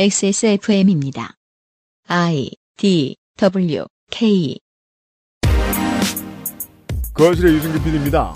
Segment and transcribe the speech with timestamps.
[0.00, 1.34] XSFM입니다.
[2.06, 4.56] I D W K
[7.14, 8.32] 거실의 유승규 PD입니다.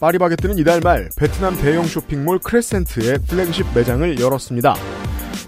[0.00, 4.74] 파리바게뜨는 이달 말 베트남 대형 쇼핑몰 크레센트의 플래그십 매장을 열었습니다.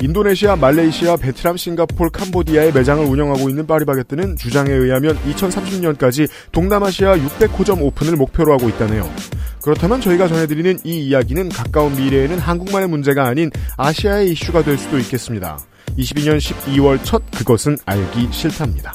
[0.01, 8.17] 인도네시아, 말레이시아, 베트남, 싱가폴, 캄보디아의 매장을 운영하고 있는 파리바게뜨는 주장에 의하면 2030년까지 동남아시아 600호점 오픈을
[8.17, 9.11] 목표로 하고 있다네요.
[9.63, 15.59] 그렇다면 저희가 전해드리는 이 이야기는 가까운 미래에는 한국만의 문제가 아닌 아시아의 이슈가 될 수도 있겠습니다.
[15.99, 18.95] 22년 12월 첫 그것은 알기 싫답니다.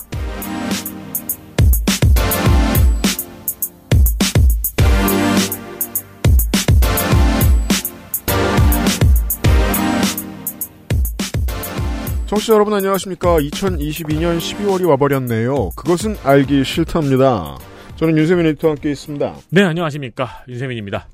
[12.31, 13.39] 청취자 여러분 안녕하십니까.
[13.39, 15.71] 2022년 12월이 와버렸네요.
[15.75, 17.57] 그것은 알기 싫답니다.
[17.97, 19.35] 저는 윤세민 에디터와 함께 있습니다.
[19.49, 20.45] 네, 안녕하십니까.
[20.47, 21.09] 윤세민입니다.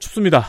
[0.00, 0.44] 춥습니다.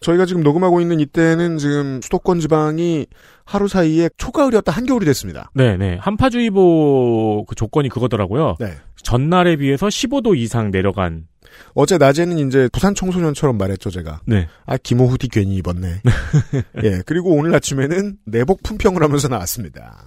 [0.00, 3.06] 저희가 지금 녹음하고 있는 이때는 지금 수도권 지방이
[3.46, 5.50] 하루 사이에 초가을이었다 한겨울이 됐습니다.
[5.54, 5.96] 네, 네.
[6.02, 8.56] 한파주의보 그 조건이 그거더라고요.
[8.60, 8.74] 네.
[9.02, 11.28] 전날에 비해서 15도 이상 내려간.
[11.74, 14.20] 어제 낮에는 이제 부산 청소년처럼 말했죠, 제가.
[14.26, 14.48] 네.
[14.66, 16.02] 아, 기모 후디 괜히 입었네.
[16.84, 20.04] 예, 그리고 오늘 아침에는 내복 품평을 하면서 나왔습니다.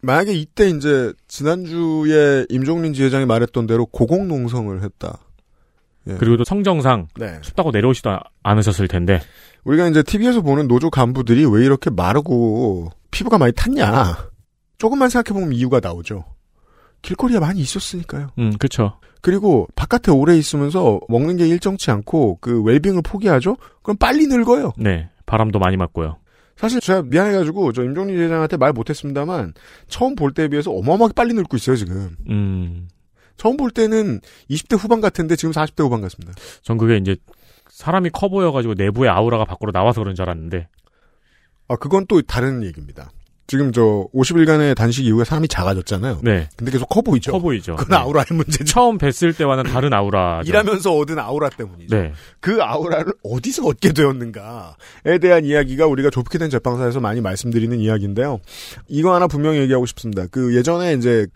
[0.00, 5.18] 만약에 이때 이제 지난주에 임종린 지회장이 말했던 대로 고공농성을 했다.
[6.08, 6.14] 예.
[6.14, 7.40] 그리고 또 성정상 네.
[7.40, 9.20] 춥다고 내려오지도 않으셨을 텐데.
[9.64, 14.28] 우리가 이제 TV에서 보는 노조 간부들이 왜 이렇게 마르고 피부가 많이 탔냐.
[14.76, 16.24] 조금만 생각해 보면 이유가 나오죠.
[17.00, 18.28] 길거리에 많이 있었으니까요.
[18.38, 18.98] 음, 그쵸.
[19.24, 23.56] 그리고 바깥에 오래 있으면서 먹는 게 일정치 않고 그 웰빙을 포기하죠?
[23.82, 24.74] 그럼 빨리 늙어요.
[24.76, 25.08] 네.
[25.24, 26.18] 바람도 많이 맞고요.
[26.56, 29.54] 사실 제가 미안해가지고 저 임종리 회장한테 말 못했습니다만
[29.88, 32.14] 처음 볼 때에 비해서 어마어마하게 빨리 늙고 있어요 지금.
[32.28, 32.88] 음.
[33.38, 36.34] 처음 볼 때는 20대 후반 같은데 지금 40대 후반 같습니다.
[36.60, 37.16] 전 그게 이제
[37.70, 40.68] 사람이 커 보여가지고 내부의 아우라가 밖으로 나와서 그런 줄 알았는데.
[41.68, 43.10] 아 그건 또 다른 얘기입니다.
[43.46, 46.20] 지금 저 50일간의 단식 이후에 사람이 작아졌잖아요.
[46.22, 46.48] 네.
[46.56, 47.32] 근데 계속 커 보이죠.
[47.32, 47.76] 커 보이죠.
[47.76, 48.02] 그건 네.
[48.02, 48.64] 아우라의 문제죠.
[48.64, 50.40] 처음 뵀을 때와는 다른 아우라.
[50.46, 51.94] 일하면서 얻은 아우라 때문이죠.
[51.94, 52.12] 네.
[52.40, 58.40] 그 아우라를 어디서 얻게 되었는가에 대한 이야기가 우리가 좁게 된 제빵사에서 많이 말씀드리는 이야기인데요.
[58.88, 60.26] 이거 하나 분명히 얘기하고 싶습니다.
[60.30, 61.26] 그 예전에 이제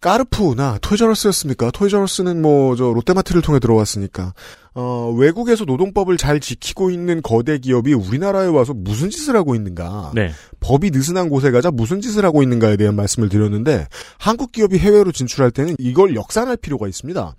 [0.00, 1.70] 까르푸나 토이저러스였습니까?
[1.70, 4.32] 토이저러스는 뭐 저 롯데마트를 통해 들어왔으니까
[4.74, 10.12] 어, 외국에서 노동법을 잘 지키고 있는 거대 기업이 우리나라에 와서 무슨 짓을 하고 있는가?
[10.14, 10.30] 네.
[10.60, 13.86] 법이 느슨한 곳에 가자 무슨 짓을 하고 있는가에 대한 말씀을 드렸는데
[14.18, 17.36] 한국 기업이 해외로 진출할 때는 이걸 역산할 필요가 있습니다.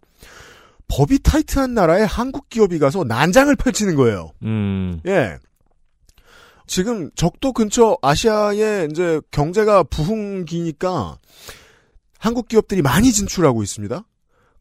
[0.88, 4.32] 법이 타이트한 나라에 한국 기업이 가서 난장을 펼치는 거예요.
[4.44, 5.00] 음.
[5.08, 5.38] 예.
[6.68, 11.18] 지금 적도 근처 아시아에 이제 경제가 부흥기니까
[12.20, 14.06] 한국 기업들이 많이 진출하고 있습니다.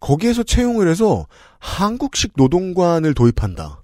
[0.02, 1.26] 거기에서 채용을 해서
[1.60, 3.82] 한국식 노동관을 도입한다.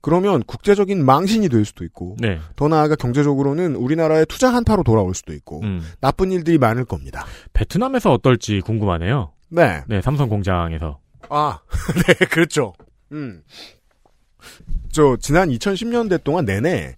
[0.00, 2.40] 그러면 국제적인 망신이 될 수도 있고 네.
[2.56, 5.80] 더 나아가 경제적으로는 우리나라에 투자 한파로 돌아올 수도 있고 음.
[6.00, 7.24] 나쁜 일들이 많을 겁니다.
[7.52, 9.32] 베트남에서 어떨지 궁금하네요.
[9.50, 9.82] 네.
[9.86, 10.98] 네, 삼성 공장에서.
[11.30, 11.60] 아,
[12.08, 12.74] 네, 그렇죠.
[13.12, 13.42] 음.
[14.90, 16.96] 저, 지난 2010년대 동안 내내,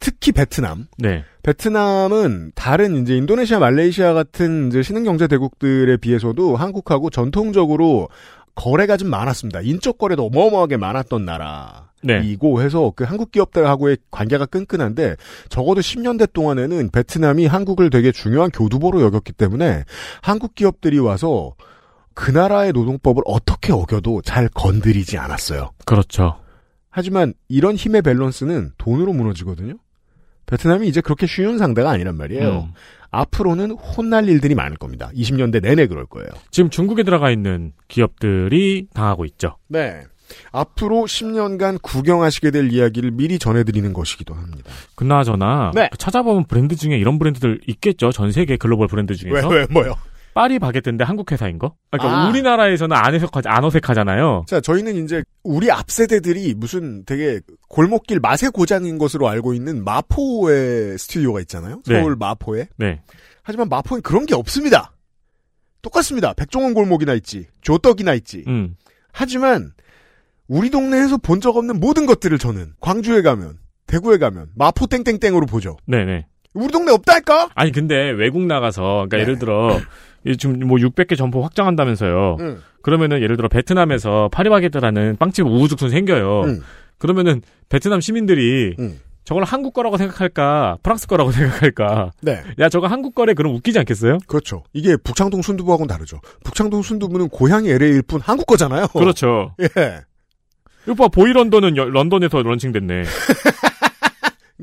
[0.00, 0.86] 특히 베트남.
[0.98, 1.24] 네.
[1.42, 8.08] 베트남은 다른 이제 인도네시아, 말레이시아 같은 이제 신흥경제 대국들에 비해서도 한국하고 전통적으로
[8.54, 9.60] 거래가 좀 많았습니다.
[9.60, 11.90] 인적 거래도 어마어마하게 많았던 나라.
[12.02, 12.20] 네.
[12.22, 15.16] 이고 해서 그 한국 기업들하고의 관계가 끈끈한데
[15.48, 19.84] 적어도 10년대 동안에는 베트남이 한국을 되게 중요한 교두보로 여겼기 때문에
[20.20, 21.54] 한국 기업들이 와서
[22.12, 25.70] 그 나라의 노동법을 어떻게 어겨도 잘 건드리지 않았어요.
[25.86, 26.36] 그렇죠.
[26.90, 29.74] 하지만 이런 힘의 밸런스는 돈으로 무너지거든요.
[30.46, 32.68] 베트남이 이제 그렇게 쉬운 상대가 아니란 말이에요.
[32.68, 32.72] 음.
[33.10, 35.10] 앞으로는 혼날 일들이 많을 겁니다.
[35.14, 36.28] 20년대 내내 그럴 거예요.
[36.50, 39.56] 지금 중국에 들어가 있는 기업들이 당하고 있죠.
[39.68, 40.02] 네.
[40.52, 44.70] 앞으로 10년간 구경하시게 될 이야기를 미리 전해드리는 것이기도 합니다.
[44.94, 45.90] 그나저나 네.
[45.98, 48.10] 찾아보면 브랜드 중에 이런 브랜드들 있겠죠.
[48.10, 49.94] 전 세계 글로벌 브랜드 중에서 왜, 왜, 뭐요?
[50.34, 51.74] 파리 바게트인데 한국 회사인 거?
[51.90, 52.28] 그러니까 아.
[52.28, 54.44] 우리나라에서는 안 어색하 안 어색하잖아요.
[54.48, 60.98] 자, 저희는 이제 우리 앞 세대들이 무슨 되게 골목길 맛의 고장인 것으로 알고 있는 마포의
[60.98, 61.82] 스튜디오가 있잖아요.
[61.86, 62.00] 네.
[62.00, 62.66] 서울 마포에.
[62.76, 63.00] 네.
[63.42, 64.92] 하지만 마포엔 그런 게 없습니다.
[65.82, 66.32] 똑같습니다.
[66.34, 67.46] 백종원 골목이나 있지.
[67.60, 68.42] 조떡이나 있지.
[68.46, 68.74] 음.
[69.12, 69.72] 하지만
[70.48, 75.76] 우리 동네에서 본 적 없는 모든 것들을 저는 광주에 가면 대구에 가면 마포 땡땡땡으로 보죠.
[75.86, 76.26] 네네.
[76.54, 77.50] 우리 동네 없다니까?
[77.54, 79.22] 아니 근데 외국 나가서 그러니까 네.
[79.22, 79.78] 예를 들어
[80.24, 82.36] 이 지금 뭐 600개 점포 확장한다면서요.
[82.40, 82.58] 응.
[82.82, 86.42] 그러면은 예를 들어 베트남에서 파리바게뜨라는 빵집 우후죽순 생겨요.
[86.46, 86.60] 응.
[86.98, 88.98] 그러면은 베트남 시민들이 응.
[89.24, 92.42] 저걸 한국 거라고 생각할까 프랑스 거라고 생각할까 네.
[92.58, 94.18] 야 저거 한국 거래 그럼 웃기지 않겠어요?
[94.26, 94.62] 그렇죠.
[94.72, 96.20] 이게 북창동 순두부하고는 다르죠.
[96.44, 98.86] 북창동 순두부는 고향이 LA일 뿐 한국 거잖아요.
[98.88, 99.54] 그렇죠.
[99.60, 100.00] 예.
[100.84, 103.04] 이거 봐 보이 런던은 여- 런던에서 런칭됐네.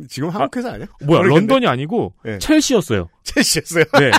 [0.10, 0.88] 지금 한국 회사 아니야?
[1.06, 1.40] 뭐야 모르겠네.
[1.42, 2.40] 런던이 아니고 네.
[2.40, 3.10] 첼시였어요.
[3.24, 3.84] 첼시였어요.
[4.00, 4.12] 네.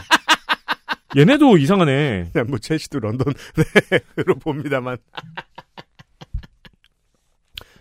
[1.17, 2.31] 얘네도 이상하네.
[2.33, 4.99] 그냥 뭐 첼시도 런던으로 봅니다만.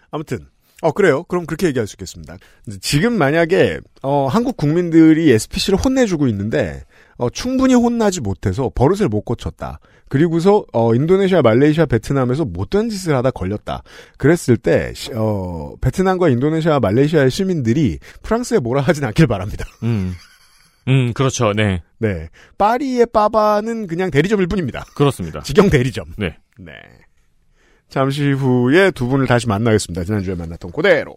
[0.10, 0.48] 아무튼
[0.82, 1.24] 어 그래요.
[1.26, 2.38] 그럼 그렇게 얘기할 수 있겠습니다.
[2.82, 6.84] 지금 만약에 어, 한국 국민들이 SPC를 혼내주고 있는데
[7.18, 9.80] 어, 충분히 혼나지 못해서 버릇을 못 고쳤다.
[10.10, 13.84] 그리고서 어, 인도네시아, 말레이시아, 베트남에서 못된 짓을 하다 걸렸다.
[14.18, 19.66] 그랬을 때 시- 어, 베트남과 인도네시아, 말레이시아의 시민들이 프랑스에 뭐라 하진 않길 바랍니다.
[19.84, 20.14] 음.
[20.88, 21.54] 음, 그렇죠.
[21.54, 21.82] 네.
[22.00, 24.84] 네, 파리의 빠바는 그냥 대리점일 뿐입니다.
[24.96, 25.42] 그렇습니다.
[25.42, 26.06] 직영 대리점.
[26.18, 26.38] 네.
[26.58, 26.74] 네.
[27.88, 30.04] 잠시 후에 두 분을 다시 만나겠습니다.
[30.06, 31.16] 지난주에 만났던 그대로.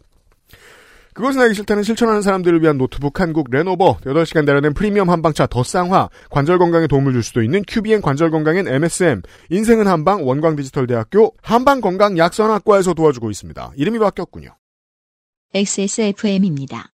[1.14, 6.10] 그것은 알기 싫다는 실천하는 사람들을 위한 노트북 한국 레노버 8시간 우려낸 프리미엄 한방차 더 쌍화
[6.30, 11.32] 관절 건강에 도움을 줄 수도 있는 큐비엔 관절 건강엔 MSM 인생은 한방 원광 디지털 대학교
[11.40, 13.72] 한방 건강 약선학과에서 도와주고 있습니다.
[13.76, 14.50] 이름이 바뀌었군요.
[15.54, 16.90] XSFM입니다.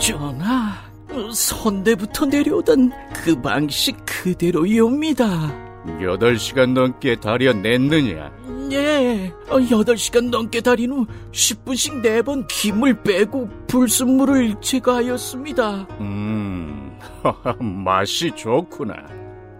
[0.00, 0.90] 전하,
[1.34, 5.84] 선대부터 내려오던 그 방식 그대로이옵니다.
[6.00, 8.43] 8시간 넘게 다려냈느냐?
[8.74, 15.86] 예, 어, 8시간 넘게 달인 후 10분씩 4번 김을 빼고 불순물을 제거하였습니다.
[16.00, 16.98] 음,
[17.84, 18.94] 맛이 좋구나.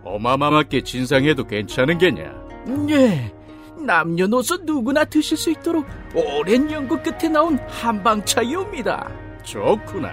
[0.04, 2.24] 어마마하게 진상해도 괜찮은 게냐?
[2.90, 3.32] 예,
[3.78, 9.08] 남녀노소 누구나 드실 수 있도록 오랜 연구 끝에 나온 한방차이옵니다.
[9.44, 10.10] 좋구나.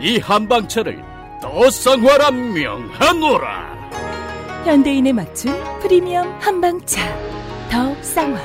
[0.00, 1.02] 이 한방차를
[1.40, 3.78] 더 쌍화라 명하노라.
[4.64, 7.00] 현대인에 맞춘 프리미엄 한방차
[7.70, 8.38] 더 쌍화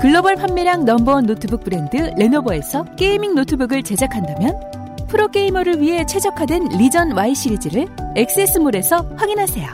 [0.00, 4.60] 글로벌 판매량 넘버원 노트북 브랜드 레노버에서 gaming 노트북을 제작한다면
[5.08, 7.86] 프로게이머를 위해 최적화된 Legion Y 시리즈를
[8.16, 9.66] 액세스몰에서 확인하세요.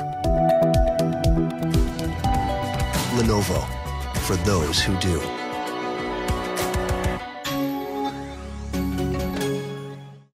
[3.18, 3.60] Lenovo
[4.24, 5.20] for those who do.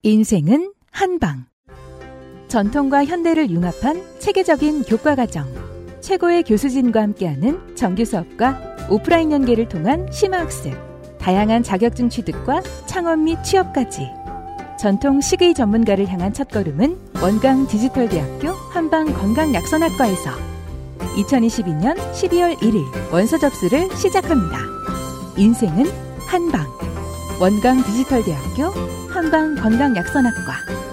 [0.04, 1.52] 인생은 한방.
[2.53, 5.47] 전통과 현대를 융합한 체계적인 교과 과정.
[6.01, 10.71] 최고의 교수진과 함께하는 정규 수업과 오프라인 연계를 통한 심화 학습.
[11.17, 14.07] 다양한 자격증 취득과 창업 및 취업까지.
[14.79, 20.29] 전통 식의 전문가를 향한 첫걸음은 원광 디지털대학교 한방 건강약선학과에서
[21.00, 24.59] 2022년 12월 1일 원서 접수를 시작합니다.
[25.38, 25.85] 인생은
[26.27, 26.67] 한방.
[27.41, 28.65] 원광 디지털대학교
[29.09, 30.93] 한방 건강약선학과.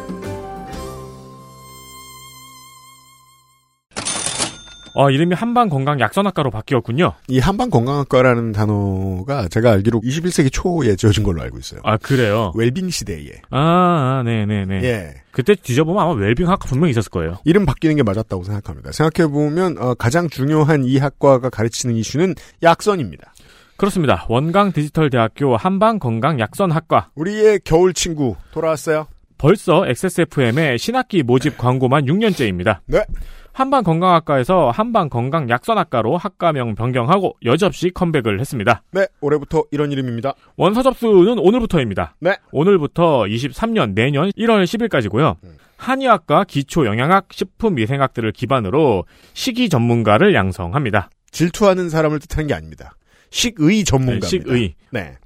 [5.01, 7.15] 어, 이름이 한방건강 약선학과로 바뀌었군요.
[7.29, 11.81] 이 한방건강학과라는 단어가 제가 알기로 21세기 초에 지어진 걸로 알고 있어요.
[11.85, 12.53] 아, 그래요?
[12.55, 13.31] 웰빙 시대에.
[13.49, 14.85] 아, 아, 네네네.
[14.85, 15.15] 예.
[15.31, 17.39] 그때 뒤져보면 아마 웰빙학과 분명히 있었을 거예요.
[17.47, 18.93] 이름 바뀌는 게 맞았다고 생각합니다.
[18.93, 23.33] 생각해보면 어, 가장 중요한 이 학과가 가르치는 이슈는 약선입니다.
[23.79, 24.27] 그렇습니다.
[24.29, 27.09] 원광 디지털 대학교 한방건강 약선학과.
[27.15, 29.07] 우리의 겨울 친구 돌아왔어요.
[29.39, 32.81] 벌써 XSFM의 신학기 모집 광고만 6년째입니다.
[32.85, 33.03] 네.
[33.53, 38.83] 한방 건강학과에서 한방 건강 약선학과로 학과명 변경하고 여지없이 컴백을 했습니다.
[38.93, 40.35] 네, 올해부터 이런 이름입니다.
[40.57, 42.17] 원서 접수는 오늘부터입니다.
[42.21, 42.37] 네.
[42.53, 45.37] 오늘부터 23년 내년 1월 10일까지고요.
[45.77, 51.11] 한의학과 기초 영양학, 식품 위생학들을 기반으로 식이 전문가를 양성합니다.
[51.31, 52.97] 질투하는 사람을 뜻하는 게 아닙니다.
[53.31, 54.27] 식의 전문가입니다.
[54.27, 54.75] 네, 식의.
[54.91, 55.17] 네.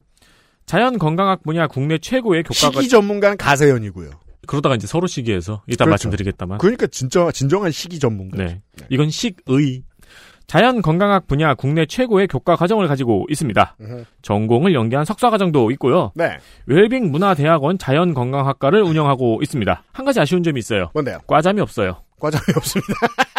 [0.67, 4.11] 자연 건강학 분야 국내 최고의 교과가 식이 전문가는 가세연이고요.
[4.47, 5.91] 그러다가 이제 서로 시기해서 이따 그렇죠.
[6.09, 6.59] 말씀드리겠다만.
[6.59, 8.37] 그러니까 진짜 진정한 식이 전문가.
[8.43, 8.61] 네.
[8.91, 9.83] 이건 식의.
[10.47, 13.77] 자연 건강학 분야 국내 최고의 교과 과정을 가지고 있습니다.
[13.81, 14.05] 음흠.
[14.21, 16.13] 전공을 연계한 석사 과정도 있고요.
[16.15, 16.37] 네.
[16.67, 19.83] 웰빙 문화대학원 자연 건강학과를 운영하고 있습니다.
[19.93, 20.91] 한 가지 아쉬운 점이 있어요.
[20.93, 21.21] 뭔데요?
[21.27, 22.03] 과잠이 없어요.
[22.21, 22.93] 과잠이 없습니다.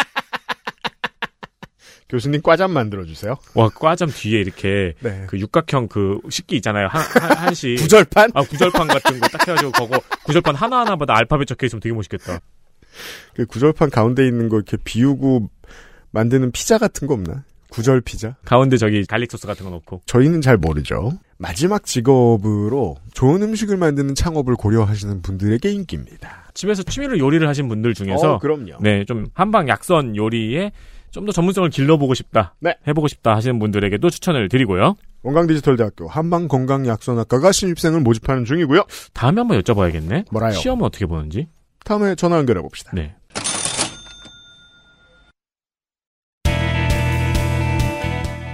[2.08, 3.34] 교수님 과잠 만들어 주세요.
[3.54, 5.24] 와, 과잠 뒤에 이렇게 네.
[5.26, 6.86] 그 육각형 그 식기 있잖아요.
[6.88, 7.76] 한, 한, 한씩.
[7.82, 8.30] 구절판?
[8.34, 12.38] 아, 구절판 같은 거 딱 해가지고 그거 구절판 하나하나마다 알파벳 적혀 있으면 되게 멋있겠다.
[13.34, 15.50] 그 구절판 가운데 있는 거 이렇게 비우고
[16.12, 17.44] 만드는 피자 같은 거 없나?
[17.70, 18.36] 구절 피자?
[18.44, 20.00] 가운데 저기 garlic 소스 같은 거 넣고.
[20.06, 21.10] 저희는 잘 모르죠.
[21.36, 26.44] 마지막 직업으로 좋은 음식을 만드는 창업을 고려하시는 분들에게 인기입니다.
[26.54, 28.78] 집에서 취미로 요리를 하신 분들 중에서 어, 그럼요.
[28.80, 30.72] 네, 좀 한방 약선 요리에
[31.16, 32.54] 좀 더 전문성을 길러보고 싶다.
[32.60, 32.74] 네.
[32.86, 34.96] 해보고 싶다 하시는 분들에게도 추천을 드리고요.
[35.22, 38.84] 원광디지털대학교 한방건강약선학과가 신입생을 모집하는 중이고요.
[39.14, 40.26] 다음에 한번 여쭤봐야겠네.
[40.30, 40.52] 뭐라요?
[40.52, 41.48] 시험은 어떻게 보는지.
[41.84, 42.90] 다음에 전화 연결해 봅시다.
[42.94, 43.14] 네.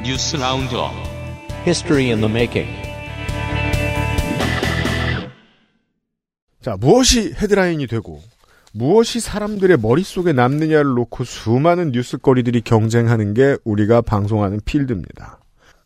[0.04, 0.92] 뉴스 roundup
[1.66, 2.70] History in the making.
[6.60, 8.22] 자, 무엇이 헤드라인이 되고
[8.72, 15.38] 무엇이 사람들의 머릿속에 남느냐를 놓고 수많은 뉴스거리들이 경쟁하는 게 우리가 방송하는 필드입니다.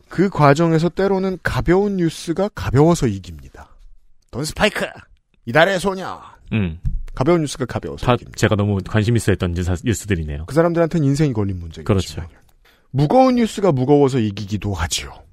[0.09, 3.75] 그 과정에서 때로는 가벼운 뉴스가 가벼워서 이깁니다.
[4.31, 4.85] 돈 스파이크!
[5.45, 6.21] 이달의 소녀!
[6.53, 6.79] 음.
[7.13, 8.37] 가벼운 뉴스가 가벼워서 다 이깁니다.
[8.37, 10.45] 제가 너무 관심 있어 했던 뉴스, 뉴스들이네요.
[10.45, 11.83] 그 사람들한테는 인생이 걸린 문제겠죠.
[11.83, 12.25] 그렇죠.
[12.91, 15.26] 무거운 뉴스가 무거워서 이기기도 하지요.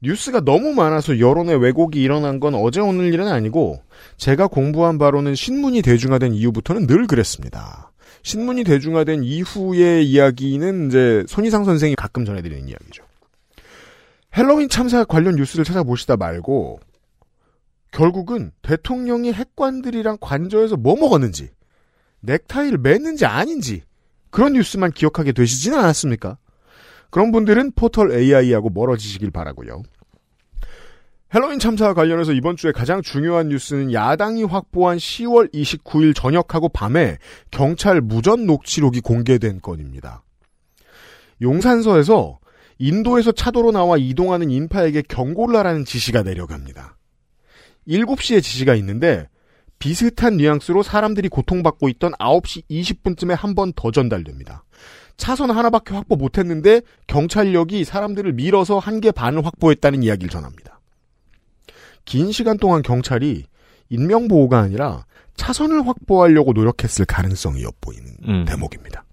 [0.00, 3.82] 뉴스가 너무 많아서 여론의 왜곡이 일어난 건 어제 오늘 일은 아니고
[4.16, 7.92] 제가 공부한 바로는 신문이 대중화된 이후부터는 늘 그랬습니다.
[8.22, 13.04] 신문이 대중화된 이후의 이야기는 이제 손희상 선생이 가끔 전해드리는 이야기죠.
[14.36, 16.80] 헬로윈 참사 관련 뉴스를 찾아보시다 말고
[17.90, 21.48] 결국은 대통령이 핵관들이랑 관저에서 뭐 먹었는지
[22.20, 23.82] 넥타이를 맸는지 아닌지
[24.30, 26.36] 그런 뉴스만 기억하게 되시지는 않았습니까?
[27.10, 29.82] 그런 분들은 포털 AI하고 멀어지시길 바라고요.
[31.34, 37.18] 헬로윈 참사와 관련해서 이번 주에 가장 중요한 뉴스는 야당이 확보한 10월 29일 저녁하고 밤에
[37.50, 40.22] 경찰 무전 녹취록이 공개된 건입니다.
[41.42, 42.38] 용산서에서
[42.78, 46.96] 인도에서 차도로 나와 이동하는 인파에게 경고를 하라는 지시가 내려갑니다.
[47.88, 49.28] 7시에 지시가 있는데
[49.78, 54.64] 비슷한 뉘앙스로 사람들이 고통받고 있던 9시 20분쯤에 한 번 더 전달됩니다.
[55.18, 60.80] 차선 하나밖에 확보 못했는데 경찰력이 사람들을 밀어서 한 개 반을 확보했다는 이야기를 전합니다.
[62.06, 63.44] 긴 시간 동안 경찰이
[63.90, 65.04] 인명보호가 아니라
[65.36, 68.44] 차선을 확보하려고 노력했을 가능성이 엿보이는 음.
[68.46, 69.04] 대목입니다.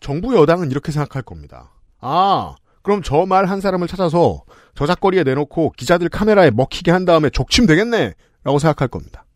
[0.00, 1.72] 정부 여당은 이렇게 생각할 겁니다.
[2.00, 4.42] 아, 그럼 저 말 한 사람을 찾아서
[4.74, 8.14] 저작거리에 내놓고 기자들 카메라에 먹히게 한 다음에 족치면 되겠네!
[8.44, 9.26] 라고 생각할 겁니다.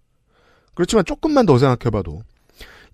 [0.74, 2.22] 그렇지만 조금만 더 생각해봐도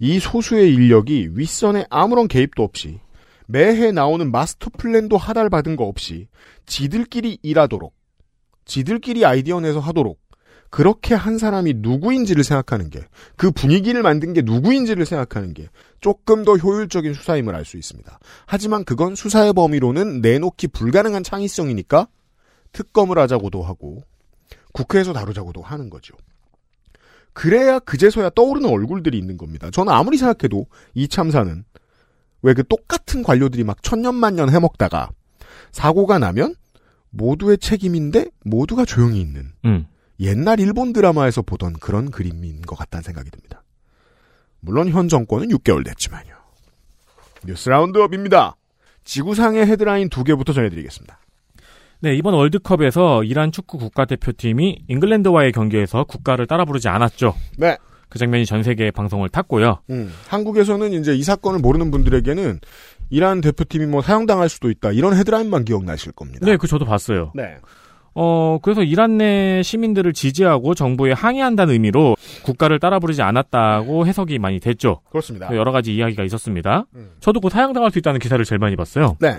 [0.01, 2.99] 이 소수의 인력이 윗선에 아무런 개입도 없이
[3.47, 6.27] 매해 나오는 마스터 플랜도 하달받은 거 없이
[6.67, 7.95] 지들끼리 일하도록
[8.65, 10.19] 지들끼리 아이디어 내서 하도록
[10.71, 13.01] 그렇게 한 사람이 누구인지를 생각하는 게
[13.37, 15.69] 그 분위기를 만든 게 누구인지를 생각하는 게
[16.01, 18.19] 조금 더 효율적인 수사임을 알 수 있습니다.
[18.47, 22.07] 하지만 그건 수사의 범위로는 내놓기 불가능한 창의성이니까
[22.73, 24.03] 특검을 하자고도 하고
[24.73, 26.15] 국회에서 다루자고도 하는 거죠.
[27.33, 29.71] 그래야 그제서야 떠오르는 얼굴들이 있는 겁니다.
[29.71, 31.65] 저는 아무리 생각해도 이 참사는
[32.43, 35.11] 왜 그 똑같은 관료들이 막 천년만년 해먹다가
[35.73, 36.55] 사고가 나면
[37.11, 39.87] 모두의 책임인데 모두가 조용히 있는 음.
[40.21, 43.63] 옛날 일본 드라마에서 보던 그런 그림인 것 같다는 생각이 듭니다.
[44.61, 46.35] 물론 현 정권은 6개월 됐지만요.
[47.47, 48.57] 뉴스 라운드업입니다.
[49.05, 51.19] 지구상의 헤드라인 두 개부터 전해드리겠습니다.
[52.03, 57.35] 네, 이번 월드컵에서 이란 축구 국가대표팀이 잉글랜드와의 경기에서 국가를 따라 부르지 않았죠.
[57.59, 57.77] 네.
[58.09, 59.81] 그 장면이 전 세계 방송을 탔고요.
[59.91, 62.61] 음, 한국에서는 이제 이 사건을 모르는 분들에게는
[63.11, 64.93] 이란 대표팀이 뭐 사용당할 수도 있다.
[64.93, 66.45] 이런 헤드라인만 기억나실 겁니다.
[66.47, 67.33] 네, 그 저도 봤어요.
[67.35, 67.57] 네.
[68.15, 74.59] 어, 그래서 이란 내 시민들을 지지하고 정부에 항의한다는 의미로 국가를 따라 부르지 않았다고 해석이 많이
[74.59, 75.03] 됐죠.
[75.11, 75.55] 그렇습니다.
[75.55, 76.87] 여러 가지 이야기가 있었습니다.
[76.97, 77.11] 음.
[77.21, 79.17] 저도 그 사용당할 수 있다는 기사를 제일 많이 봤어요.
[79.21, 79.39] 네.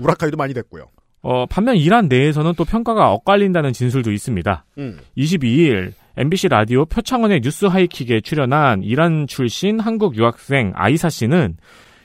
[0.00, 0.86] 우라카이도 많이 됐고요.
[1.22, 4.64] 어, 반면 이란 내에서는 또 평가가 엇갈린다는 진술도 있습니다.
[4.78, 4.98] 음.
[5.16, 11.56] 22일 MBC 라디오 표창원의 뉴스 하이킥에 출연한 이란 출신 한국 유학생 아이사 씨는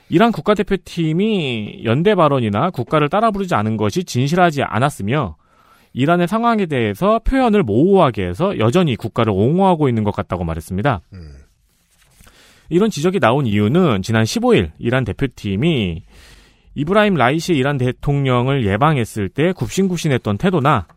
[0.10, 5.36] 이란 국가대표팀이 연대 발언이나 국가를 따라 부르지 않은 것이 진실하지 않았으며
[5.94, 11.02] 이란의 상황에 대해서 표현을 모호하게 해서 여전히 국가를 옹호하고 있는 것 같다고 말했습니다.
[11.14, 11.36] 음.
[12.70, 16.04] 이런 지적이 나온 이유는 지난 15일 이란 대표팀이
[16.76, 20.88] 이브라임 라이시 이란 대통령을 예방했을 때 굽신굽신했던 태도나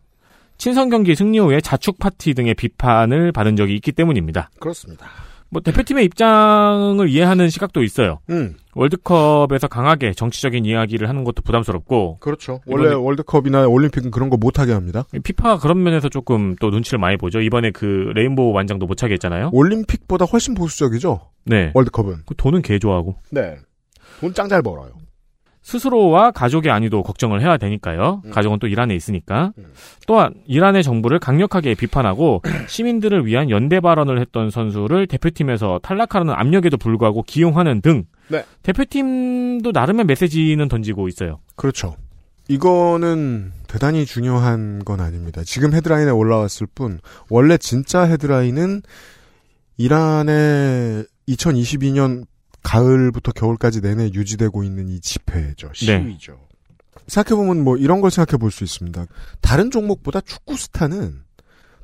[0.57, 4.49] 친선 경기 승리 후에 자축 파티 등의 비판을 받은 적이 있기 때문입니다.
[4.59, 5.05] 그렇습니다.
[5.49, 8.19] 뭐 대표팀의 입장을 이해하는 시각도 있어요.
[8.29, 8.55] 음.
[8.73, 12.59] 월드컵에서 강하게 정치적인 이야기를 하는 것도 부담스럽고 그렇죠.
[12.65, 15.05] 원래 월드컵이나 올림픽은 그런 거 못하게 합니다.
[15.23, 17.39] 피파가 그런 면에서 조금 또 눈치를 많이 보죠.
[17.39, 19.51] 이번에 그 레인보우 완장도 못 차게 했잖아요.
[19.53, 21.21] 올림픽보다 훨씬 보수적이죠.
[21.45, 21.71] 네.
[21.75, 22.23] 월드컵은.
[22.25, 23.57] 그 돈은 개 좋아하고 네.
[24.19, 24.91] 돈 짱 잘 벌어요.
[25.67, 28.21] 스스로와 가족의 안위도 걱정을 해야 되니까요.
[28.23, 28.31] 음.
[28.31, 29.51] 가족은 또 이란에 있으니까.
[29.57, 29.65] 음.
[30.07, 37.23] 또한 이란의 정부를 강력하게 비판하고 시민들을 위한 연대 발언을 했던 선수를 대표팀에서 탈락하는 압력에도 불구하고
[37.23, 38.45] 기용하는 등 네.
[38.63, 41.39] 대표팀도 나름의 메시지는 던지고 있어요.
[41.57, 41.97] 그렇죠.
[42.47, 45.41] 이거는 대단히 중요한 건 아닙니다.
[45.43, 48.83] 지금 헤드라인에 올라왔을 뿐, 원래 진짜 헤드라인은
[49.75, 52.23] 이란의 2022년
[52.67, 55.71] 가을부터 겨울까지 내내 유지되고 있는 이 집회죠.
[55.73, 56.37] 시위죠.
[57.07, 59.05] 생각해보면 뭐 이런 걸 생각해 볼 수 있습니다.
[59.39, 61.23] 다른 종목보다 축구 스타는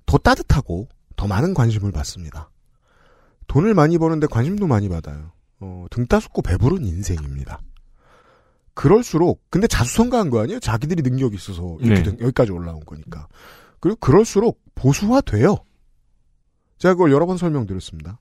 [0.05, 2.49] 더 따뜻하고 더 많은 관심을 받습니다.
[3.47, 5.31] 돈을 많이 버는데 관심도 많이 받아요.
[5.61, 7.61] 어, 등 따숩고 배부른 인생입니다.
[8.73, 10.59] 그럴수록 근데 자수성가한 거 아니에요?
[10.59, 12.03] 자기들이 능력이 있어서 이렇게 네.
[12.03, 13.27] 된- 여기까지 올라온 거니까.
[13.79, 15.57] 그리고 그럴수록 보수화돼요.
[16.79, 18.19] 제가 그걸 여러 번 설명드렸습니다.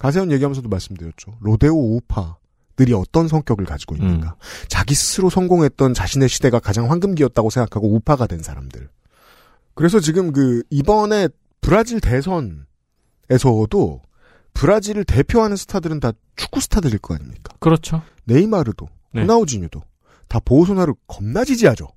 [0.00, 1.36] 가세현 얘기하면서도 말씀드렸죠.
[1.40, 2.36] 로데오 우파
[2.74, 4.36] 들이 어떤 성격을 가지고 있는가.
[4.66, 8.88] 자기 스스로 성공했던 자신의 시대가 가장 황금기였다고 생각하고 우파가 된 사람들.
[9.74, 11.28] 그래서 지금 그 이번에
[11.60, 12.64] 브라질 대선에서도
[14.54, 17.54] 브라질을 대표하는 스타들은 다 축구 스타들일 거 아닙니까?
[17.60, 18.02] 그렇죠.
[18.24, 19.20] 네이마르도, 네.
[19.20, 19.82] 호나우지뉴도
[20.28, 21.88] 다 보호소나를 겁나 지지하죠.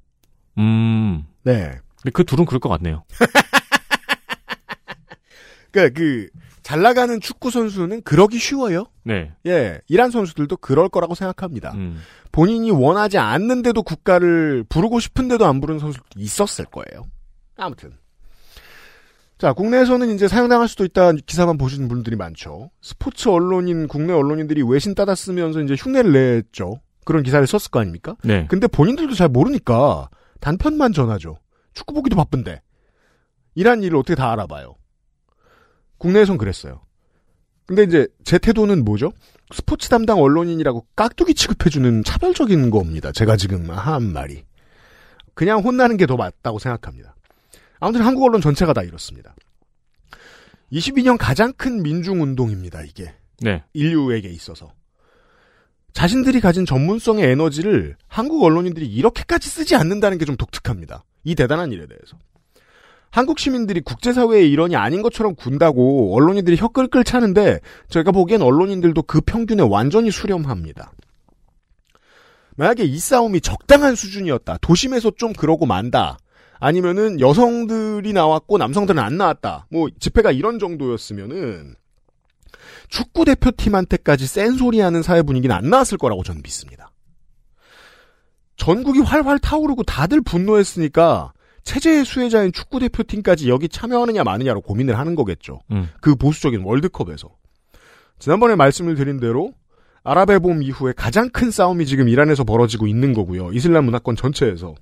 [0.57, 1.24] 음.
[1.43, 1.79] 네.
[2.01, 3.05] 근데 그 둘은 그럴 것 같네요.
[5.72, 6.27] 그러니까 그
[6.63, 8.86] 잘 나가는 축구 선수는 그러기 쉬워요.
[9.03, 9.32] 네.
[9.46, 11.74] 예, 이란 선수들도 그럴 거라고 생각합니다.
[11.74, 12.00] 음.
[12.32, 17.05] 본인이 원하지 않는데도 국가를 부르고 싶은데도 안 부르는 선수도 있었을 거예요.
[17.58, 17.91] 아무튼.
[19.38, 22.72] 자, 국내에서는 이제 사용당할 수도 있다 기사만 보시는 분들이 많죠.
[22.82, 26.79] 스포츠 언론인, 국내 언론인들이 외신 따다 쓰면서 이제 흉내를 냈죠.
[27.03, 28.15] 그런 기사를 썼을 거 아닙니까?
[28.24, 28.48] 네.
[28.48, 31.39] 근데 본인들도 잘 모르니까 단편만 전하죠.
[31.74, 32.62] 축구 보기도 바쁜데.
[33.55, 34.75] 이란 일을 어떻게 다 알아봐요.
[36.03, 36.81] 국내에선 그랬어요.
[37.65, 39.13] 근데 이제 제 태도는 뭐죠?
[39.53, 43.13] 스포츠 담당 언론인이라고 깍두기 취급해주는 차별적인 겁니다.
[43.13, 44.43] 제가 지금 한 말이.
[45.33, 47.15] 그냥 혼나는 게 더 맞다고 생각합니다.
[47.79, 49.33] 아무튼 한국 언론 전체가 다 이렇습니다.
[50.74, 53.13] 22년 가장 큰 민중운동입니다, 이게.
[53.39, 53.63] 네.
[53.74, 54.74] 인류에게 있어서.
[55.93, 61.05] 자신들이 가진 전문성의 에너지를 한국 언론인들이 이렇게까지 쓰지 않는다는 게 좀 독특합니다.
[61.24, 62.17] 이 대단한 일에 대해서.
[63.13, 69.22] 한국 시민들이 국제사회의 일원이 아닌 것처럼 군다고 언론인들이 혀 끌끌 차는데 제가 보기엔 언론인들도 그
[69.22, 70.91] 평균에 완전히 수렴합니다.
[72.55, 74.58] 만약에 이 싸움이 적당한 수준이었다.
[74.62, 76.17] 도심에서 좀 그러고 만다.
[76.60, 79.67] 아니면은 여성들이 나왔고 남성들은 안 나왔다.
[79.70, 81.75] 뭐 집회가 이런 정도였으면은
[82.89, 86.89] 축구 대표팀한테까지 센 소리 하는 사회 분위기는 안 나왔을 거라고 저는 믿습니다.
[88.58, 95.62] 전국이 활활 타오르고 다들 분노했으니까 체제의 수혜자인 축구 대표팀까지 여기 참여하느냐 마느냐로 고민을 하는 거겠죠.
[95.72, 95.89] 음.
[96.01, 97.29] 그 보수적인 월드컵에서.
[98.20, 99.53] 지난번에 말씀을 드린 대로
[100.03, 103.51] 아랍의 봄 이후에 가장 큰 싸움이 지금 이란에서 벌어지고 있는 거고요.
[103.53, 104.75] 이슬람 문화권 전체에서.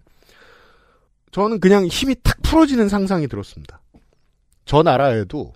[1.31, 3.79] 저는 그냥 힘이 탁 풀어지는 상상이 들었습니다.
[4.65, 5.53] 저 나라에도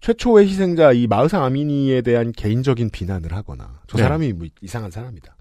[0.00, 4.04] 최초의 희생자 이 마흐사 아미니에 대한 개인적인 비난을 하거나 저 네.
[4.04, 5.36] 사람이 뭐 이상한 사람이다.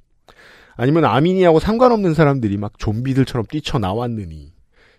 [0.76, 4.54] 아니면 아미니하고 상관없는 사람들이 막 좀비들처럼 뛰쳐나왔느니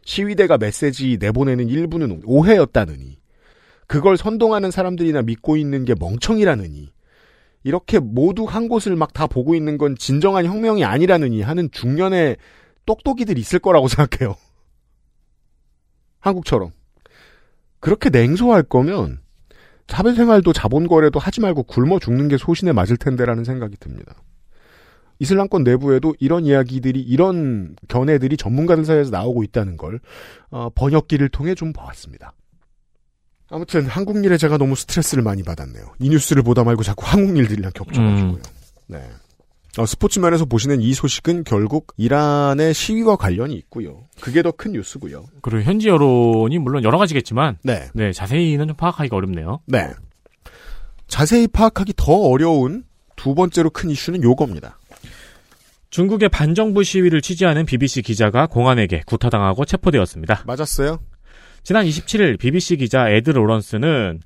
[0.08, 3.18] 시위대가 메시지 내보내는 일부는 오해였다느니
[3.86, 6.90] 그걸 선동하는 사람들이나 믿고 있는 게 멍청이라느니
[7.62, 12.38] 이렇게 모두 한 곳을 막 다 보고 있는 건 진정한 혁명이 아니라느니 하는 중년의
[12.86, 14.34] 똑똑이들 있을 거라고 생각해요.
[16.20, 16.70] 한국처럼.
[17.78, 19.20] 그렇게 냉소할 거면
[19.88, 24.14] 사회생활도 자본거래도 하지 말고 굶어 죽는 게 소신에 맞을 텐데라는 생각이 듭니다.
[25.20, 30.00] 이슬람권 내부에도 이런 이야기들이 이런 견해들이 전문가들 사이에서 나오고 있다는 걸
[30.50, 32.33] 어, 번역기를 통해 좀 봐왔습니다.
[33.50, 35.94] 아무튼 한국 일에 제가 너무 스트레스를 많이 받았네요.
[36.00, 38.35] 이 뉴스를 보다 말고 자꾸 한국 일들이랑 겹쳐가지고요.
[38.35, 38.42] 음.
[38.88, 39.02] 네.
[39.78, 44.04] 어, 스포츠면에서 보시는 이 소식은 결국 이란의 시위와 관련이 있고요.
[44.20, 45.24] 그게 더 큰 뉴스고요.
[45.40, 47.88] 그리고 현지 여론이 물론 여러 가지겠지만 네.
[47.94, 49.61] 네, 자세히는 좀 파악하기가 어렵네요.
[49.66, 49.88] 네.
[51.07, 52.85] 자세히 파악하기 더 어려운
[53.16, 54.77] 두 번째로 큰 이슈는 요겁니다.
[55.90, 60.44] 중국의 반정부 시위를 취재하는 BBC 기자가 공안에게 구타당하고 체포되었습니다.
[60.46, 61.01] 맞았어요?
[61.62, 64.20] 지난 27일 BBC 기자 에드 로런스는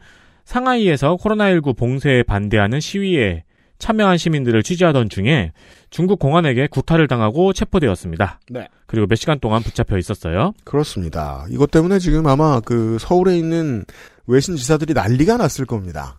[0.45, 3.45] 상하이에서 코로나19 봉쇄에 반대하는 시위에
[3.79, 5.53] 참여한 시민들을 취재하던 중에
[5.91, 8.41] 중국 공안에게 구타를 당하고 체포되었습니다.
[8.51, 8.69] 네.
[8.87, 10.53] 그리고 몇 시간 동안 붙잡혀 있었어요.
[10.65, 11.47] 그렇습니다.
[11.51, 13.85] 이것 때문에 지금 아마 그 서울에 있는
[14.27, 16.17] 외신 지사들이 난리가 났을 겁니다.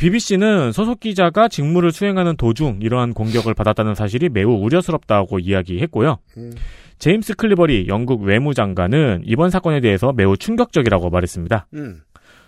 [0.00, 6.16] BBC는 소속 기자가 직무를 수행하는 도중 이러한 공격을 받았다는 사실이 매우 우려스럽다고 이야기했고요.
[6.38, 6.52] 음.
[6.98, 11.66] 제임스 클리버리 영국 외무장관은 이번 사건에 대해서 매우 충격적이라고 말했습니다.
[11.74, 12.00] 음.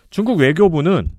[0.09, 1.11] 중국 외교부는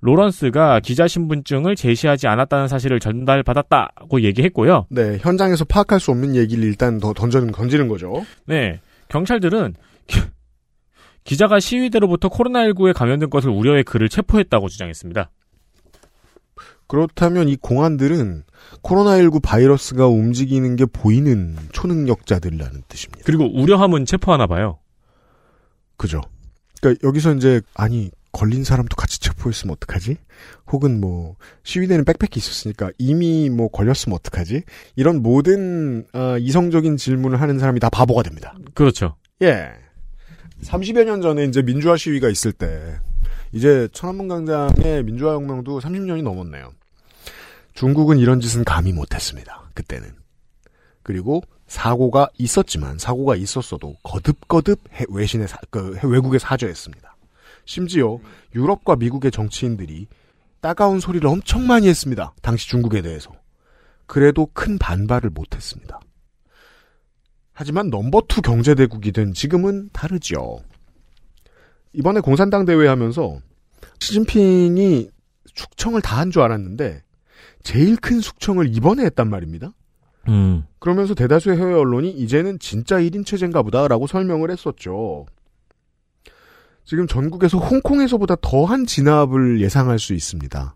[0.00, 4.86] 로런스가 기자 신분증을 제시하지 않았다는 사실을 전달받았다고 얘기했고요.
[4.88, 8.24] 네, 현장에서 파악할 수 없는 얘기를 일단 더 던지는 거죠.
[8.46, 9.74] 네, 경찰들은
[10.06, 10.20] 기,
[11.24, 15.30] 기자가 시위대로부터 코로나19에 감염된 것을 우려해 그를 체포했다고 주장했습니다.
[16.92, 18.42] 그렇다면 이 공안들은
[18.82, 23.22] 코로나19 바이러스가 움직이는 게 보이는 초능력자들이라는 뜻입니다.
[23.24, 24.78] 그리고 우려하면 체포하나 봐요.
[25.96, 26.20] 그죠.
[26.82, 30.18] 그러니까 여기서 이제 아니 걸린 사람도 같이 체포했으면 어떡하지?
[30.70, 34.62] 혹은 뭐 시위대는 백팩이 있었으니까 이미 뭐 걸렸으면 어떡하지?
[34.94, 38.54] 이런 모든 어, 이성적인 질문을 하는 사람이 다 바보가 됩니다.
[38.74, 39.16] 그렇죠.
[39.40, 39.70] 예.
[40.62, 42.98] 30여 년 전에 이제 민주화 시위가 있을 때
[43.52, 46.74] 이제 천안문 광장의 민주화 혁명도 30년이 넘었네요.
[47.74, 49.70] 중국은 이런 짓은 감히 못했습니다.
[49.74, 50.14] 그때는.
[51.02, 57.16] 그리고 사고가 있었지만 사고가 있었어도 거듭거듭 해- 외신의 사, 그 해- 외국에 사죄했습니다.
[57.64, 58.18] 심지어
[58.54, 60.06] 유럽과 미국의 정치인들이
[60.60, 62.34] 따가운 소리를 엄청 많이 했습니다.
[62.42, 63.32] 당시 중국에 대해서.
[64.06, 65.98] 그래도 큰 반발을 못했습니다.
[67.52, 70.60] 하지만 number two 경제대국이 된 지금은 다르죠.
[71.92, 73.38] 이번에 공산당 대회 하면서
[74.00, 75.10] 시진핑이
[75.54, 77.02] 숙청을 다 한 줄 알았는데
[77.62, 79.72] 제일 큰 숙청을 이번에 했단 말입니다.
[80.28, 80.64] 음.
[80.78, 85.26] 그러면서 대다수의 해외 언론이 이제는 진짜 1인 체제인가 보다라고 설명을 했었죠.
[86.84, 90.74] 지금 전국에서 홍콩에서보다 더한 진압을 예상할 수 있습니다.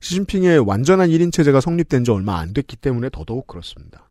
[0.00, 4.08] 시진핑의 완전한 1인 체제가 성립된 지 얼마 안 됐기 때문에 더더욱 그렇습니다.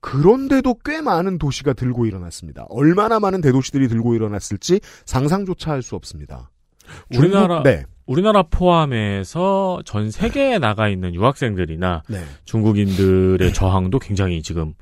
[0.00, 2.66] 그런데도 꽤 많은 도시가 들고 일어났습니다.
[2.68, 6.50] 얼마나 많은 대도시들이 들고 일어났을지 상상조차 할 수 없습니다.
[7.16, 7.84] 우리나라 네.
[8.06, 12.24] 우리나라 포함해서 전 세계에 나가 있는 유학생들이나 네.
[12.44, 14.74] 중국인들의 저항도 굉장히 지금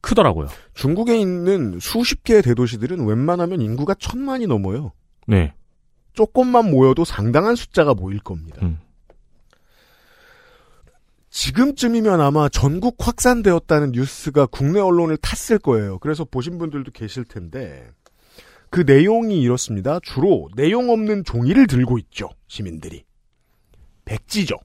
[0.00, 0.48] 크더라고요.
[0.74, 4.92] 중국에 있는 수십 개의 대도시들은 웬만하면 인구가 천만이 넘어요.
[5.26, 5.54] 네.
[6.12, 8.58] 조금만 모여도 상당한 숫자가 모일 겁니다.
[8.62, 8.78] 음.
[11.30, 15.98] 지금쯤이면 아마 전국 확산되었다는 뉴스가 국내 언론을 탔을 거예요.
[15.98, 17.88] 그래서 보신 분들도 계실 텐데
[18.70, 19.98] 그 내용이 이렇습니다.
[20.02, 22.28] 주로 내용 없는 종이를 들고 있죠.
[22.48, 23.04] 시민들이.
[24.04, 24.56] 백지죠.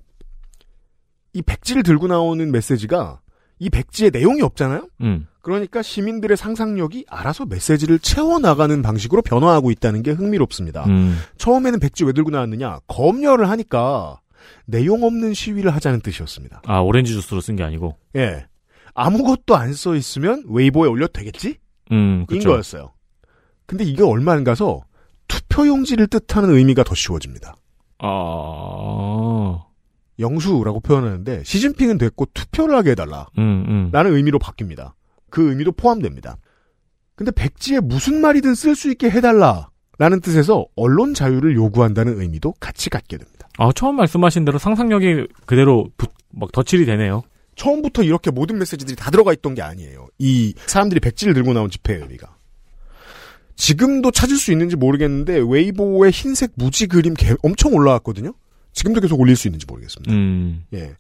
[1.34, 3.20] 이 백지를 들고 나오는 메시지가
[3.60, 4.88] 이 백지에 내용이 없잖아요.
[5.02, 5.28] 음.
[5.42, 10.86] 그러니까 시민들의 상상력이 알아서 메시지를 채워 나가는 방식으로 변화하고 있다는 게 흥미롭습니다.
[10.86, 11.18] 음.
[11.38, 12.80] 처음에는 백지 왜 들고 나왔느냐?
[12.88, 14.20] 검열을 하니까
[14.66, 16.62] 내용 없는 시위를 하자는 뜻이었습니다.
[16.66, 17.98] 아, 오렌지 주스로 쓴 게 아니고.
[18.16, 18.46] 예.
[18.94, 21.58] 아무것도 안 써 있으면 웨이보에 올려도 되겠지?
[21.92, 22.50] 음, 인 그렇죠.
[22.50, 22.93] 거였어요.
[23.74, 24.82] 근데 이게 얼마 안 가서
[25.28, 27.56] 투표용지를 뜻하는 의미가 더 쉬워집니다.
[27.98, 29.64] 아.
[30.20, 33.26] 영수라고 표현하는데 시진핑은 됐고 투표를 하게 해달라.
[33.40, 33.90] 음, 음.
[33.92, 34.92] 라는 의미로 바뀝니다.
[35.32, 36.38] 그 의미도 포함됩니다.
[37.16, 39.70] 근데 백지에 무슨 말이든 쓸 수 있게 해달라.
[39.98, 43.48] 라는 뜻에서 언론 자유를 요구한다는 의미도 같이 갖게 됩니다.
[43.58, 47.24] 아, 처음 말씀하신 대로 상상력이 그대로 부- 막 덧칠이 되네요.
[47.56, 50.08] 처음부터 이렇게 모든 메시지들이 다 들어가 있던 게 아니에요.
[50.20, 52.36] 이 사람들이 백지를 들고 나온 집회의 의미가.
[53.56, 58.34] 지금도 찾을 수 있는지 모르겠는데 웨이보의 흰색 무지 그림 개- 엄청 올라왔거든요.
[58.74, 60.12] 지금도 계속 올릴 수 있는지 모르겠습니다.
[60.12, 60.64] 음.
[60.74, 60.94] 예.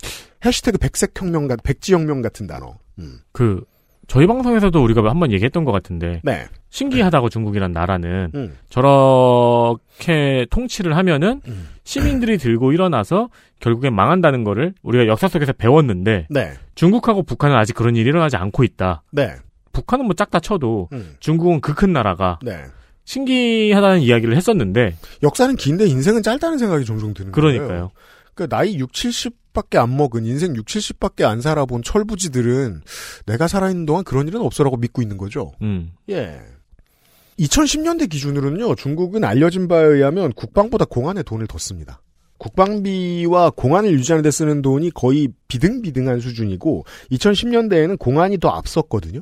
[0.46, 2.76] 해시태그 백색혁명 같, 백지혁명 같은 단어.
[3.00, 3.20] 음.
[3.32, 3.64] 그
[4.08, 6.46] 저희 방송에서도 우리가 한번 얘기했던 것 같은데 네.
[6.70, 8.56] 신기하다고 중국이란 나라는 음.
[8.70, 11.70] 저렇게 통치를 하면은 음.
[11.84, 16.54] 시민들이 들고 일어나서 결국엔 망한다는 거를 우리가 역사 속에서 배웠는데 네.
[16.76, 19.04] 중국하고 북한은 아직 그런 일이 일어나지 않고 있다.
[19.74, 19.80] 네.
[19.80, 21.16] 북한은 뭐 짝 다 쳐도 음.
[21.20, 22.64] 중국은 그 큰 나라가 네.
[23.06, 27.58] 신기하다는 이야기를 했었는데 역사는 긴데 인생은 짧다는 생각이 종종 드는 거예요.
[27.58, 27.92] 그러니까요.
[28.34, 32.82] 그러니까 나이 6, 70밖에 안 먹은 인생 6, 70밖에 안 살아본 철부지들은
[33.26, 35.52] 내가 살아있는 동안 그런 일은 없어라고 믿고 있는 거죠.
[35.62, 35.92] 음.
[36.10, 36.40] 예.
[37.40, 42.02] 2010년대 기준으로는요, 중국은 알려진 바에 의하면 국방보다 공안에 돈을 더 씁니다.
[42.38, 49.22] 국방비와 공안을 유지하는 데 쓰는 돈이 거의 비등비등한 수준이고, 2010년대에는 공안이 더 앞섰거든요?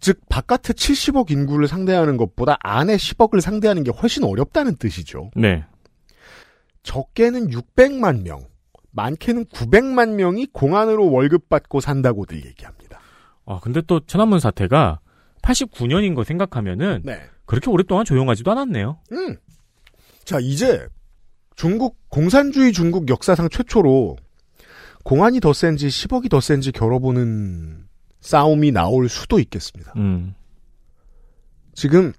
[0.00, 5.30] 즉, 바깥의 70억 인구를 상대하는 것보다 안에 10억을 상대하는 게 훨씬 어렵다는 뜻이죠.
[5.36, 5.64] 네.
[6.82, 8.46] 적게는 600만 명,
[8.92, 13.00] 많게는 900만 명이 공안으로 월급 받고 산다고들 얘기합니다.
[13.46, 15.00] 아 근데 또 천안문 사태가
[15.42, 17.20] 89년인 거 생각하면은 네.
[17.46, 18.98] 그렇게 오랫동안 조용하지도 않았네요.
[19.12, 19.36] 음.
[20.24, 20.86] 자, 이제
[21.56, 24.16] 중국 공산주의 중국 역사상 최초로
[25.02, 27.86] 공안이 더 센지 10억이 더 센지 겨뤄보는
[28.20, 29.92] 싸움이 나올 수도 있겠습니다.
[29.96, 30.34] 음.
[31.74, 32.12] 지금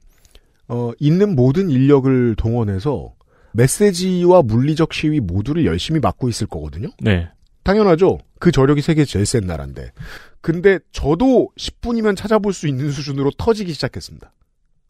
[0.67, 3.13] 어, 있는 모든 인력을 동원해서
[3.53, 6.89] 메시지와 물리적 시위 모두를 열심히 막고 있을 거거든요.
[6.99, 7.29] 네.
[7.63, 8.19] 당연하죠.
[8.39, 9.91] 그 저력이 세계 제일 센 나라인데.
[10.39, 14.31] 근데 저도 10분이면 찾아볼 수 있는 수준으로 터지기 시작했습니다.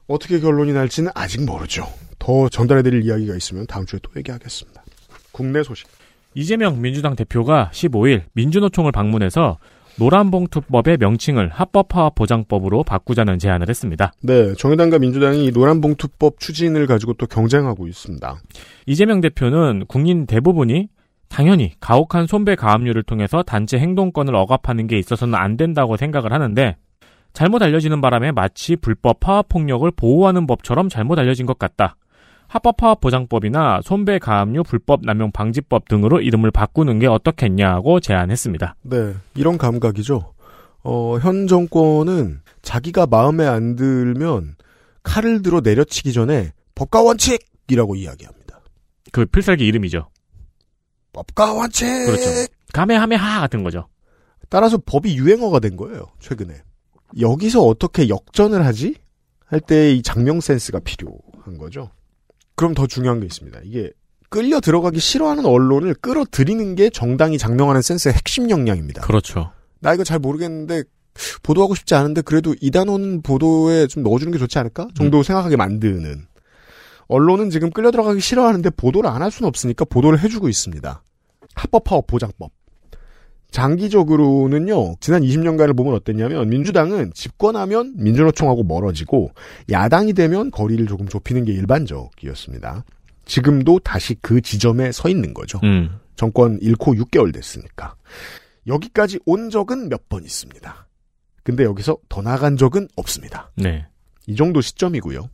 [0.08, 1.88] 어떻게 결론이 날지는 아직 모르죠.
[2.20, 4.84] 더 전달해드릴 이야기가 있으면 다음 주에 또 얘기하겠습니다.
[5.32, 5.88] 국내 소식.
[6.34, 9.58] 이재명 민주당 대표가 15일 민주노총을 방문해서
[9.98, 14.14] 노란봉투법의 명칭을 합법화 보장법으로 바꾸자는 제안을 했습니다.
[14.22, 18.36] 네, 정의당과 민주당이 이 노란봉투법 추진을 가지고 또 경쟁하고 있습니다.
[18.88, 20.88] 이재명 대표는 국민 대부분이
[21.30, 26.76] 당연히 가혹한 손배 가압류를 통해서 단체 행동권을 억압하는 게 있어서는 안 된다고 생각을 하는데
[27.34, 31.96] 잘못 알려지는 바람에 마치 불법 파업폭력을 보호하는 법처럼 잘못 알려진 것 같다.
[32.52, 38.76] 합법화 보장법이나 손배 가압류 불법 남용 방지법 등으로 이름을 바꾸는 게 어떻겠냐고 제안했습니다.
[38.82, 40.34] 네, 이런 감각이죠.
[40.84, 44.56] 어, 현 정권은 자기가 마음에 안 들면
[45.04, 48.60] 칼을 들어 내려치기 전에 법과 원칙이라고 이야기합니다.
[49.14, 50.10] 그 필살기 이름이죠.
[51.14, 51.86] 법과 원칙!
[52.06, 52.52] 그렇죠.
[52.74, 53.88] 가메하메하 같은 거죠.
[54.50, 56.54] 따라서 법이 유행어가 된 거예요, 최근에.
[57.22, 58.96] 여기서 어떻게 역전을 하지?
[59.46, 61.90] 할 때 이 장명 센스가 필요한 거죠.
[62.62, 63.60] 그럼 더 중요한 게 있습니다.
[63.64, 63.90] 이게
[64.30, 69.02] 끌려 들어가기 싫어하는 언론을 끌어들이는 게 정당이 장명하는 센스의 핵심 역량입니다.
[69.02, 69.52] 그렇죠.
[69.80, 70.84] 나 이거 잘 모르겠는데
[71.42, 75.24] 보도하고 싶지 않은데 그래도 이 단어는 보도에 좀 넣어주는 게 좋지 않을까 정도 음.
[75.24, 76.28] 생각하게 만드는
[77.08, 81.04] 언론은 지금 끌려 들어가기 싫어하는데 보도를 안 할 수는 없으니까 보도를 해주고 있습니다.
[81.56, 82.52] 합법화업 보장법.
[83.52, 89.32] 장기적으로는요, 지난 20년간을 보면 어땠냐면, 민주당은 집권하면 민주노총하고 멀어지고,
[89.70, 92.84] 야당이 되면 거리를 조금 좁히는 게 일반적이었습니다.
[93.26, 95.60] 지금도 다시 그 지점에 서 있는 거죠.
[95.64, 95.90] 음.
[96.16, 97.96] 정권 잃고 6개월 됐으니까.
[98.68, 100.88] 여기까지 온 적은 몇 번 있습니다.
[101.44, 103.52] 근데 여기서 더 나간 적은 없습니다.
[103.56, 103.86] 네.
[104.28, 105.30] 이 정도 시점이고요.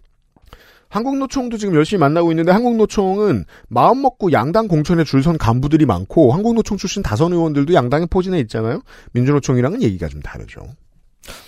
[0.90, 7.04] 한국노총도 지금 열심히 만나고 있는데 한국노총은 마음 먹고 양당 공천에 줄선 간부들이 많고 한국노총 출신
[7.04, 8.82] 다선 의원들도 양당에 포진해 있잖아요.
[9.14, 10.62] 민주노총이랑은 얘기가 좀 다르죠.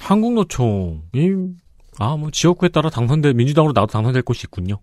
[0.02, 1.56] 한국노총이
[2.00, 4.80] 아 뭐 지역구에 따라 당선될 민주당으로 나도 당선될 곳이 있군요.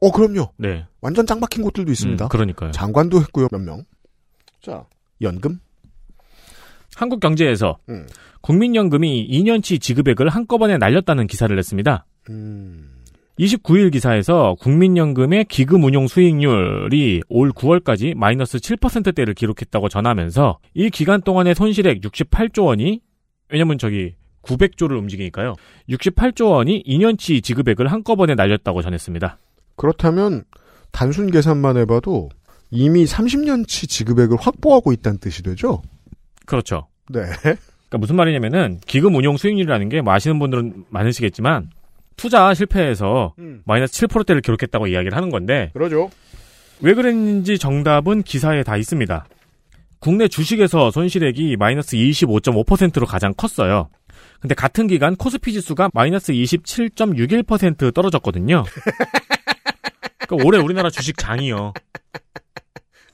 [0.00, 0.52] 어 그럼요.
[0.56, 0.86] 네.
[1.00, 2.24] 완전 짱 박힌 곳들도 있습니다.
[2.24, 2.70] 음, 그러니까요.
[2.72, 3.84] 장관도 했고요 몇 명.
[4.60, 4.84] 자
[5.20, 5.60] 연금.
[6.96, 8.06] 한국경제에서 음.
[8.40, 12.06] 국민연금이 2년치 지급액을 한꺼번에 날렸다는 기사를 냈습니다.
[12.30, 12.97] 음.
[13.38, 21.54] 29일 기사에서 국민연금의 기금 운용 수익률이 올 9월까지 마이너스 7%대를 기록했다고 전하면서 이 기간 동안의
[21.54, 23.00] 손실액 68조 원이
[23.50, 25.54] 왜냐면 저기 900조를 움직이니까요.
[25.88, 29.38] 68조 원이 2년치 지급액을 한꺼번에 날렸다고 전했습니다.
[29.76, 30.44] 그렇다면
[30.90, 32.30] 단순 계산만 해봐도
[32.70, 35.82] 이미 30년치 지급액을 확보하고 있다는 뜻이 되죠.
[36.46, 36.88] 그렇죠.
[37.10, 37.22] 네.
[37.42, 41.70] 그러니까 무슨 말이냐면은 기금 운용 수익률이라는 게 뭐 아시는 분들은 많으시겠지만
[42.18, 43.62] 투자 실패해서 음.
[43.64, 46.10] 마이너스 7%대를 기록했다고 이야기를 하는 건데 그러죠.
[46.80, 49.26] 왜 그랬는지 정답은 기사에 다 있습니다.
[50.00, 53.88] 국내 주식에서 손실액이 마이너스 25.5%로 가장 컸어요.
[54.40, 58.64] 근데 같은 기간 코스피 지수가 마이너스 27.61% 떨어졌거든요.
[60.18, 61.72] 그러니까 올해 우리나라 주식 장이요.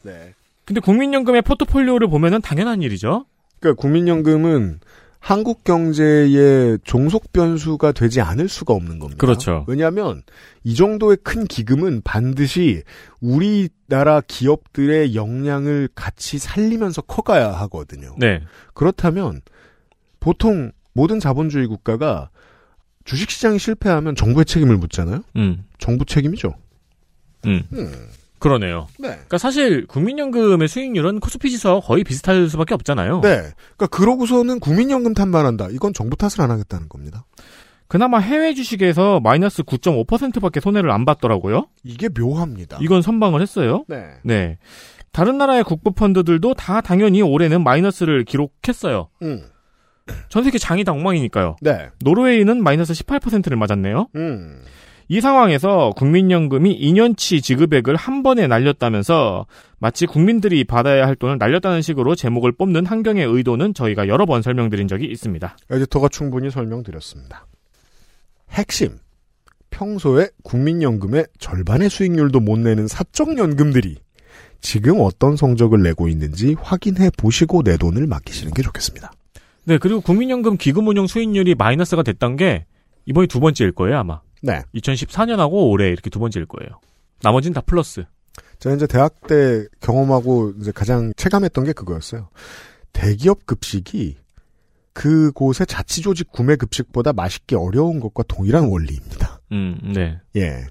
[0.03, 0.35] 네.
[0.65, 3.27] 근데 국민연금의 포트폴리오를 보면은 당연한 일이죠.
[3.61, 4.81] 그러니까 국민연금은
[5.25, 9.19] 한국 경제의 종속 변수가 되지 않을 수가 없는 겁니다.
[9.19, 9.65] 그렇죠.
[9.67, 10.23] 왜냐하면
[10.65, 12.83] 이 정도의 큰 기금은 반드시
[13.23, 18.15] 우리나라 기업들의 역량을 같이 살리면서 커가야 하거든요.
[18.19, 18.43] 네.
[18.75, 19.41] 그렇다면
[20.21, 22.29] 보통 모든 자본주의 국가가
[23.07, 25.25] 주식시장이 실패하면 정부의 책임을 묻잖아요.
[25.37, 25.65] 음.
[25.79, 26.53] 정부 책임이죠.
[27.47, 27.63] 음.
[28.45, 28.89] 그러네요.
[28.99, 29.09] 네.
[29.09, 33.23] 그러니까 사실 국민연금의 수익률은 코스피 지수와 거의 비슷할 수밖에 없잖아요.
[33.23, 33.37] 네.
[33.77, 35.69] 그러니까 그러고서는 국민연금 탓만 한다.
[35.71, 37.25] 이건 정부 탓을 안 하겠다는 겁니다.
[37.89, 41.69] 그나마 해외 주식에서 마이너스 9.5%밖에 손해를 안 봤더라고요.
[41.85, 42.79] 이게 묘합니다.
[42.83, 43.87] 이건 선방을 했어요.
[43.89, 44.11] 네.
[44.23, 44.59] 네.
[45.11, 49.09] 다른 나라의 국부 펀드들도 다 당연히 올해는 마이너스를 기록했어요.
[49.23, 49.45] 음.
[50.29, 51.57] 전 세계 장이 다 엉망이니까요.
[51.63, 51.89] 네.
[52.01, 54.09] 노르웨이는 마이너스 18%를 맞았네요.
[54.17, 54.61] 음.
[55.09, 59.47] 이 상황에서 국민연금이 2년치 지급액을 한 번에 날렸다면서
[59.79, 64.89] 마치 국민들이 받아야 할 돈을 날렸다는 식으로 제목을 뽑는 한경의 의도는 저희가 여러 번 설명드린
[64.89, 65.57] 적이 있습니다.
[65.71, 67.47] 에디터가 충분히 설명드렸습니다.
[68.51, 68.99] 핵심.
[69.71, 73.97] 평소에 국민연금의 절반의 수익률도 못 내는 사적연금들이
[74.61, 79.13] 지금 어떤 성적을 내고 있는지 확인해 보시고 내 돈을 맡기시는 게 좋겠습니다.
[79.65, 82.65] 네, 그리고 국민연금 기금운용 수익률이 마이너스가 됐던 게
[83.07, 84.21] 이번이 두 번째일 거예요, 아마.
[84.45, 84.63] 네.
[84.75, 86.81] 2014년하고 올해 이렇게 두 번째일 거예요.
[87.23, 88.05] 나머지는 다 플러스.
[88.59, 92.29] 제가 이제 대학 때 경험하고 이제 가장 체감했던 게 그거였어요.
[92.93, 94.19] 대기업 급식이
[94.93, 99.41] 그곳의 자치조직 구매 급식보다 맛있기 어려운 것과 동일한 원리입니다.
[99.53, 100.21] 음, 네.
[100.37, 100.67] 예.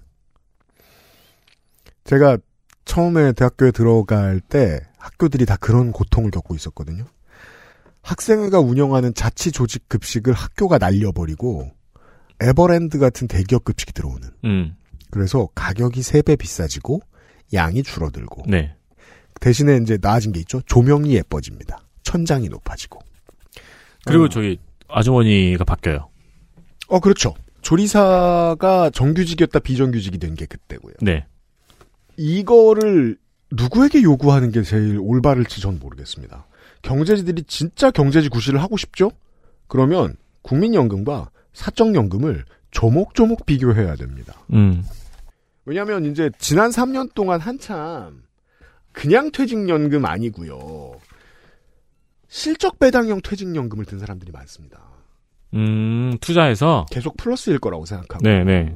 [2.04, 2.38] 제가
[2.86, 7.06] 처음에 대학교에 들어갈 때 학교들이 다 그런 고통을 겪고 있었거든요.
[8.02, 11.72] 학생회가 운영하는 자치조직 급식을 학교가 날려버리고
[12.44, 14.30] 에버랜드 같은 대기업 급식이 들어오는.
[14.46, 14.76] 음,
[15.12, 17.00] 그래서 가격이 3배 비싸지고
[17.54, 18.76] 양이 줄어들고 네.
[19.40, 20.62] 대신에 이제 나아진 게 있죠.
[20.66, 21.80] 조명이 예뻐집니다.
[22.04, 23.00] 천장이 높아지고.
[24.06, 24.30] 그리고 어.
[24.30, 26.10] 저희 아주머니가 바뀌어요.
[26.88, 27.34] 어 그렇죠.
[27.62, 30.94] 조리사가 정규직이었다 비정규직이 된 게 그때고요.
[31.02, 31.26] 네.
[32.18, 33.18] 이거를
[33.52, 36.46] 누구에게 요구하는 게 제일 올바를지 전 모르겠습니다.
[36.82, 39.12] 경제지들이 진짜 경제지 구실을 하고 싶죠?
[39.68, 44.34] 그러면 국민연금과 사적연금을 조목조목 비교해야 됩니다.
[44.54, 44.84] 음,
[45.66, 48.24] 왜냐하면 이제 지난 3년 동안 한참
[48.92, 51.00] 그냥 퇴직연금 아니고요.
[52.28, 54.82] 실적 배당형 퇴직연금을 든 사람들이 많습니다.
[55.54, 56.86] 음, 투자해서.
[56.90, 58.24] 계속 플러스일 거라고 생각하고.
[58.24, 58.76] 네, 네.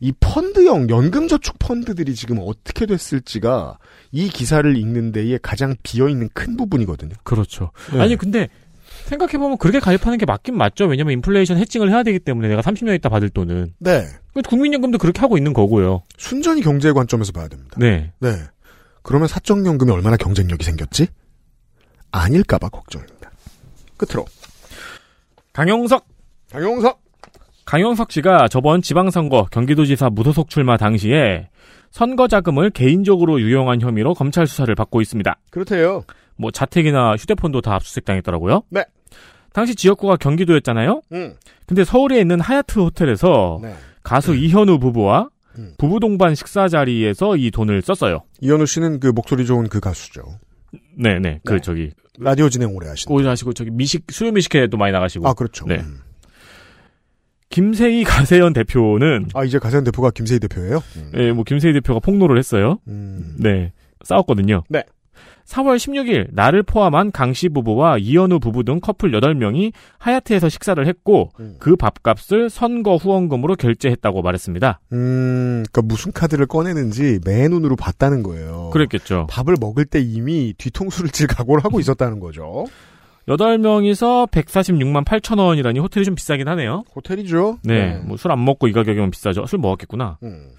[0.00, 3.78] 이 펀드형 연금저축 펀드들이 지금 어떻게 됐을지가
[4.12, 7.14] 이 기사를 읽는 데에 가장 비어 있는 큰 부분이거든요.
[7.22, 7.70] 그렇죠.
[7.92, 8.00] 네.
[8.00, 8.48] 아니, 근데,
[9.10, 10.86] 생각해보면 그렇게 가입하는 게 맞긴 맞죠.
[10.86, 13.74] 왜냐면 인플레이션 해칭을 해야 되기 때문에 내가 30년 있다 받을 돈은.
[13.78, 14.04] 네.
[14.48, 16.02] 국민연금도 그렇게 하고 있는 거고요.
[16.16, 17.76] 순전히 경제 관점에서 봐야 됩니다.
[17.78, 18.12] 네.
[18.20, 18.30] 네.
[19.02, 21.08] 그러면 사적연금이 얼마나 경쟁력이 생겼지?
[22.12, 23.30] 아닐까봐 걱정입니다.
[23.96, 24.24] 끝으로
[25.52, 26.06] 강용석
[26.50, 27.00] 강용석
[27.64, 31.48] 강용석 씨가 저번 지방선거 경기도지사 무소속 출마 당시에
[31.90, 35.38] 선거 자금을 개인적으로 유용한 혐의로 검찰 수사를 받고 있습니다.
[35.50, 36.04] 그렇대요.
[36.36, 38.62] 뭐 자택이나 휴대폰도 다 압수수색 당했더라고요.
[38.70, 38.84] 네.
[39.52, 41.02] 당시 지역구가 경기도였잖아요.
[41.12, 41.34] 음.
[41.66, 43.74] 근데 서울에 있는 하얏트 호텔에서 네.
[44.02, 45.74] 가수 이현우 부부와 음.
[45.78, 48.22] 부부 동반 식사 자리에서 이 돈을 썼어요.
[48.40, 50.22] 이현우 씨는 그 목소리 좋은 그 가수죠.
[50.96, 51.40] 네네.
[51.44, 51.60] 그 네.
[51.60, 53.14] 저기 라디오 진행 오래 하시는.
[53.14, 55.26] 오래 하시고 저기 미식 수요 미식회도 많이 나가시고.
[55.26, 55.66] 아 그렇죠.
[55.66, 55.76] 네.
[55.80, 56.00] 음.
[57.48, 60.80] 김세희 가세현 대표는 아 이제 가세현 대표가 김세희 대표예요?
[60.96, 61.12] 음.
[61.16, 62.78] 예, 뭐 김세희 대표가 폭로를 했어요.
[62.86, 63.36] 음.
[63.38, 63.72] 네.
[64.04, 64.62] 싸웠거든요.
[64.68, 64.84] 네.
[65.50, 71.56] 4월 16일 나를 포함한 강씨 부부와 이현우 부부 등 커플 8명이 하얏트에서 식사를 했고 음.
[71.58, 74.80] 그 밥값을 선거 후원금으로 결제했다고 말했습니다.
[74.92, 78.70] 음, 그러니까 무슨 카드를 꺼내는지 맨눈으로 봤다는 거예요.
[78.72, 79.26] 그랬겠죠.
[79.28, 82.66] 밥을 먹을 때 이미 뒤통수를 칠 각오를 하고 있었다는 거죠.
[83.26, 86.84] 8명이서 146만 8천 원이라니 호텔이 좀 비싸긴 하네요.
[86.94, 87.58] 호텔이죠.
[87.64, 87.98] 네.
[88.04, 89.46] 뭐술 안 먹고 이 가격이면 비싸죠.
[89.46, 90.18] 술 먹었겠구나.
[90.22, 90.50] 음.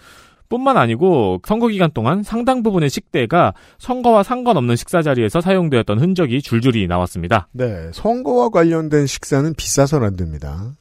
[0.52, 6.88] 뿐만 아니고 선거 기간 동안 상당 부분의 식대가 선거와 상관없는 식사 자리에서 사용되었던 흔적이 줄줄이
[6.88, 7.48] 나왔습니다.
[7.54, 10.76] 네, 선거와 관련된 식사는 비싸선 안 됩니다.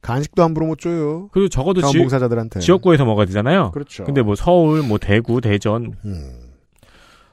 [0.00, 1.28] 간식도 함부로 못 줘요.
[1.32, 2.60] 그리고 적어도 지, 자원봉사자들한테.
[2.60, 3.72] 지역구에서 먹어야 되잖아요.
[3.72, 4.04] 그렇죠.
[4.04, 6.40] 근데 뭐 서울, 뭐 대구, 대전 음.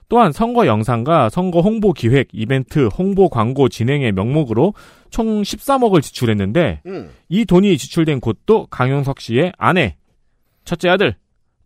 [0.10, 4.74] 또한 선거 영상과 선거 홍보 기획, 이벤트, 홍보 광고 진행의 명목으로
[5.10, 7.12] 총 13억을 지출했는데 음.
[7.30, 9.96] 이 돈이 지출된 곳도 강용석 씨의 아내,
[10.66, 11.16] 첫째 아들,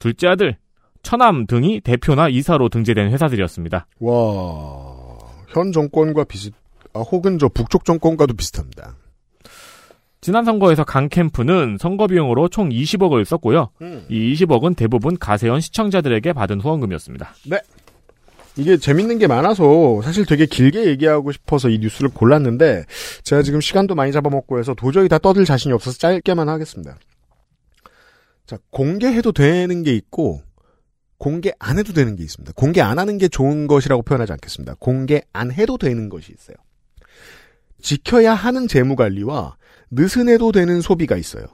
[0.02, 0.58] 둘째 아들,
[1.04, 3.86] 처남 등이 대표나 이사로 등재된 회사들이었습니다.
[4.00, 5.18] 와,
[5.50, 6.54] 현 정권과 비슷,
[6.94, 8.96] 아, 혹은 저 북쪽 정권과도 비슷합니다.
[10.20, 13.70] 지난 선거에서 강 캠프는 선거 비용으로 총 20억을 썼고요.
[13.82, 14.06] 음.
[14.10, 17.36] 이 20억은 대부분 가세현 시청자들에게 받은 후원금이었습니다.
[18.58, 22.86] 이게 재밌는 게 많아서 사실 되게 길게 얘기하고 싶어서 이 뉴스를 골랐는데
[23.24, 26.98] 제가 지금 시간도 많이 잡아먹고 해서 도저히 다 떠들 자신이 없어서 짧게만 하겠습니다.
[28.52, 30.42] 자, 공개해도 되는 게 있고
[31.18, 32.52] 공개 안 해도 되는 게 있습니다.
[32.54, 34.76] 공개 안 하는 게 좋은 것이라고 표현하지 않겠습니다.
[34.78, 36.58] 공개 안 해도 되는 것이 있어요.
[37.82, 39.56] 지켜야 하는 재무 관리와
[39.90, 41.46] 느슨해도 되는 소비가 있어요.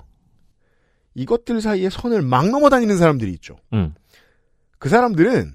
[1.13, 3.57] 이것들 사이에 선을 막 넘어다니는 사람들이 있죠.
[3.73, 3.93] 음.
[4.79, 5.53] 그 사람들은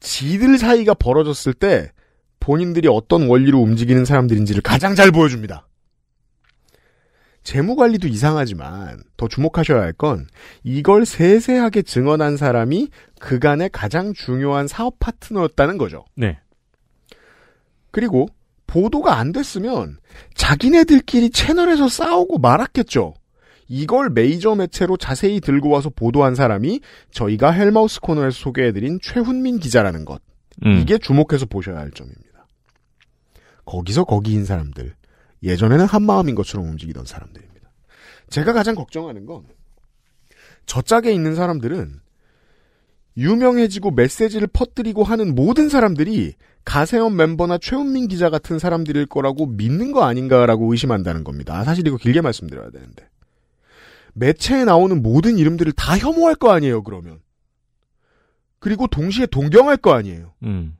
[0.00, 1.92] 지들 사이가 벌어졌을 때
[2.40, 5.68] 본인들이 어떤 원리로 움직이는 사람들인지를 가장 잘 보여줍니다.
[7.42, 10.26] 재무 관리도 이상하지만 더 주목하셔야 할 건
[10.62, 16.04] 이걸 세세하게 증언한 사람이 그간의 가장 중요한 사업 파트너였다는 거죠.
[16.16, 16.38] 네.
[17.90, 18.28] 그리고
[18.66, 19.98] 보도가 안 됐으면
[20.34, 23.14] 자기네들끼리 채널에서 싸우고 말았겠죠.
[23.68, 30.20] 이걸 메이저 매체로 자세히 들고 와서 보도한 사람이 저희가 헬마우스 코너에서 소개해드린 최훈민 기자라는 것.
[30.64, 30.78] 음.
[30.78, 32.46] 이게 주목해서 보셔야 할 점입니다.
[33.64, 34.94] 거기서 거기인 사람들.
[35.42, 37.70] 예전에는 한마음인 것처럼 움직이던 사람들입니다.
[38.28, 39.44] 제가 가장 걱정하는 건
[40.70, 42.00] 저 짝에 있는 사람들은
[43.16, 50.04] 유명해지고 메시지를 퍼뜨리고 하는 모든 사람들이 가세현 멤버나 최훈민 기자 같은 사람들일 거라고 믿는 거
[50.04, 51.58] 아닌가라고 의심한다는 겁니다.
[51.58, 53.08] 아, 사실 이거 길게 말씀드려야 되는데.
[54.14, 57.20] 매체에 나오는 모든 이름들을 다 혐오할 거 아니에요, 그러면.
[58.60, 60.34] 그리고 동시에 동경할 거 아니에요.
[60.44, 60.76] 음.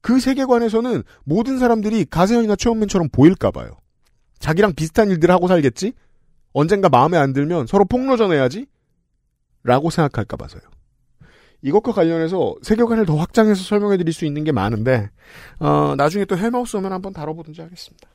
[0.00, 3.72] 그 세계관에서는 모든 사람들이 가세현이나 최원민처럼 보일까봐요.
[4.38, 5.92] 자기랑 비슷한 일들 하고 살겠지?
[6.52, 8.66] 언젠가 마음에 안 들면 서로 폭로전 해야지?
[9.62, 10.62] 라고 생각할까봐서요.
[11.62, 15.10] 이것과 관련해서 세계관을 더 확장해서 설명해 드릴 수 있는 게 많은데,
[15.58, 18.08] 어, 나중에 또 헬마우스 오면 한번 다뤄보든지 하겠습니다.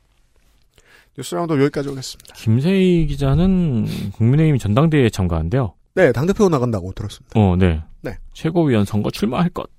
[1.16, 2.34] 뉴스 라운드 여기까지 오겠습니다.
[2.34, 5.74] 김세희 기자는 국민의힘 전당대회에 참가한대요.
[5.94, 7.38] 네, 당대표 나간다고 들었습니다.
[7.40, 7.82] 어, 네.
[8.02, 8.18] 네.
[8.34, 9.70] 최고위원 선거 출마할 것.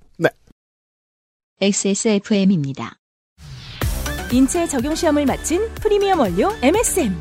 [1.60, 3.00] XSFM입니다.
[4.32, 7.20] 인체 적용 시험을 마친 프리미엄 원료 MSM.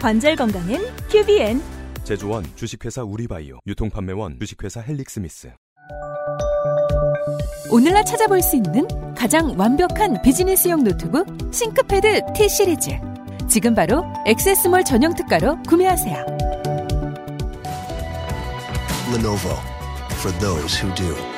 [0.00, 1.62] 관절 건강엔 QBN.
[2.02, 5.52] 제조원 주식회사 우리바이오 유통판매원 주식회사 헬릭스미스
[7.70, 12.90] 오늘날 찾아볼 수 있는 가장 완벽한 비즈니스용 노트북 ThinkPad T 시리즈.
[13.48, 16.26] 지금 바로 액세스몰 전용 특가로 구매하세요.
[19.12, 19.54] Lenovo
[20.18, 21.35] for those who do.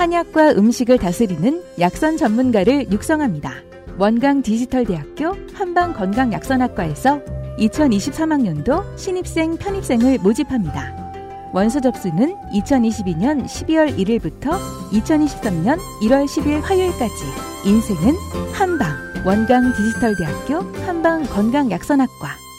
[0.00, 3.52] 한약과 음식을 다스리는 약선 전문가를 육성합니다.
[3.98, 7.20] 원광 디지털대학교 한방건강약선학과에서
[7.58, 11.50] 2023학년도 신입생 편입생을 모집합니다.
[11.52, 14.58] 원서 접수는 2022년 12월 1일부터
[14.90, 17.24] 2023년 1월 10일 화요일까지.
[17.66, 18.14] 인생은
[18.54, 18.96] 한방.
[19.26, 22.49] 원광 디지털대학교 한방건강약선학과.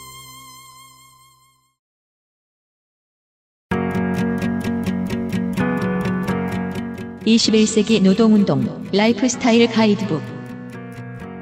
[7.26, 10.22] 21세기 노동운동 라이프스타일 가이드북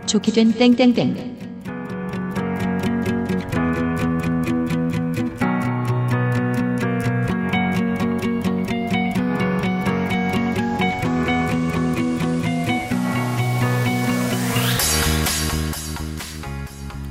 [0.06, 1.40] 좋게 된 땡땡땡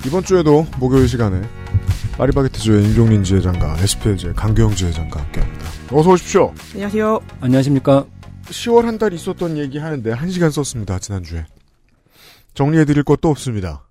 [0.06, 1.40] 이번 주에도 목요일 시간에
[2.16, 5.66] 파리바게트주의 임종린 지회장과 SPL주의 강규영 지회장과 함께합니다.
[5.92, 6.52] 어서 오십시오.
[6.72, 7.20] 안녕하세요.
[7.40, 8.17] 안녕하십니까.
[8.50, 10.98] 10월 한 달 있었던 얘기 하는데 1시간 썼습니다.
[10.98, 11.46] 지난주에.
[12.54, 13.86] 정리해드릴 것도 없습니다.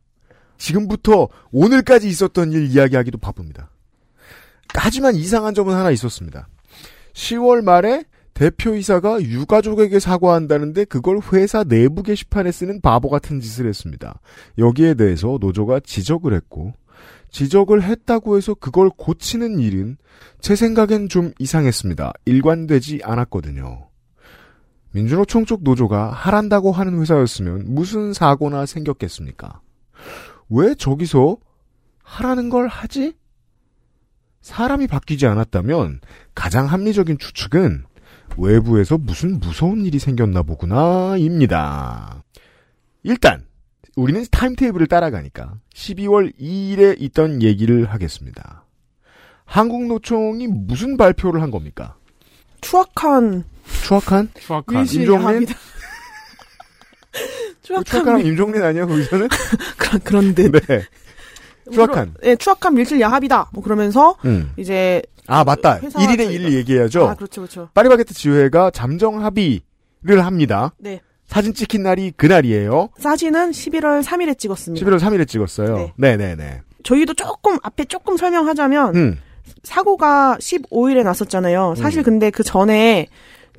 [0.58, 3.70] 지금부터 오늘까지 있었던 일 이야기하기도 바쁩니다.
[4.74, 6.48] 하지만 이상한 점은 하나 있었습니다.
[7.14, 8.04] 10월 말에
[8.34, 14.20] 대표이사가 유가족에게 사과한다는데 그걸 회사 내부 게시판에 쓰는 바보 같은 짓을 했습니다.
[14.58, 16.74] 여기에 대해서 노조가 지적을 했고
[17.32, 19.98] 지적을 했다고 해서 그걸 고치는 일은
[20.40, 22.14] 제 생각엔 좀 이상했습니다.
[22.26, 23.87] 일관되지 않았거든요.
[24.92, 29.62] 민주노총 쪽 노조가 하란다고 하는 회사였으면 무슨 사고나 생겼겠습니까?
[30.50, 31.38] 왜 저기서
[32.04, 33.14] 하라는 걸 하지?
[34.42, 36.00] 사람이 바뀌지 않았다면
[36.34, 37.84] 가장 합리적인 추측은
[38.38, 42.24] 외부에서 무슨 무서운 일이 생겼나 보구나입니다.
[43.04, 43.46] 일단
[43.96, 48.64] 우리는 타임테이블을 따라가니까 12월 2일에 있던 얘기를 하겠습니다.
[49.46, 51.96] 한국노총이 무슨 발표를 한 겁니까?
[52.62, 53.44] 추악한
[53.84, 54.30] 추악한?
[54.40, 54.86] 추악한.
[54.86, 55.48] 임종린?
[57.64, 59.28] 추악한 추악한 임종린 아니야 거기서는?
[59.78, 60.52] 그런 그런 듯.
[60.68, 60.84] 네.
[61.74, 62.14] 추악한.
[62.24, 63.50] 예, 추악한 밀실 야합이다.
[63.54, 64.52] 뭐 그러면서 음.
[64.58, 65.80] 이제 아 맞다.
[65.80, 67.08] 회사 1일에 저희가- 1일 얘기해야죠.
[67.10, 67.70] 아, 그렇죠, 그렇죠.
[67.74, 70.74] 파리바게트 지회가 잠정 합의를 합니다.
[70.78, 71.02] 네.
[71.26, 72.90] 사진 찍힌 날이 그날이에요.
[73.00, 74.86] 사진은 11월 3일에 찍었습니다.
[74.86, 75.92] 11월 3일에 찍었어요.
[75.98, 76.62] 네, 네, 네.
[76.84, 79.20] 저희도 조금 앞에 조금 설명하자면 음.
[79.64, 81.76] 사고가 15일에 났었잖아요.
[81.76, 82.04] 사실 음.
[82.04, 83.08] 근데 그 전에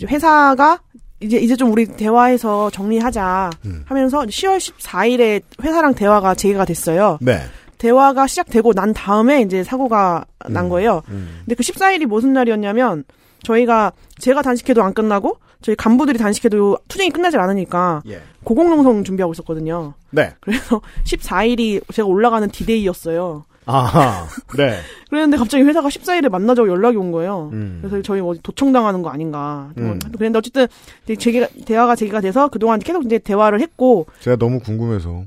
[0.07, 0.81] 회사가
[1.21, 3.85] 이제 이제 좀 우리 대화해서 정리하자 음.
[3.87, 7.19] 하면서 10월 14일에 회사랑 대화가 재개가 됐어요.
[7.21, 7.41] 네.
[7.79, 10.53] 대화가 시작되고 난 다음에 이제 사고가 음.
[10.53, 11.03] 난 거예요.
[11.07, 13.05] 근데 그 14일이 무슨 날이었냐면
[13.43, 18.21] 저희가 제가 단식해도 안 끝나고 저희 간부들이 단식해도 투쟁이 끝나질 않으니까 예.
[18.45, 19.95] 고공농성 준비하고 있었거든요.
[20.11, 20.33] 네.
[20.41, 23.45] 그래서 14일이 제가 올라가는 디데이였어요.
[23.69, 24.27] 아하.
[24.57, 24.79] 네.
[25.11, 27.51] 그랬는데 갑자기 회사가 14일에 만나자고 연락이 온 거예요.
[27.53, 27.79] 음.
[27.83, 29.71] 그래서 저희 어디 도청당하는 거 아닌가.
[29.77, 29.99] 뭐 음.
[29.99, 30.67] 그랬는데 어쨌든
[31.07, 35.25] 재개가, 대화가 재개가 돼서 그동안 계속 이제 대화를 했고 제가 너무 궁금해서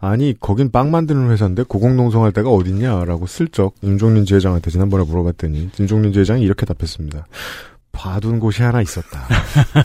[0.00, 6.42] 아니 거긴 빵 만드는 회사인데 고공농성할 데가 어딨냐라고 슬쩍 임종린 지회장한테 지난번에 물어봤더니 임종린 지회장이
[6.42, 7.26] 이렇게 답했습니다.
[7.92, 9.22] 봐둔 곳이 하나 있었다.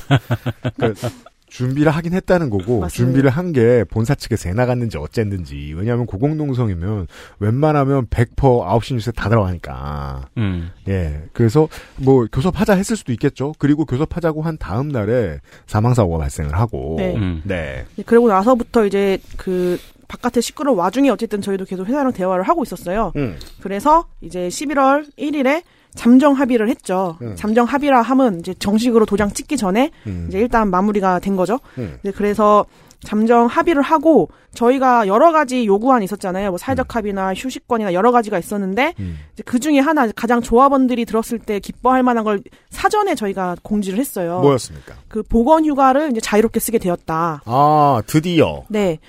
[0.76, 1.10] 그러니까
[1.50, 2.90] 준비를 하긴 했다는 거고 맞습니다.
[2.90, 7.08] 준비를 한 게 본사 측에서 해 나갔는지 어쨌는지 왜냐하면 고공농성이면
[7.40, 10.70] 웬만하면 100% 9시 뉴스에 다 들어가니까 음.
[10.88, 16.96] 예 그래서 뭐 교섭하자 했을 수도 있겠죠 그리고 교섭하자고 한 다음 날에 사망사고가 발생을 하고
[17.00, 17.16] 네.
[17.16, 17.42] 음.
[17.44, 17.86] 네.
[18.06, 23.12] 그러고 나서부터 이제 그 바깥에 시끄러운 와중에 어쨌든 저희도 계속 회사랑 대화를 하고 있었어요.
[23.16, 23.38] 음.
[23.62, 25.64] 그래서 이제 11월 1일에
[26.00, 27.18] 잠정 합의를 했죠.
[27.22, 27.36] 음.
[27.36, 30.28] 잠정 합의라 함은 이제 정식으로 도장 찍기 전에 음.
[30.30, 31.60] 이제 일단 마무리가 된 거죠.
[31.78, 31.98] 음.
[32.02, 32.66] 이제 그래서
[33.02, 36.52] 잠정 합의를 하고 저희가 여러 가지 요구안이 있었잖아요.
[36.52, 39.18] 뭐 사회적 합의나 휴식권이나 여러 가지가 있었는데 음.
[39.34, 44.40] 이제 그 중에 하나 가장 조합원들이 들었을 때 기뻐할 만한 걸 사전에 저희가 공지를 했어요.
[44.40, 44.94] 뭐였습니까?
[45.10, 47.42] 그 보건 휴가를 이제 자유롭게 쓰게 되었다.
[47.44, 49.00] 아 드디어 네.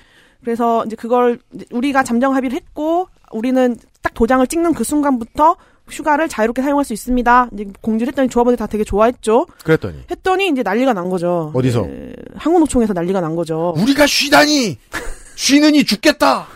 [0.43, 1.39] 그래서 이제 그걸
[1.71, 5.55] 우리가 잠정 합의를 했고 우리는 딱 도장을 찍는 그 순간부터
[5.91, 7.49] 휴가를 자유롭게 사용할 수 있습니다.
[7.53, 9.45] 이제 공지를 했더니 조합원들이 다 되게 좋아했죠.
[9.63, 11.51] 그랬더니 했더니 이제 난리가 난 거죠.
[11.53, 11.85] 어디서?
[11.85, 13.73] 에, 항공노총에서 난리가 난 거죠.
[13.77, 14.77] 우리가 쉬다니
[15.35, 16.47] 쉬느니 죽겠다.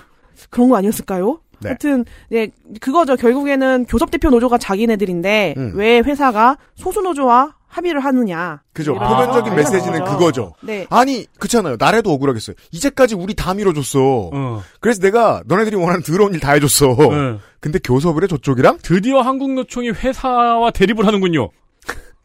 [0.49, 1.39] 그런 거 아니었을까요?
[1.59, 1.69] 네.
[1.69, 2.49] 하여튼 네
[2.81, 3.15] 그거죠.
[3.15, 5.71] 결국에는 교섭 대표 노조가 자기네들인데 음.
[5.75, 8.61] 왜 회사가 소수 노조와 합의를 하느냐.
[8.71, 8.93] 그죠.
[8.93, 9.55] 표면적인 거죠.
[9.55, 10.53] 메시지는 그런 그거죠.
[10.61, 10.85] 네.
[10.89, 11.75] 아니 그렇잖아요.
[11.77, 12.55] 나래도 억울하겠어요.
[12.71, 14.29] 이제까지 우리 다 밀어줬어.
[14.33, 14.63] 어.
[14.79, 16.95] 그래서 내가 너네들이 원하는 더러운 일 다 해줬어.
[16.95, 17.37] 네.
[17.59, 18.77] 근데 교섭을 해 저쪽이랑?
[18.81, 21.49] 드디어 한국노총이 회사와 대립을 하는군요.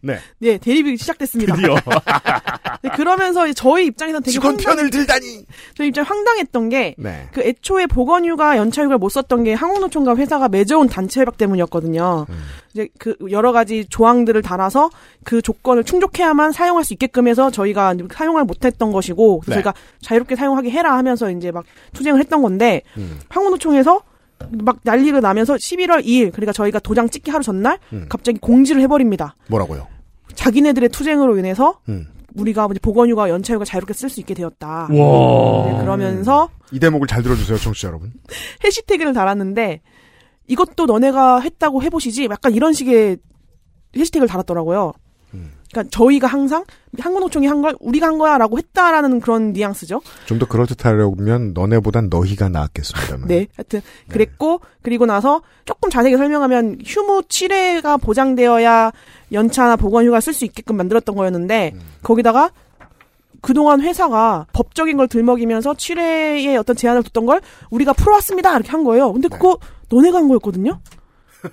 [0.03, 0.19] 네.
[0.39, 1.55] 네, 대립이 시작됐습니다.
[1.55, 1.75] 드디어.
[2.83, 5.45] 네, 그러면서 저희 입장에서는 되게 직원 황당, 편을 들다니.
[5.75, 7.29] 저희 입장 황당했던 게 네.
[7.33, 12.27] 그 애초에 보건휴가 연차휴가를 못 썼던 게 항공노총과 회사가 맺어온 단체 협약 때문이었거든요.
[12.29, 12.43] 음.
[12.73, 14.91] 이제 그 여러 가지 조항들을 달아서
[15.25, 19.55] 그 조건을 충족해야만 사용할 수 있게끔 해서 저희가 사용을 못했던 것이고 그래서 네.
[19.63, 23.19] 저희가 자유롭게 사용하게 해라 하면서 이제 막 투쟁을 했던 건데 음.
[23.29, 24.03] 항공노총에서
[24.51, 28.07] 막 난리가 나면서 11월 2일 그러니까 저희가 도장 찍기 하루 전날 음.
[28.09, 29.37] 갑자기 공지를 해버립니다.
[29.49, 29.87] 뭐라고요?
[30.35, 32.07] 자기네들의 투쟁으로 인해서 음.
[32.35, 34.67] 우리가 보건휴가 연차휴가 자유롭게 쓸 수 있게 되었다.
[34.67, 34.87] 와.
[34.89, 38.13] 네, 그러면서 이 대목을 잘 들어주세요, 청취자 여러분.
[38.65, 39.81] 해시태그를 달았는데
[40.47, 43.19] 이것도 너네가 했다고 해보시지 약간 이런 식의
[43.97, 44.93] 해시태그를 달았더라고요.
[45.73, 46.65] 그러니까 저희가 항상
[46.99, 50.01] 한국노총이 한 걸 우리가 한 거야라고 했다라는 그런 뉘앙스죠.
[50.27, 53.29] 좀 더 그럴듯하려면 너네보단 너희가 나았겠습니다만.
[53.29, 58.91] 네, 하여튼 그랬고 그리고 나서 조금 자세히 설명하면 휴무 7회가 보장되어야
[59.33, 62.51] 연차나 보건휴가 쓸 수 있게끔 만들었던 거였는데 거기다가
[63.43, 67.41] 그동안 회사가 법적인 걸 들먹이면서 7회에 어떤 제한을 뒀던 걸
[67.71, 69.13] 우리가 풀어왔습니다 이렇게 한 거예요.
[69.13, 69.59] 근데 그거
[69.91, 70.79] 너네가 한 거였거든요.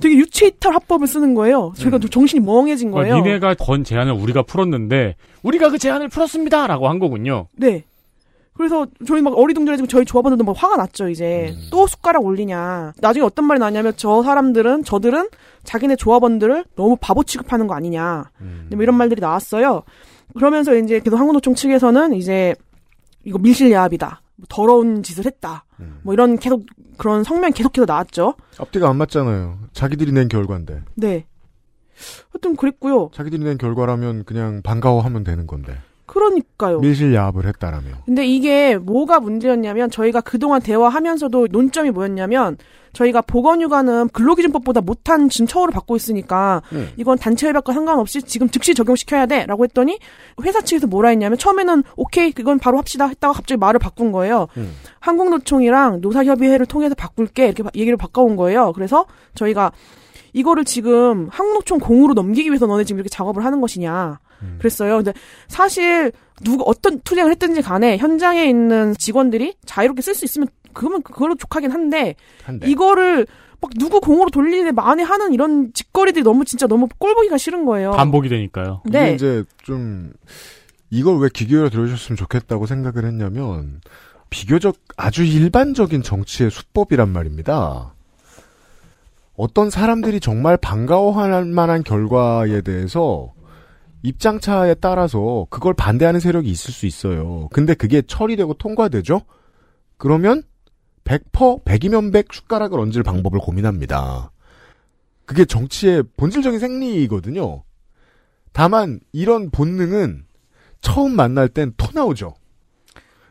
[0.00, 1.72] 되게 유체이탈 합법을 쓰는 거예요.
[1.76, 3.22] 저희가 좀 정신이 멍해진 거예요.
[3.22, 7.46] 그러니까 니네가 건 제안을 우리가 풀었는데 우리가 그 제안을 풀었습니다라고 한 거군요.
[7.56, 7.84] 네.
[8.52, 11.54] 그래서 저희 막 어리둥절해지고 저희 조합원들도 막 화가 났죠 이제.
[11.70, 12.94] 또 숟가락 올리냐.
[13.00, 15.28] 나중에 어떤 말이 나냐면 저 사람들은 저들은
[15.64, 18.30] 자기네 조합원들을 너무 바보 취급하는 거 아니냐.
[18.70, 19.82] 뭐 이런 말들이 나왔어요.
[20.34, 22.54] 그러면서 이제 계속 한국노총 측에서는 이제
[23.24, 24.22] 이거 밀실야합이다.
[24.36, 25.64] 뭐 더러운 짓을 했다.
[26.02, 26.64] 뭐 이런 계속
[26.96, 29.58] 그런 성명이 계속해서 나왔죠 앞뒤가 안 맞잖아요.
[29.72, 30.82] 자기들이 낸 결과인데.
[30.94, 31.26] 네
[32.32, 35.78] 하여튼 그랬고요 자기들이 낸 결과라면 그냥 반가워하면 되는 건데.
[36.06, 37.88] 그러니까요 밀실 야합을 했다라며.
[38.04, 42.56] 근데 이게 뭐가 문제였냐면 저희가 그동안 대화하면서도 논점이 뭐였냐면
[42.92, 46.88] 저희가 보건휴가는 근로기준법보다 못한 지금 처우를 받고 있으니까 음.
[46.96, 49.98] 이건 단체 협약과 상관없이 지금 즉시 적용시켜야 돼라고 했더니
[50.42, 54.46] 회사 측에서 뭐라 했냐면 처음에는 오케이 그건 바로 합시다 했다가 갑자기 말을 바꾼 거예요.
[54.56, 54.72] 음.
[55.00, 58.72] 한국노총이랑 노사협의회를 통해서 바꿀게 이렇게 바- 얘기를 바꿔온 거예요.
[58.72, 59.04] 그래서
[59.34, 59.72] 저희가
[60.32, 64.20] 이거를 지금 한국노총 공으로 넘기기 위해서 너네 지금 이렇게 작업을 하는 것이냐.
[64.58, 64.96] 그랬어요.
[64.96, 65.12] 근데
[65.48, 66.12] 사실
[66.42, 71.70] 누가 어떤 투쟁을 했든지 간에 현장에 있는 직원들이 자유롭게 쓸 수 있으면 그러면 그걸로 족하긴
[71.70, 72.14] 한데
[72.44, 72.68] 한데.
[72.68, 73.26] 이거를
[73.60, 77.92] 막 누구 공으로 돌리는데 만에 하는 이런 짓거리들이 너무 진짜 너무 꼴보기가 싫은 거예요.
[77.92, 78.82] 반복이 되니까요.
[78.84, 79.14] 네.
[79.14, 80.12] 이제 좀
[80.90, 83.80] 이걸 왜 귀기울여 들으셨으면 좋겠다고 생각을 했냐면
[84.28, 87.94] 비교적 아주 일반적인 정치의 수법이란 말입니다.
[89.36, 93.32] 어떤 사람들이 정말 반가워할 만한 결과에 대해서
[94.06, 97.48] 입장차에 따라서 그걸 반대하는 세력이 있을 수 있어요.
[97.52, 99.22] 근데 그게 처리되고 통과되죠?
[99.96, 100.42] 그러면
[101.04, 104.30] 100% 100이면 100 숟가락을 얹을 방법을 고민합니다.
[105.24, 107.64] 그게 정치의 본질적인 생리거든요.
[108.52, 110.24] 다만 이런 본능은
[110.80, 112.34] 처음 만날 땐 토 나오죠.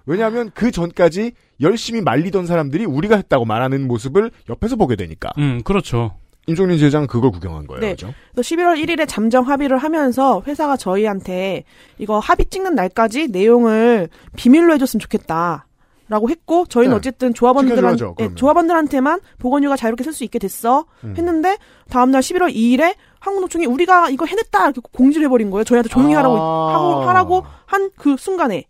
[0.06, 5.32] 왜냐하면 그 전까지 열심히 말리던 사람들이 우리가 했다고 말하는 모습을 옆에서 보게 되니까.
[5.38, 6.18] 음, 그렇죠.
[6.48, 7.82] 임종린 지회장은 그걸 구경한 거예요.
[7.82, 7.92] 네.
[7.92, 8.14] 그죠?
[8.34, 11.64] 그래서 11월 1일에 잠정 합의를 하면서 회사가 저희한테
[11.98, 15.66] 이거 합의 찍는 날까지 내용을 비밀로 해줬으면 좋겠다.
[16.08, 16.98] 라고 했고 저희는 네.
[16.98, 18.36] 어쨌든 조합원들한 지켜줘야죠, 예, 그러면.
[18.36, 21.16] 조합원들한테만 보건휴가 자유롭게 쓸 수 있게 됐어 음.
[21.18, 21.58] 했는데
[21.90, 26.74] 다음날 11월 2일에 한국노총이 우리가 이거 해냈다 이렇게 공지를 해버린 거예요 저희한테 조용히 하라고 아.
[26.76, 28.66] 하고 하라고 한 그 순간에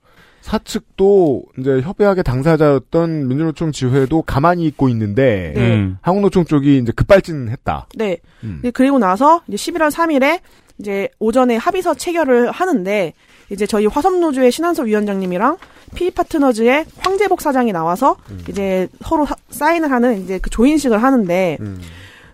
[0.45, 5.75] 사측도 이제 협약의 당사자였던 민주노총 지회도 가만히 있고 있는데 네.
[5.75, 5.97] 음.
[6.01, 7.87] 한국노총 쪽이 이제 급발진했다.
[7.95, 8.17] 네.
[8.43, 8.59] 음.
[8.63, 10.39] 네, 그리고 나서 이제 11월 3일에
[10.77, 13.13] 이제 오전에 합의서 체결을 하는데
[13.49, 15.57] 이제 저희 화섬노조의 신한섭 위원장님이랑
[15.95, 18.17] 피 파트너즈의 황재복 사장이 나와서
[18.49, 21.81] 이제 서로 사- 사인을 하는 이제 그 조인식을 하는데 음.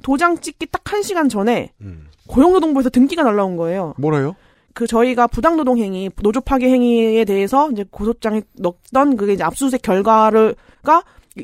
[0.01, 2.07] 도장 찍기 딱 한 시간 전에 음.
[2.27, 3.93] 고용노동부에서 등기가 날라온 거예요.
[3.97, 4.35] 뭐래요?
[4.73, 11.03] 그 저희가 부당노동 행위, 노조 파괴 행위에 대해서 이제 고소장에 넣었던 그게 이제 압수수색 결과를가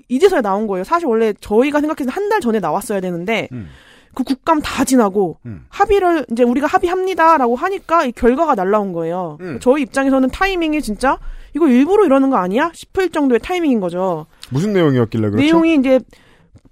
[0.10, 0.84] 이제서야 나온 거예요.
[0.84, 3.68] 사실 원래 저희가 생각해서 한 달 전에 나왔어야 되는데 음.
[4.14, 5.66] 그 국감 다 지나고 음.
[5.70, 9.38] 합의를 이제 우리가 합의합니다라고 하니까 이 결과가 날라온 거예요.
[9.42, 9.60] 음.
[9.62, 11.20] 저희 입장에서는 타이밍이 진짜
[11.56, 14.26] 이거 일부러 이러는 거 아니야 싶을 정도의 타이밍인 거죠.
[14.50, 15.38] 무슨 내용이었길래 그렇죠?
[15.46, 16.00] 내용이 이제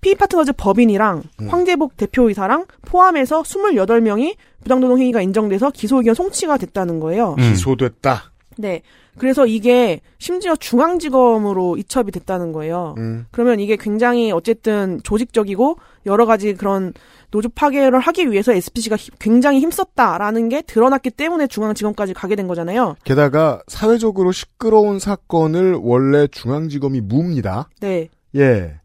[0.01, 1.47] 피파트너즈 법인이랑 음.
[1.49, 4.35] 황재복 대표이사랑 포함해서 28명이
[4.65, 7.35] 부당노동 행위가 인정돼서 기소 의견 송치가 됐다는 거예요.
[7.37, 7.53] 음.
[7.53, 8.31] 기소됐다.
[8.57, 8.81] 네.
[9.17, 12.95] 그래서 이게 심지어 중앙지검으로 이첩이 됐다는 거예요.
[12.97, 13.25] 음.
[13.31, 16.93] 그러면 이게 굉장히 어쨌든 조직적이고 여러 가지 그런
[17.31, 22.95] 노조 파괴를 하기 위해서 SPC가 굉장히 힘썼다라는 게 드러났기 때문에 중앙지검까지 가게 된 거잖아요.
[23.03, 27.69] 게다가 사회적으로 시끄러운 사건을 원래 중앙지검이 묵니다.
[27.79, 28.09] 네.
[28.35, 28.79] 예.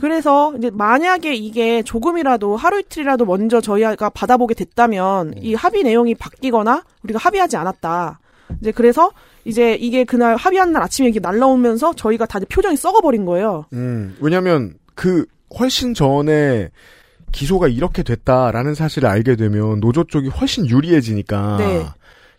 [0.00, 6.82] 그래서 이제 만약에 이게 조금이라도 하루 이틀이라도 먼저 저희가 받아보게 됐다면 이 합의 내용이 바뀌거나
[7.02, 8.18] 우리가 합의하지 않았다.
[8.60, 9.10] 이제 그래서
[9.44, 13.66] 이제 이게 그날 합의한 날 아침에 이게 날라오면서 저희가 다들 표정이 썩어버린 거예요.
[13.72, 15.26] 음, 왜냐면 그
[15.58, 16.70] 훨씬 전에
[17.32, 21.86] 기소가 이렇게 됐다라는 사실을 알게 되면 노조 쪽이 훨씬 유리해지니까 네.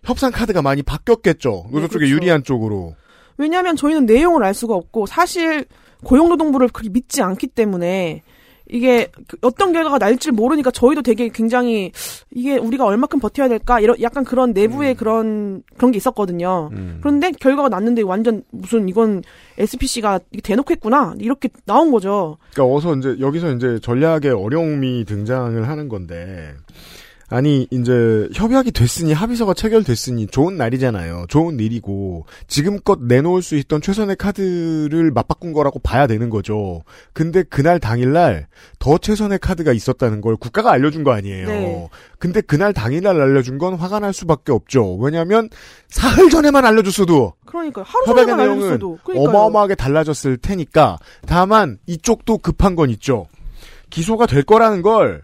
[0.03, 1.67] 협상 카드가 많이 바뀌었겠죠.
[1.71, 2.15] 노조 네, 쪽에 그렇죠.
[2.15, 2.95] 유리한 쪽으로.
[3.37, 5.65] 왜냐하면 저희는 내용을 알 수가 없고 사실
[6.03, 8.23] 고용노동부를 그렇게 믿지 않기 때문에
[8.69, 11.91] 이게 그 어떤 결과가 날지 모르니까 저희도 되게 굉장히
[12.31, 16.69] 이게 우리가 얼마큼 버텨야 될까 이런 약간 그런 내부의 그런 그런 게 있었거든요.
[16.71, 16.99] 음.
[17.01, 19.21] 그런데 결과가 났는데 완전 무슨 이건
[19.57, 22.37] SPC가 대놓고 했구나 이렇게 나온 거죠.
[22.53, 26.53] 그러니까 어서 이제 여기서 이제 전략의 어려움이 등장을 하는 건데
[27.33, 31.25] 아니 이제 협약이 됐으니 합의서가 체결됐으니 좋은 날이잖아요.
[31.29, 36.83] 좋은 일이고 지금껏 내놓을 수 있던 최선의 카드를 맞바꾼 거라고 봐야 되는 거죠.
[37.11, 38.45] 근데 그날 당일날
[38.77, 41.47] 더 최선의 카드가 있었다는 걸 국가가 알려준 거 아니에요.
[41.47, 41.89] 네.
[42.19, 44.95] 근데 그날 당일날 알려준 건 화가 날 수밖에 없죠.
[44.97, 45.49] 왜냐하면
[45.87, 49.29] 사흘 전에만 알려줬어도 그러니까 하루 협약의 전에만 내용은 알려줬어도 그러니까요.
[49.29, 53.25] 어마어마하게 달라졌을 테니까 다만 이쪽도 급한 건 있죠.
[53.89, 55.23] 기소가 될 거라는 걸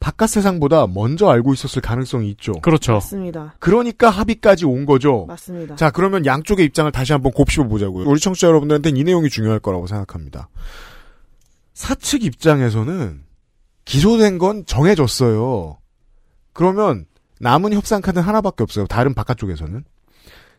[0.00, 2.52] 바깥 세상보다 먼저 알고 있었을 가능성이 있죠.
[2.62, 2.94] 그렇죠.
[2.94, 3.54] 맞습니다.
[3.58, 5.26] 그러니까 합의까지 온 거죠.
[5.28, 5.76] 맞습니다.
[5.76, 8.08] 자, 그러면 양쪽의 입장을 다시 한번 곱씹어 보자고요.
[8.08, 10.48] 우리 청취자 여러분들한테는 이 내용이 중요할 거라고 생각합니다.
[11.74, 13.22] 사측 입장에서는
[13.84, 15.78] 기소된 건 정해졌어요.
[16.54, 17.04] 그러면
[17.38, 18.86] 남은 협상 카드는 하나밖에 없어요.
[18.86, 19.84] 다른 바깥쪽에서는.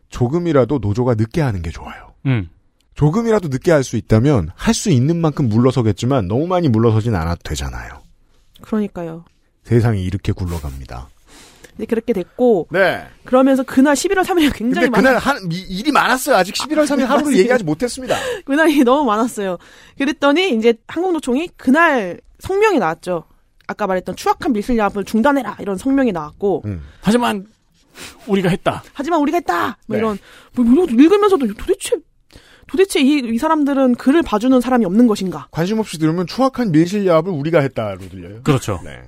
[0.08, 2.12] 조금이라도 노조가 늦게 하는 게 좋아요.
[2.26, 2.48] 음.
[2.94, 8.02] 조금이라도 늦게 할 수 있다면 할 수 있는 만큼 물러서겠지만 너무 많이 물러서진 않아도 되잖아요.
[8.60, 9.24] 그러니까요.
[9.64, 11.08] 세상이 이렇게 굴러갑니다.
[11.70, 13.02] 근데 그렇게 됐고 네.
[13.24, 16.36] 그러면서 그날 11월 3일이 굉장히 근데 그날 많한 이- 일이 많았어요.
[16.36, 17.38] 아직 11월 3일 하루를 맞습니다.
[17.38, 18.16] 얘기하지 못했습니다.
[18.44, 19.56] 그날이 너무 많았어요.
[19.96, 23.24] 그랬더니 이제 한국노총이 그날 성명이 나왔죠.
[23.66, 26.82] 아까 말했던 추악한 밀실야합을 중단해라 이런 성명이 나왔고 음.
[27.00, 27.46] 하지만
[28.26, 28.82] 우리가 했다.
[28.92, 29.98] 하지만 우리가 했다 뭐 네.
[29.98, 30.18] 이런
[30.54, 31.96] 뭐 읽으면서도 도대체
[32.66, 37.60] 도대체 이, 이 사람들은 글을 봐주는 사람이 없는 것인가 관심 없이 들으면 추악한 밀실야합을 우리가
[37.60, 38.42] 했다로 들려요.
[38.42, 38.80] 그렇죠.
[38.84, 39.00] 네.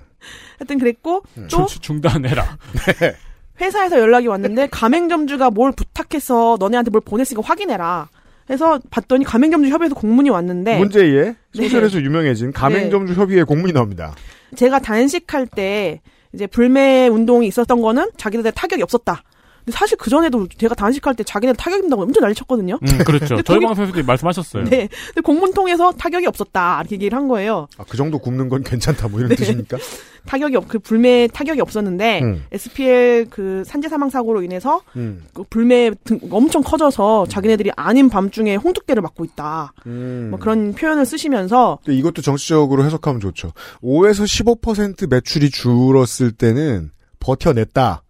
[0.59, 2.59] 하여튼 그랬고 또 중- 중단해라.
[3.61, 8.09] 회사에서 연락이 왔는데 가맹점주가 뭘 부탁해서 너네한테 뭘 보냈으니까 확인해라
[8.51, 11.63] 해서 봤더니 가맹점주 협의회에서 공문이 왔는데 문제의 네.
[11.63, 14.15] social에서 유명해진 가맹점주 협의회 공문이 나옵니다.
[14.57, 16.01] 제가 단식할 때
[16.33, 19.23] 이제 불매 운동이 있었던 거는 자기네들 타격이 없었다.
[19.65, 22.79] 근데 사실 그 전에도 제가 단식할 때 자기네들 타격 입는다고 엄청 난리 쳤거든요.
[22.83, 23.29] 음, 그렇죠.
[23.37, 24.65] 근데 저희 방송에서도 말씀하셨어요.
[24.65, 24.89] 네.
[25.09, 26.81] 근데 공문 통해서 타격이 없었다.
[26.81, 27.67] 이렇게 얘기를 한 거예요.
[27.79, 29.37] 아, 그 정도 굶는 건 괜찮다 뭐 이런 네.
[29.37, 29.79] 뜻입니까?
[30.27, 32.45] 타격이 없, 그 불매 타격이 없었는데 음.
[32.53, 35.23] SPL 그 산재 사망 사고로 인해서 음.
[35.35, 39.73] 그 불매 등 엄청 커져서 자기네들이 아닌 밤중에 홍두깨를 맞고 있다.
[39.87, 40.29] 음.
[40.31, 43.53] 뭐 그런 표현을 쓰시면서 근데 이것도 정치적으로 해석하면 좋죠.
[43.83, 46.91] 5에서 15% 매출이 줄었을 때는
[47.21, 48.03] 버텨냈다.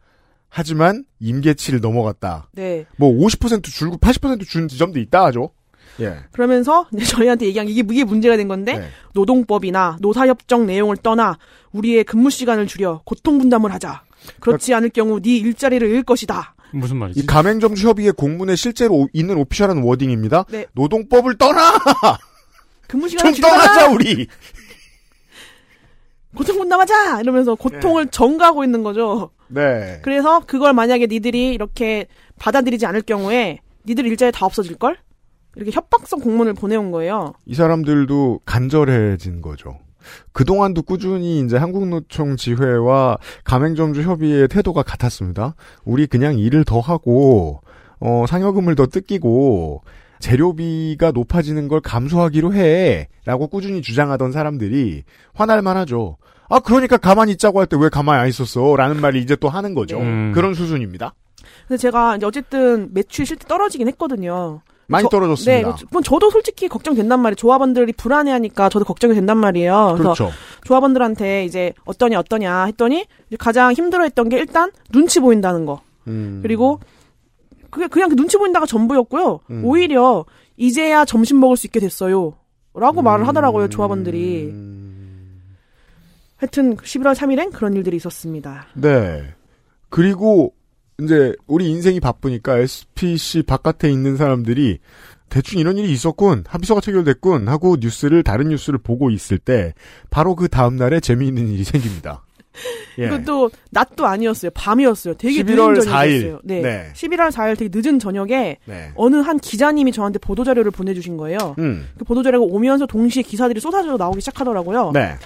[0.56, 2.48] 하지만 임계치를 넘어갔다.
[2.52, 2.86] 네.
[2.96, 5.50] 뭐 50% 줄고 80%준 지점도 있다 하죠.
[5.98, 6.18] 예.
[6.30, 8.88] 그러면서 이제 저희한테 얘기한 게 이게, 이게 문제가 된 건데 네.
[9.14, 11.38] 노동법이나 노사협정 내용을 떠나
[11.72, 14.04] 우리의 근무 시간을 줄여 고통 분담을 하자.
[14.38, 16.54] 그렇지 않을 경우 네 일자리를 잃을 것이다.
[16.70, 17.18] 무슨 말이지?
[17.20, 20.44] 이 가맹점주 협의회 공문에 실제로 오- 있는 오피셜한 워딩입니다.
[20.50, 20.66] 네.
[20.74, 21.72] 노동법을 떠나!
[22.86, 23.90] 근무 시간을 좀 떠나자.
[23.90, 24.28] 우리!
[26.36, 29.30] 고통 분담하자 이러면서 고통을 전가하고 있는 거죠.
[29.48, 30.00] 네.
[30.02, 32.06] 그래서 그걸 만약에 니들이 이렇게
[32.38, 34.96] 받아들이지 않을 경우에 니들 일자리 다 없어질 걸?
[35.56, 37.34] 이렇게 협박성 공문을 보내온 거예요.
[37.46, 39.78] 이 사람들도 간절해진 거죠.
[40.32, 45.54] 그동안도 꾸준히 이제 한국노총 지회와 가맹점주 협의회의 태도가 같았습니다.
[45.84, 47.60] 우리 그냥 일을 더 하고,
[48.00, 49.82] 어, 상여금을 더 뜯기고,
[50.18, 53.08] 재료비가 높아지는 걸 감수하기로 해.
[53.24, 56.16] 라고 꾸준히 주장하던 사람들이 화날만 하죠.
[56.48, 58.76] 아, 그러니까 가만히 있자고 할 때 왜 가만히 안 있었어?
[58.76, 59.98] 라는 말을 이제 또 하는 거죠.
[59.98, 60.32] 음.
[60.34, 61.14] 그런 수준입니다.
[61.68, 64.60] 근데 제가 이제 어쨌든 매출 실제 떨어지긴 했거든요.
[64.86, 65.76] 많이 저- 떨어졌습니다.
[65.76, 67.36] 네, 뭐 저도 솔직히 걱정된단 말이에요.
[67.36, 69.94] 조합원들이 불안해하니까 저도 걱정이 된단 말이에요.
[69.96, 70.30] 그래서 그렇죠.
[70.64, 73.06] 조합원들한테 이제 어떠냐 어떠냐 했더니
[73.38, 75.80] 가장 힘들어했던 게 일단 눈치 보인다는 거.
[76.06, 76.40] 음.
[76.42, 76.80] 그리고
[77.70, 79.40] 그게 그냥 그 눈치 보인다가 전부였고요.
[79.50, 79.62] 음.
[79.64, 80.26] 오히려
[80.58, 82.34] 이제야 점심 먹을 수 있게 됐어요.
[82.74, 83.04] 라고 음.
[83.04, 84.50] 말을 하더라고요, 조합원들이.
[86.44, 88.66] 하여튼 11월 3일엔 그런 일들이 있었습니다.
[88.74, 89.34] 네.
[89.88, 90.52] 그리고
[91.00, 94.78] 이제 우리 인생이 바쁘니까 SPC 바깥에 있는 사람들이
[95.30, 99.72] 대충 이런 일이 있었군, 합의서가 체결됐군 하고 뉴스를 다른 뉴스를 보고 있을 때
[100.10, 102.22] 바로 그 다음 날에 재미있는 일이 생깁니다.
[102.98, 103.06] 예.
[103.06, 104.50] 이것도 낮도 아니었어요.
[104.54, 105.14] 밤이었어요.
[105.14, 105.84] 되게 11월 늦은 4일.
[105.84, 106.40] 저녁이었어요.
[106.44, 106.60] 네.
[106.60, 106.92] 네.
[106.94, 108.92] 11월 4일 되게 늦은 저녁에 네.
[108.94, 111.56] 어느 한 기자님이 저한테 보도 자료를 보내주신 거예요.
[111.58, 111.88] 음.
[111.98, 114.92] 그 보도 자료가 오면서 동시에 기사들이 쏟아져 나오기 시작하더라고요.
[114.92, 115.16] 네.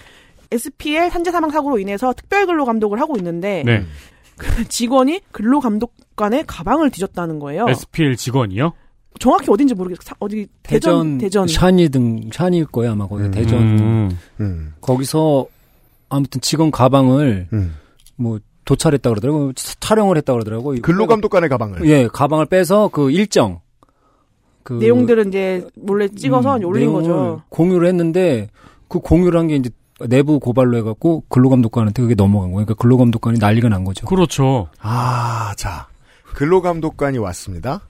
[0.50, 3.84] SPL 산재 사망 사고로 인해서 특별 근로 감독을 하고 있는데 네.
[4.36, 7.66] 그 직원이 근로 감독관의 가방을 뒤졌다는 거예요.
[7.68, 8.72] SPL 직원이요?
[9.18, 10.02] 정확히 어딘지 모르겠어요.
[10.04, 11.48] 사- 어디 대전 대전.
[11.48, 14.18] 샤니 등 샤니일 거예요 아마 거기 대전 음.
[14.40, 14.74] 음.
[14.80, 15.46] 거기서
[16.08, 17.74] 아무튼 직원 가방을 음.
[18.16, 21.88] 뭐 도찰했다 그러더라고 촬영을 했다 그러더라고 근로감독관의 가방을.
[21.88, 23.60] 예 가방을 빼서 그 일정
[24.62, 27.42] 그 내용들은 이제 몰래 찍어서 음, 올린 거죠.
[27.48, 28.48] 공유를 했는데
[28.86, 29.70] 그 공유를 한 게 이제
[30.06, 32.66] 내부 고발로 해갖고 근로감독관한테 그게 넘어간 거예요.
[32.66, 34.06] 그러니까 근로감독관이 난리가 난 거죠.
[34.06, 34.68] 그렇죠.
[34.80, 35.88] 아, 자.
[36.34, 37.88] 근로감독관이 왔습니다.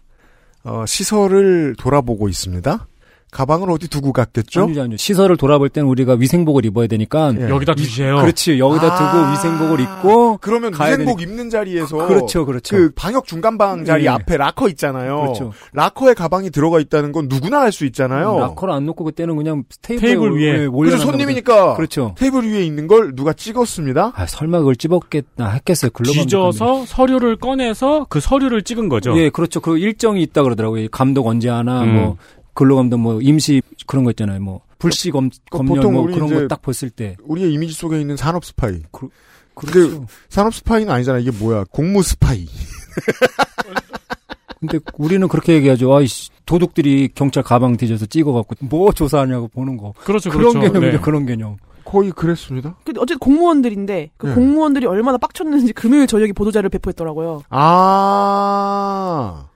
[0.65, 2.87] 어, 시설을 돌아보고 있습니다.
[3.31, 4.63] 가방을 어디 두고 갔겠죠?
[4.63, 4.97] 아니죠, 아니죠.
[4.97, 7.49] 시설을 돌아볼 때는 우리가 위생복을 입어야 되니까 예.
[7.49, 8.17] 여기다 두세요.
[8.21, 8.59] 그렇지.
[8.59, 8.97] 여기다 아.
[8.97, 11.23] 두고 위생복을 입고 그러면 위생복 되니까.
[11.23, 12.77] 입는 자리에서 그렇죠, 그렇죠.
[12.77, 14.09] 그 방역 중간방 자리 예.
[14.09, 15.21] 앞에 락커 있잖아요.
[15.21, 15.53] 그렇죠.
[15.73, 18.39] locker에 가방이 들어가 있다는 건 누구나 알 수 있잖아요.
[18.39, 20.69] locker를 안 놓고 그때는 그냥 테이블, 테이블 위에.
[20.69, 22.15] 그래서 손님이니까 그렇죠.
[22.17, 24.13] 테이블 위에 있는 걸 누가 찍었습니다.
[24.17, 25.91] 아, 설마 그걸 찍었겠나 했겠어요.
[25.93, 29.17] 그 가방 뒤져서 서류를 꺼내서 그 서류를 찍은 거죠.
[29.19, 29.61] 예, 그렇죠.
[29.61, 30.89] 그 일정이 있다 그러더라고요.
[30.91, 31.95] 감독 언제 하나, 음.
[31.95, 32.17] 뭐,
[32.59, 34.41] 근로감독 뭐, 임시 그런 거 있잖아요.
[34.41, 37.15] 뭐, 불시 검, 검열 보통 뭐 그런 거 딱 봤을 때.
[37.23, 38.81] 우리의 이미지 속에 있는 산업 스파이.
[38.91, 39.09] 그,
[39.55, 40.07] 그렇죠.
[40.29, 41.21] 산업 스파이는 아니잖아.
[41.21, 41.67] 이게 뭐야?
[41.71, 42.47] 공무 스파이.
[44.59, 45.95] 근데 우리는 그렇게 얘기하죠.
[45.95, 49.95] 아이씨, 도둑들이 경찰 가방 뒤져서 찍어갖고 뭐 조사하냐고 보는 거.
[50.03, 50.73] 그렇죠, 그런 그렇죠.
[50.73, 51.05] 개념이죠, 네.
[51.05, 51.59] 그런 개념.
[51.85, 52.75] 거의 그랬습니다.
[52.85, 54.35] 근데 어쨌든 공무원들인데 그 네.
[54.35, 57.43] 공무원들이 얼마나 빡쳤는지 금요일 저녁에 보도자료를 배포했더라고요.
[57.51, 59.47] 아,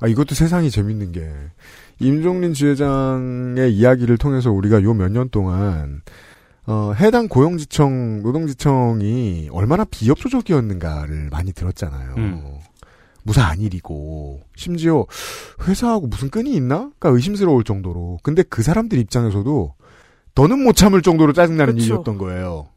[0.00, 1.30] 아 이것도 세상이 재밌는 게
[2.02, 6.02] 임종린 지회장의 이야기를 통해서 우리가 요 몇 년 동안
[6.66, 12.14] 어, 해당 고용지청 노동지청이 얼마나 비협조적이었는가를 많이 들었잖아요.
[12.18, 12.44] 음.
[13.24, 15.06] 무사 안일이고 심지어
[15.66, 18.18] 회사하고 무슨 끈이 있나?가 의심스러울 정도로.
[18.22, 19.74] 근데 그 사람들 입장에서도
[20.34, 21.84] 더는 못 참을 정도로 짜증나는 그렇죠.
[21.84, 22.68] 일이었던 거예요.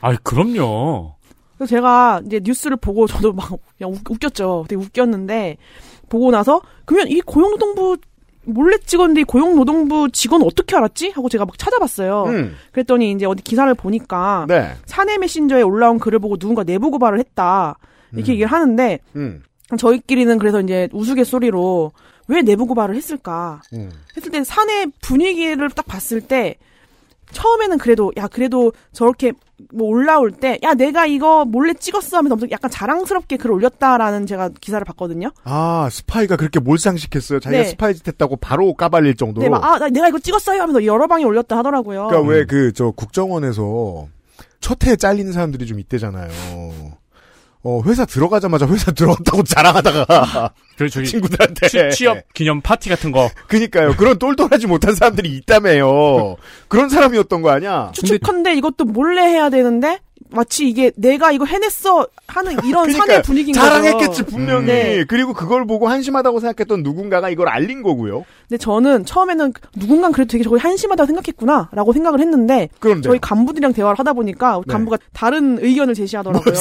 [0.00, 1.14] 아, 그럼요.
[1.56, 4.66] 그래서 제가 이제 뉴스를 보고 저도 막 웃겼죠.
[4.68, 5.56] 되게 웃겼는데
[6.08, 7.98] 보고 나서 그러면 이 고용노동부
[8.48, 11.10] 몰래 찍었는데 이 고용노동부 직원 어떻게 알았지?
[11.10, 12.24] 하고 제가 막 찾아봤어요.
[12.24, 12.56] 음.
[12.72, 14.72] 그랬더니 이제 어디 기사를 보니까 네.
[14.86, 17.76] 사내 메신저에 올라온 글을 보고 누군가 내부 고발을 했다.
[18.12, 18.34] 이렇게 음.
[18.34, 19.42] 얘기를 하는데 음.
[19.76, 21.92] 저희끼리는 그래서 이제 우스갯소리로
[22.28, 23.62] 왜 내부 고발을 했을까?
[23.74, 23.90] 음.
[24.16, 26.56] 했을 때 사내 분위기를 딱 봤을 때
[27.32, 29.32] 처음에는 그래도 야 그래도 저렇게
[29.72, 34.50] 뭐 올라올 때 야 내가 이거 몰래 찍었어 하면서 엄청 약간 자랑스럽게 글 올렸다라는 제가
[34.60, 35.30] 기사를 봤거든요.
[35.44, 37.40] 아, 스파이가 그렇게 몰상식했어요.
[37.40, 37.68] 자기가 네.
[37.68, 39.42] 스파이 짓 했다고 바로 까발릴 정도로.
[39.42, 42.06] 네, 막, 아, 나- 내가 이거 찍었어요 하면서 여러 방에 올렸다 하더라고요.
[42.08, 44.06] 그러니까 왜그 저 국정원에서
[44.60, 46.28] 첫 해에 잘리는 사람들이 좀 있대잖아요.
[47.62, 53.30] 어, 회사 들어가자마자 회사 들어갔다고 자랑하다가 그 저기 친구들한테 취, 취업 기념 파티 같은 거.
[53.48, 53.94] 그니까요.
[53.96, 56.36] 그런 똘똘하지 못한 사람들이 있다며요.
[56.68, 57.90] 그런 사람이었던 거 아니야?
[57.94, 59.98] 추측컨대 이것도 몰래 해야 되는데
[60.30, 64.24] 마치 이게 내가 이거 해냈어 하는 이런 사내 그러니까 분위기인 자랑했겠지 거죠.
[64.26, 64.66] 분명히.
[64.66, 65.04] 네.
[65.04, 68.24] 그리고 그걸 보고 한심하다고 생각했던 누군가가 이걸 알린 거고요.
[68.48, 73.98] 근데 저는 처음에는 누군가 그래도 되게 저걸 한심하다고 생각했구나라고 생각을 했는데 그런데 저희 간부들이랑 대화를
[73.98, 74.72] 하다 보니까 네.
[74.72, 76.54] 간부가 다른 의견을 제시하더라고요.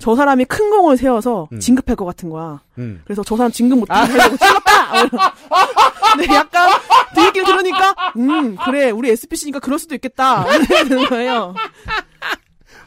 [0.00, 1.60] 저 사람이 큰 공을 세워서 음.
[1.60, 2.60] 진급할 것 같은 거야.
[2.78, 3.02] 음.
[3.04, 5.30] 그래서 저 사람 진급 못하게 하려고 찔렀다!
[6.16, 6.70] 근데 약간
[7.14, 10.44] 그 얘기를 들으니까, 음, 그래, 우리 SPC니까 그럴 수도 있겠다.
[10.50, 11.54] 생각이 드는 거예요.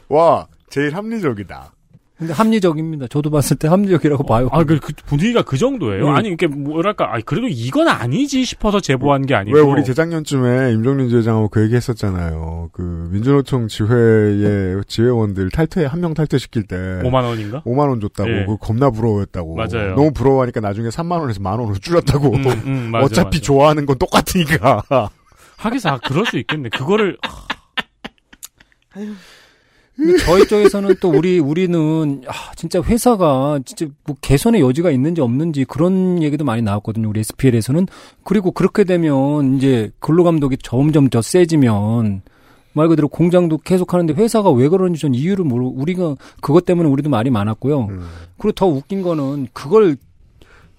[0.08, 1.72] 와, 제일 합리적이다.
[2.16, 3.08] 근데 합리적입니다.
[3.08, 4.48] 저도 봤을 때 합리적이라고 봐요.
[4.52, 6.06] 아, 그, 그 분위기가 그 정도예요?
[6.08, 6.14] 음.
[6.14, 9.56] 아니, 이게 뭐랄까, 아 그래도 이건 아니지 싶어서 제보한 게 아니고.
[9.56, 12.70] 왜 우리 재작년쯤에 임종민 지회장하고 그 얘기 했었잖아요.
[12.72, 17.62] 그 민주노총 지회의 지회원들 탈퇴 한 명 탈퇴시킬 때 5만 원인가?
[17.66, 18.44] 5만 원 줬다고 예.
[18.46, 19.56] 그 겁나 부러워했다고.
[19.56, 19.94] 맞아요.
[19.96, 22.32] 너무 부러워하니까 나중에 3만 원에서 만 원으로 줄였다고.
[22.32, 23.40] 음, 음, 맞아, 어차피 맞아.
[23.40, 24.82] 좋아하는 건 똑같으니까.
[25.56, 26.68] 하기서 아, 그럴 수 있겠네.
[26.68, 27.16] 그거를
[28.92, 29.12] 근데
[30.26, 36.22] 저희 쪽에서는 또 우리 우리는 아, 진짜 회사가 진짜 뭐 개선의 여지가 있는지 없는지 그런
[36.22, 37.08] 얘기도 많이 나왔거든요.
[37.08, 37.86] 우리 SPL에서는
[38.24, 42.22] 그리고 그렇게 되면 이제 근로 감독이 점점 더 세지면
[42.72, 47.08] 말 그대로 공장도 계속 하는데 회사가 왜 그런지 전 이유를 모르고 우리가 그것 때문에 우리도
[47.08, 47.80] 말이 많았고요.
[47.82, 48.06] 음.
[48.36, 49.96] 그리고 더 웃긴 거는 그걸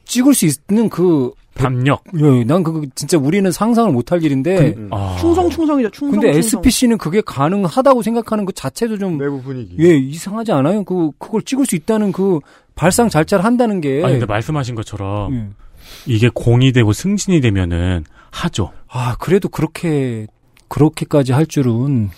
[0.04, 2.04] 찍을 수 있는 그 담력.
[2.20, 4.90] 예, 난 그거 진짜 우리는 상상을 못할 일인데 음.
[4.92, 5.16] 아.
[5.20, 6.20] 충성, 충성이죠, 충성.
[6.20, 6.60] 근데 충성.
[6.60, 9.76] SPC는 그게 가능하다고 생각하는 그 자체도 좀 내부 분위기.
[9.80, 10.84] 예, 이상하지 않아요?
[10.84, 12.40] 그, 그걸 찍을 수 있다는 그,
[12.76, 14.04] 발상 잘잘 한다는 게.
[14.04, 15.48] 아니, 근데 말씀하신 것처럼 예.
[16.06, 18.72] 이게 공이 되고 승진이 되면은 하죠.
[18.90, 20.28] 아, 그래도 그렇게,
[20.68, 22.10] 그렇게까지 할 줄은.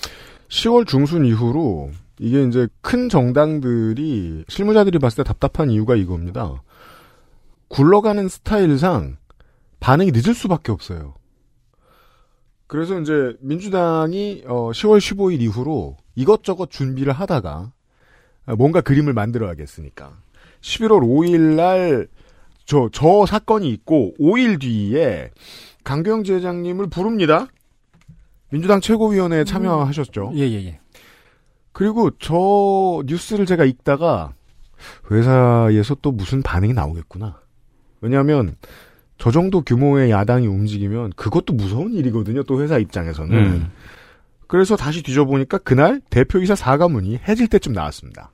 [0.50, 6.64] 10월 중순 이후로 이게 이제 큰 정당들이 실무자들이 봤을 때 답답한 이유가 이겁니다.
[7.68, 9.18] 굴러가는 스타일상
[9.80, 11.16] 반응이 늦을 수밖에 없어요.
[12.68, 17.72] 그래서 이제 민주당이 어 10월 15일 이후로 이것저것 준비를 하다가
[18.58, 20.18] 뭔가 그림을 만들어야겠으니까
[20.62, 22.08] 11월 5일 날
[22.66, 25.32] 저, 저 사건이 있고 5일 뒤에
[25.86, 27.48] 강교영 지회장님을 부릅니다.
[28.50, 30.32] 민주당 최고위원회에 참여하셨죠.
[30.36, 30.80] 예, 예, 예.
[31.72, 34.34] 그리고 저 뉴스를 제가 읽다가
[35.10, 37.40] 회사에서 또 무슨 반응이 나오겠구나.
[38.02, 38.58] 왜냐하면
[39.18, 42.43] 저 정도 규모의 야당이 움직이면 그것도 무서운 일이거든요.
[42.43, 43.36] 또 회사 입장에서는.
[43.36, 43.72] 음.
[44.47, 48.32] 그래서 다시 뒤져보니까 그날 대표이사 사과문이 해질 때쯤 나왔습니다.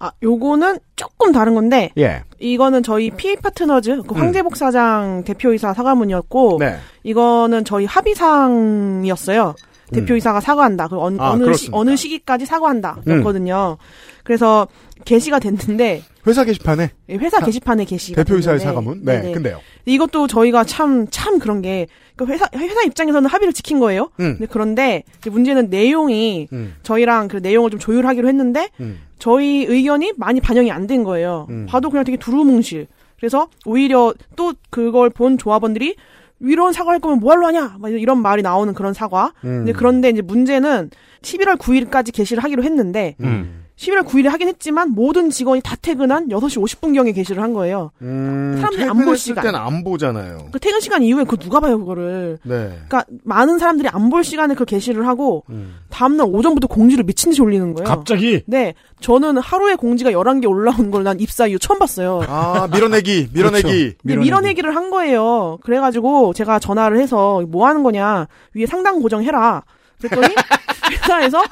[0.00, 2.22] 아, 요거는 조금 다른 건데 예.
[2.38, 4.20] 이거는 저희 PA 파트너즈 그 음.
[4.20, 6.76] 황재복 사장 대표이사 사과문이었고 네.
[7.02, 9.56] 이거는 저희 합의사항이었어요.
[9.92, 10.88] 대표이사가 사과한다.
[10.88, 11.20] 그 어느, 음.
[11.20, 11.68] 아, 어느, 시.
[11.72, 12.98] 어느 시기까지 사과한다.
[13.06, 13.18] 음.
[13.18, 13.76] 였거든요.
[14.24, 14.68] 그래서
[15.04, 19.00] 게시가 됐는데 회사 게시판에 예, 회사 게시판에 게시 대표이사의 사과문.
[19.04, 19.32] 네.
[19.32, 19.60] 근데요.
[19.86, 21.86] 이것도 저희가 참참 그런 게
[22.16, 24.10] 그러니까 회사 회사 입장에서는 합의를 지킨 거예요.
[24.20, 24.36] 음.
[24.38, 26.74] 근데 그런데 문제는 내용이 음.
[26.82, 28.98] 저희랑 그 내용을 좀 조율하기로 했는데 음.
[29.18, 31.46] 저희 의견이 많이 반영이 안 된 거예요.
[31.50, 31.66] 음.
[31.68, 32.86] 봐도 그냥 되게 두루뭉실.
[33.18, 35.96] 그래서 오히려 또 그걸 본 조합원들이
[36.40, 37.76] 이런 사과할 거면 뭐하러 하냐?
[37.78, 39.32] 막 이런 말이 나오는 그런 사과.
[39.44, 39.64] 음.
[39.64, 40.90] 근데 그런데 이제 문제는
[41.22, 43.64] 11월 9일까지 게시를 하기로 했는데 음.
[43.78, 47.92] 11월 9일에 하긴 했지만 모든 직원이 다 퇴근한 6시 50분경에 게시를 한 거예요.
[48.02, 49.44] 음, 사람들이 안볼 퇴근했을 시간.
[49.44, 50.48] 때는 안 보잖아요.
[50.50, 52.38] 그 퇴근 시간 이후에 그 누가 봐요 그거를.
[52.42, 52.54] 네.
[52.88, 55.76] 그러니까 많은 사람들이 안 볼 시간에 그 게시를 하고 음.
[55.90, 57.86] 다음날 오전부터 공지를 미친 듯이 올리는 거예요.
[57.86, 58.42] 갑자기?
[58.46, 58.74] 네.
[59.00, 62.22] 저는 하루에 공지가 11개 올라온 걸 난 입사 이후 처음 봤어요.
[62.26, 63.94] 아, 밀어내기, 밀어내기.
[64.02, 65.58] 네, 밀어내기 를 한 거예요.
[65.62, 69.62] 그래가지고 제가 전화를 해서 뭐 하는 거냐 위에 상당 고정해라.
[70.00, 70.34] 그랬더니
[71.04, 71.42] 회사에서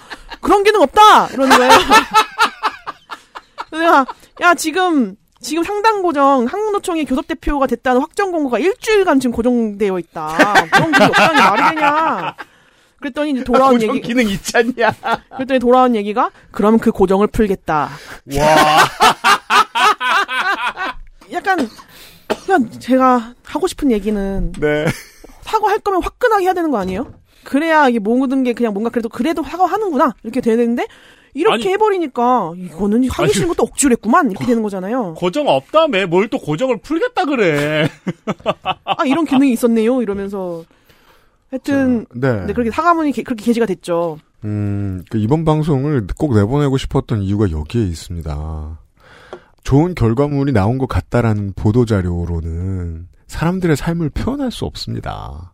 [0.46, 1.72] 그런 기능 없다 이러는 거예요.
[3.72, 4.06] 내가
[4.42, 10.68] 야 지금 지금 상당 고정 한국노총의 교섭 대표가 됐다는 확정 공고가 일주일간 지금 고정되어 있다.
[10.70, 12.36] 그런 기능 없다니 말이 되냐.
[13.00, 14.94] 그랬더니 이제 돌아온 고정 얘기 기능 있지 않냐.
[15.34, 17.90] 그랬더니 돌아온 얘기가 그럼 그 고정을 풀겠다.
[21.32, 21.68] 약간
[22.44, 24.86] 그냥 제가 하고 싶은 얘기는 네.
[25.42, 27.12] 사과할 거면 화끈하게 해야 되는 거 아니에요?
[27.46, 30.86] 그래야 이게 모든 게 그냥 뭔가 그래도 그래도 사과하는구나 이렇게 되는데
[31.34, 31.66] 이렇게 아니.
[31.74, 35.14] 해버리니까 이거는 하기 싫은 것도 억지로 했구만 이렇게 되는 거잖아요.
[35.14, 37.88] 고정 없다며 뭘 또 고정을 풀겠다 그래.
[38.84, 40.64] 아 이런 기능이 있었네요 이러면서
[41.50, 42.46] 하여튼 네.
[42.46, 44.18] 네, 그렇게 사과문이 게- 그렇게 게시가 됐죠.
[44.44, 48.80] 음, 그 이번 방송을 꼭 내보내고 싶었던 이유가 여기에 있습니다.
[49.62, 55.52] 좋은 결과물이 나온 것 같다라는 보도 자료로는 사람들의 삶을 표현할 수 없습니다.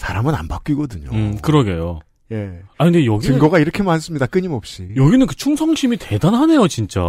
[0.00, 1.10] 사람은 안 바뀌거든요.
[1.12, 2.00] 음, 그러게요.
[2.32, 2.60] 예.
[2.78, 4.24] 아 근데 여기 증거가 이렇게 많습니다.
[4.26, 4.88] 끊임없이.
[4.96, 7.02] 여기는 그 충성심이 대단하네요, 진짜.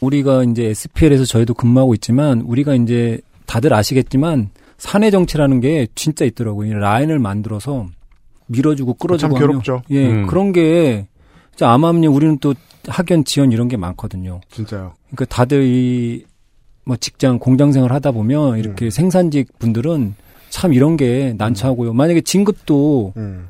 [0.00, 6.68] 우리가 이제 SPL에서 저희도 근무하고 있지만 우리가 이제 다들 아시겠지만 사내 정치라는 게 진짜 있더라고요.
[6.70, 7.86] 이 라인을 만들어서
[8.48, 9.82] 밀어주고 끌어주고 참 하면 괴롭죠.
[9.90, 10.26] 예, 음.
[10.26, 11.06] 그런 게
[11.52, 12.54] 진짜 암암리 우리는 또
[12.86, 14.42] 학연 지원 이런 게 많거든요.
[14.50, 14.92] 진짜요.
[15.10, 16.24] 그러니까 다들 이
[16.86, 18.58] 뭐 직장 공장 생활 하다 보면 음.
[18.58, 20.14] 이렇게 생산직 분들은
[20.56, 21.92] 참 이런 게 난처하고요.
[21.92, 23.48] 만약에 진급도 음.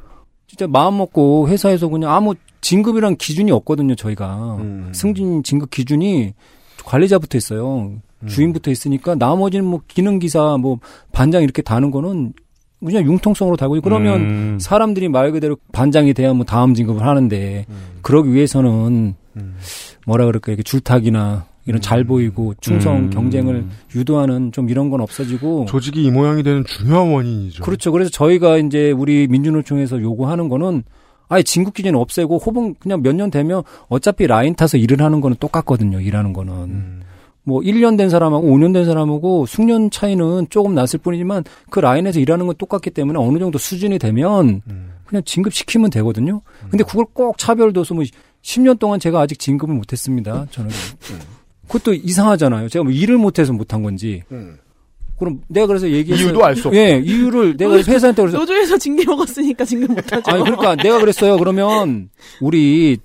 [0.49, 4.57] 진짜 마음 먹고 회사에서 그냥 아무 진급이란 기준이 없거든요, 저희가.
[4.59, 4.91] 음.
[4.93, 6.35] 승진 진급 기준이
[6.85, 7.93] 관리자부터 있어요.
[8.23, 8.27] 음.
[8.27, 10.81] 주인부터 있으니까 나머지는 뭐 기능 기사 뭐
[11.13, 12.33] 반장 이렇게 다는 거는
[12.85, 14.59] 그냥 융통성으로 달고 그러면 음.
[14.61, 17.67] 사람들이 말 그대로 반장이 돼야 뭐 다음 진급을 하는데
[18.03, 19.15] 그러기 위해서는
[20.07, 23.11] 뭐라 그럴까 이게 줄타기나 이런 잘 보이고 충성 음.
[23.11, 27.63] 경쟁을 유도하는 좀 이런 건 없어지고 조직이 이 모양이 되는 중요한 원인이죠.
[27.65, 27.91] 그렇죠.
[27.93, 30.85] 그래서 저희가 이제 우리 민주노총에서 요구하는 거는
[31.29, 35.37] 아예 진급 기준 없애고 호봉 그냥 몇 년 되면 어차피 라인 타서 일을 하는 거는
[35.41, 36.01] 똑같거든요.
[36.01, 36.53] 일하는 거는.
[36.53, 37.01] 음.
[37.43, 42.47] 뭐 1년 된 사람하고 5년 된 사람하고 숙련 차이는 조금 났을 뿐이지만 그 라인에서 일하는
[42.47, 44.93] 건 똑같기 때문에 어느 정도 수준이 되면 음.
[45.05, 46.43] 그냥 진급시키면 되거든요.
[46.71, 48.05] 근데 그걸 꼭 차별둬서 뭐
[48.43, 50.47] 10년 동안 제가 아직 진급을 못 했습니다.
[50.51, 50.71] 저는.
[51.67, 52.69] 그것도 이상하잖아요.
[52.69, 54.23] 제가 뭐 일을 못 해서 못한 건지.
[54.33, 54.57] 음.
[55.19, 56.77] 그럼 내가 그래서 얘기해서 이유도 알 수 없고.
[56.77, 60.31] 예, 이유를 내가 회사한테 그래서 노조에서 징계 먹었으니까 징계 못하죠.
[60.31, 61.39] 아니 그러니까 내가 그랬어요.
[61.39, 62.11] 그러면
[62.41, 62.99] 우리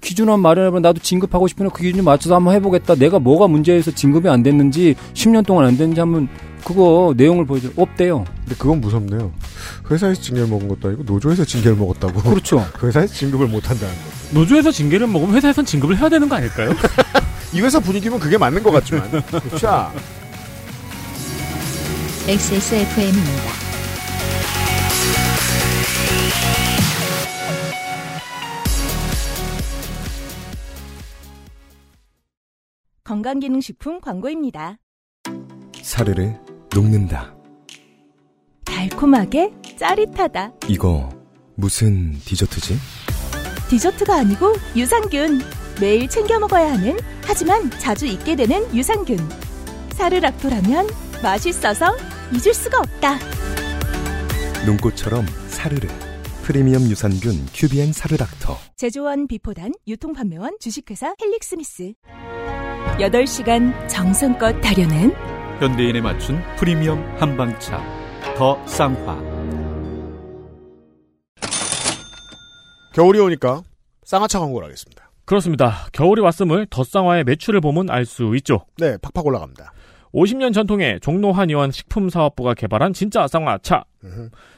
[0.00, 2.94] 기준안 마련해보면 나도 진급하고 싶으면 그 기준 맞춰서 한번 해보겠다.
[2.94, 6.28] 내가 뭐가 문제여서 진급이 안 됐는지 10년 동안 안 됐는지 한번
[6.64, 7.68] 그거 내용을 보여줘.
[7.76, 8.24] 없대요.
[8.44, 9.30] 근데 그건 무섭네요.
[9.90, 12.22] 회사에서 징계를 먹은 것도 아니고 노조에서 징계를 먹었다고.
[12.22, 12.66] 그렇죠.
[12.72, 14.38] 그 회사에서 진급을 못 한다는 거.
[14.40, 16.70] 노조에서 징계를 먹으면 회사에선 진급을 해야 되는 거 아닐까요?
[17.52, 19.10] 이 회사 분위기면 그게 맞는 것 같지만.
[19.58, 19.92] 자,
[22.28, 23.50] XSFM입니다.
[33.02, 34.76] 건강기능식품 광고입니다.
[35.82, 36.34] 사르르
[36.72, 37.34] 녹는다.
[38.64, 40.52] 달콤하게 짜릿하다.
[40.68, 41.08] 이거
[41.56, 42.78] 무슨 디저트지?
[43.68, 45.40] 디저트가 아니고 유산균.
[45.78, 49.18] 매일 챙겨 먹어야 하는 하지만 자주 잊게 되는 유산균.
[49.92, 50.88] 사르락토라면
[51.22, 51.96] 맛있어서
[52.32, 53.18] 잊을 수가 없다.
[54.64, 55.86] 눈꽃처럼 사르르.
[56.42, 58.56] 프리미엄 유산균 큐비엔 사르닥터.
[58.76, 61.92] 제조원 비포단 유통판매원 주식회사 헬릭스미스.
[62.98, 65.12] 8시간 정성껏 다려낸
[65.60, 67.82] 현대인에 맞춘 프리미엄 한방차
[68.36, 69.20] 더 쌍화
[72.94, 73.62] 겨울이 오니까
[74.04, 75.09] 쌍화차 광고를 하겠습니다.
[75.34, 75.86] 그렇습니다.
[75.92, 78.66] 겨울이 왔음을 덧쌍화의 매출을 보면 알 수 있죠.
[78.78, 79.72] 네, 팍팍 올라갑니다.
[80.12, 83.84] 50년 전통의 종로 한 의원 식품사업부가 개발한 진짜 쌍화차.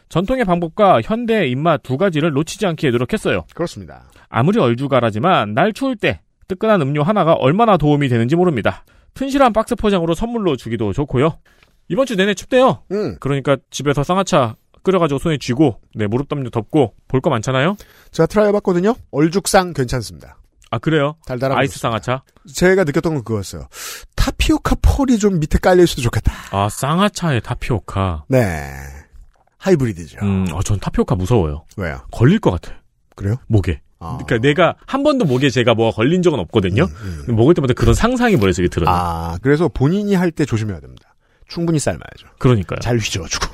[0.08, 3.44] 전통의 방법과 현대의 입맛 두 가지를 놓치지 않기에 노력했어요.
[3.54, 4.04] 그렇습니다.
[4.30, 8.86] 아무리 얼죽아라지만 날 추울 때 뜨끈한 음료 하나가 얼마나 도움이 되는지 모릅니다.
[9.12, 11.36] 튼실한 박스 포장으로 선물로 주기도 좋고요.
[11.88, 12.82] 이번 주 내내 춥대요.
[12.92, 13.18] 음.
[13.20, 17.76] 그러니까 집에서 쌍화차 끓여가지고 손에 쥐고 네 무릎 담요 덮고 볼 거 많잖아요.
[18.10, 18.94] 제가 try 해봤거든요.
[19.10, 20.38] 얼죽상 괜찮습니다.
[20.72, 21.16] 아 그래요?
[21.26, 21.78] 달달하고 아이스.
[21.78, 22.22] 쌍화차.
[22.52, 23.68] 제가 느꼈던 건 그거였어요.
[24.16, 26.32] 타피오카 pearl이 좀 밑에 깔려 있어도 좋겠다.
[26.50, 28.24] 아 쌍화차에 타피오카.
[28.28, 28.72] 네.
[29.58, 30.18] 하이브리드죠.
[30.22, 31.64] 음, 어, 전 타피오카 무서워요.
[31.76, 32.00] 왜요?
[32.10, 32.74] 걸릴 것 같아.
[33.14, 33.36] 그래요?
[33.48, 33.82] 목에.
[34.00, 34.18] 아.
[34.24, 36.88] 그러니까 내가 한 번도 목에 제가 뭐가 걸린 적은 없거든요.
[37.28, 38.88] 먹을 때마다 그런 상상이 머릿속에 들어요.
[38.88, 41.14] 음, 아, 그래서 본인이 할 때 조심해야 됩니다.
[41.48, 42.28] 충분히 삶아야죠.
[42.38, 42.80] 그러니까요.
[42.80, 43.46] 잘 휘저어주고.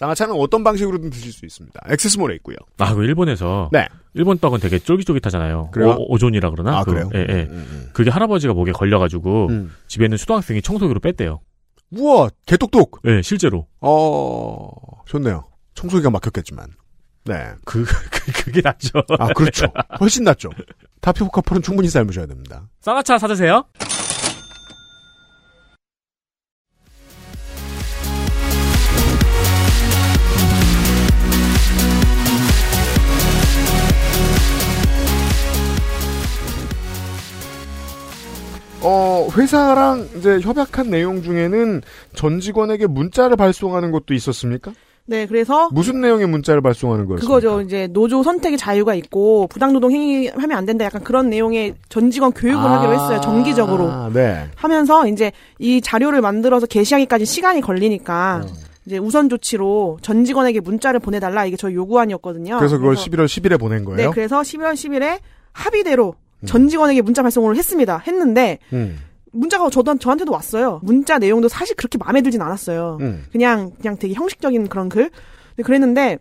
[0.00, 1.78] 쌍화차는 어떤 방식으로든 드실 수 있습니다.
[1.90, 2.56] 엑세스몰에 있고요.
[2.78, 3.86] 아, 그 일본에서 네.
[4.14, 5.68] 일본 떡은 되게 쫄깃쫄깃하잖아요.
[5.72, 5.94] 그래요?
[5.98, 6.78] お雑煮라 그러나?
[6.78, 7.10] 아, 그, 그래요?
[7.14, 7.42] 예, 예.
[7.50, 7.90] 음, 음.
[7.92, 9.74] 그게 할아버지가 목에 걸려 가지고 음.
[9.88, 11.40] 집에 있는 초등학생이 청소기로 뺐대요.
[11.90, 13.02] 우와, 개똑똑.
[13.06, 13.66] 예, 실제로.
[13.82, 14.70] 어,
[15.04, 15.44] 좋네요.
[15.74, 16.68] 청소기가 막혔겠지만.
[17.26, 17.50] 네.
[17.66, 19.02] 그, 그 그게 낫죠.
[19.18, 19.66] 아, 그렇죠.
[20.00, 20.48] 훨씬 낫죠.
[21.02, 22.70] 타피오카 펄은 충분히 삶으셔야 됩니다.
[22.80, 23.66] 쌍화차 사드세요.
[38.82, 41.82] 어, 회사랑 이제 협약한 내용 중에는
[42.14, 44.72] 전 직원에게 문자를 발송하는 것도 있었습니까?
[45.06, 47.26] 네, 그래서 무슨 내용의 문자를 발송하는 거였어요?
[47.26, 47.60] 그거죠.
[47.62, 50.84] 이제 노조 선택의 자유가 있고 부당노동 행위하면 안 된다.
[50.84, 53.20] 약간 그런 내용의 전 직원 교육을 하기로 했어요.
[53.20, 54.48] 정기적으로 아, 네.
[54.54, 58.54] 하면서 이제 이 자료를 만들어서 게시하기까지 시간이 걸리니까 음.
[58.86, 61.44] 이제 우선 조치로 전 직원에게 문자를 보내달라.
[61.44, 62.58] 이게 저희 요구안이었거든요.
[62.58, 63.96] 그래서 그걸 11월 10일에 보낸 거예요?
[64.10, 65.18] 네, 그래서 11월 10일에
[65.52, 66.14] 합의대로
[66.46, 67.98] 전 직원에게 문자 발송을 했습니다.
[68.06, 68.98] 했는데 음.
[69.32, 70.80] 문자가 저도 저한테도 왔어요.
[70.82, 72.98] 문자 내용도 사실 그렇게 마음에 들진 않았어요.
[73.00, 73.24] 음.
[73.30, 75.10] 그냥 그냥 되게 형식적인 그런 글.
[75.62, 76.18] 그랬는데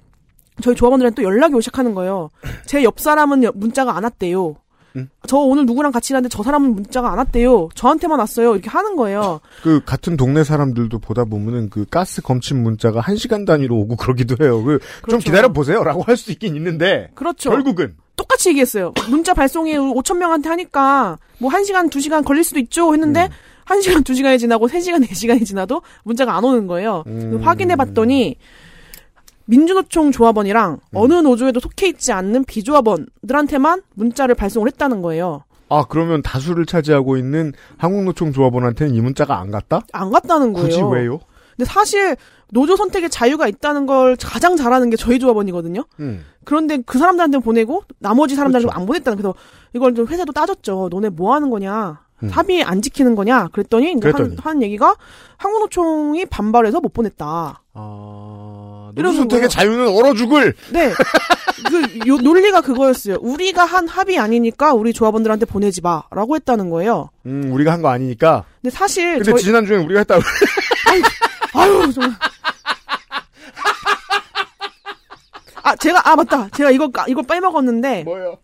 [0.62, 2.30] 저희 조합원들한테 또 연락이 오기 시작하는 거예요.
[2.66, 4.56] 제 옆 사람은 여- 문자가 안 왔대요.
[4.96, 5.10] 음?
[5.28, 7.70] 저 오늘 누구랑 같이 일하는데 저 사람은 문자가 안 왔대요.
[7.76, 8.54] 저한테만 왔어요.
[8.54, 9.40] 이렇게 하는 거예요.
[9.64, 14.44] 그 같은 동네 사람들도 보다 보면은 그 가스 검침 문자가 한 시간 단위로 오고 그러기도
[14.44, 14.64] 해요.
[14.64, 15.24] 그좀 그렇죠.
[15.24, 17.50] 기다려 보세요라고 할 수 있긴 있는데 그렇죠.
[17.50, 18.92] 결국은 똑같이 얘기했어요.
[19.10, 23.30] 문자 발송이 5천 명한테 하니까 뭐 1시간, 2시간 걸릴 수도 있죠 했는데 음.
[23.66, 27.04] 1시간, 2시간이 지나고 3시간, 4시간이 지나도 문자가 안 오는 거예요.
[27.08, 27.40] 음.
[27.44, 28.36] 확인해 봤더니
[29.50, 30.80] 민주노총 조합원이랑 음.
[30.94, 35.44] 어느 노조에도 속해 있지 않는 비조합원들한테만 문자를 발송을 했다는 거예요.
[35.70, 39.82] 아 그러면 다수를 차지하고 있는 한국노총 조합원한테는 이 문자가 안 갔다?
[39.92, 40.68] 안 갔다는 거예요.
[40.68, 41.20] 굳이 왜요?
[41.58, 42.16] 근데 사실
[42.52, 45.84] 노조 선택의 자유가 있다는 걸 가장 잘하는 게 저희 조합원이거든요.
[46.00, 46.24] 음.
[46.46, 49.36] 그런데 그 사람들한테 보내고 나머지 사람들한테 안 보냈다는 그래서
[49.74, 50.90] 이걸 좀 회사도 따졌죠.
[50.92, 52.02] 너네 뭐 하는 거냐?
[52.24, 52.30] 음.
[52.30, 53.50] 합의 안 지키는 거냐?
[53.52, 54.36] 그랬더니 이제 그랬더니.
[54.42, 54.96] 한 얘기가
[55.38, 57.62] 한국노총이 반발해서 못 보냈다.
[57.74, 58.69] 아,
[59.04, 59.50] 노조 선택의 거예요.
[59.50, 60.54] 자유는 얼어 죽을.
[60.72, 60.92] 네.
[61.70, 63.18] 그 요, 논리가 그거였어요.
[63.22, 67.10] 우리가 한 합의 아니니까 우리 조합원들한테 보내지 마라고 했다는 거예요.
[67.26, 68.46] 음, 우리가 한 거 아니니까.
[68.62, 70.16] 근데 사실 근데 저희 지난주에 우리가 했다.
[71.54, 72.14] 아유 정말.
[75.64, 76.50] 아 제가 아 맞다.
[76.50, 78.04] 제가 이거 까- 이거 빼먹었는데.
[78.04, 78.38] 뭐요?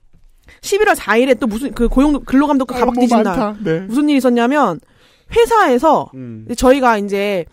[0.62, 3.24] 11월 4일에 또 무슨 그 고용 근로감독과 아유, 가박 뭐 뒤진.
[3.24, 3.80] 날 네.
[3.82, 4.80] 무슨 일이 있었냐면
[5.36, 6.46] 회사에서 음.
[6.56, 7.46] 저희가 이제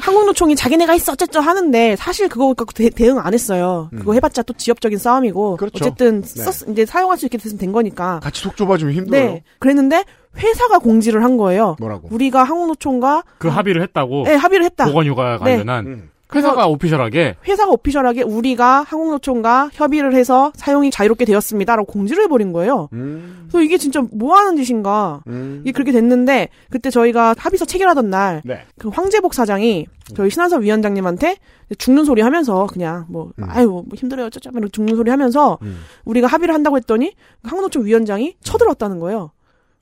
[0.00, 3.90] 한국노총이 자기네가 있어 어쨌든 하는데 사실 그거 갖고 대, 대응 안 했어요.
[3.96, 5.56] 그거 해봤자 또 지역적인 싸움이고 음.
[5.56, 5.76] 그렇죠.
[5.84, 6.42] 어쨌든 네.
[6.42, 8.20] 썼- 이제 사용할 수 있게 됐으면 된 거니까.
[8.22, 9.24] 같이 속 좁아지면 힘들어요.
[9.34, 9.42] 네.
[9.58, 10.04] 그랬는데
[10.36, 11.76] 회사가 공지를 한 거예요.
[11.80, 12.08] 뭐라고?
[12.12, 14.24] 우리가 한국노총과 그 합의를 했다고.
[14.24, 14.84] 네, 합의를 했다.
[14.86, 15.56] 보건휴가 네.
[15.56, 16.10] 관련한 음.
[16.34, 22.88] 회사가 오피셜하게 회사가 오피셜하게 우리가 한국노총과 협의를 해서 사용이 자유롭게 되었습니다라고 공지를 해버린 거예요.
[22.92, 23.46] 음.
[23.48, 25.22] 그래서 이게 진짜 뭐 하는 짓인가.
[25.26, 25.60] 음.
[25.62, 28.60] 이게 그렇게 됐는데 그때 저희가 합의서 체결하던 날 네.
[28.78, 31.36] 그 황재복 사장이 저희 신한섭 위원장님한테
[31.78, 33.44] 죽는 소리 하면서 그냥 뭐 음.
[33.48, 35.78] 아유 뭐 힘들어요 짜짜면 죽는 소리 하면서 음.
[36.04, 37.12] 우리가 합의를 한다고 했더니
[37.42, 39.32] 한국노총 위원장이 쳐들어왔다는 거예요.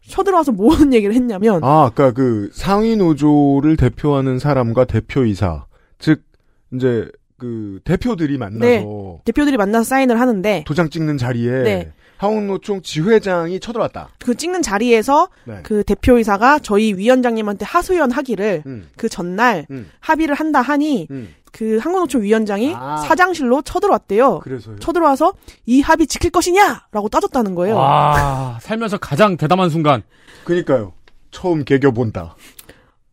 [0.09, 5.67] 쳐들어와서 무슨 얘기를 했냐면 아, 아까 그 상위 노조를 대표하는 사람과 대표이사,
[5.99, 6.23] 즉
[6.73, 7.09] 이제
[7.39, 8.85] 그 대표들이 만나서 네.
[9.25, 11.93] 대표들이 만나서 사인을 하는데 도장 찍는 자리에 네.
[12.17, 14.09] 한국노총 지회장이 쳐들어왔다.
[14.19, 15.61] 그 찍는 자리에서 네.
[15.63, 18.89] 그 대표이사가 저희 위원장님한테 하소연 하기를 음.
[18.97, 19.91] 그 전날 음.
[20.01, 21.35] 합의를 한다 하니 음.
[21.53, 22.97] 그 한국노총 위원장이 아.
[22.99, 24.41] 사장실로 쳐들어왔대요.
[24.41, 24.79] 그래서요.
[24.79, 25.35] 쳐들어와서
[25.67, 27.77] 이 합의 지킬 것이냐라고 따졌다는 거예요.
[27.77, 30.03] 와 살면서 가장 대담한 순간.
[30.45, 30.93] 그니까요.
[31.31, 32.35] 처음 개겨 본다.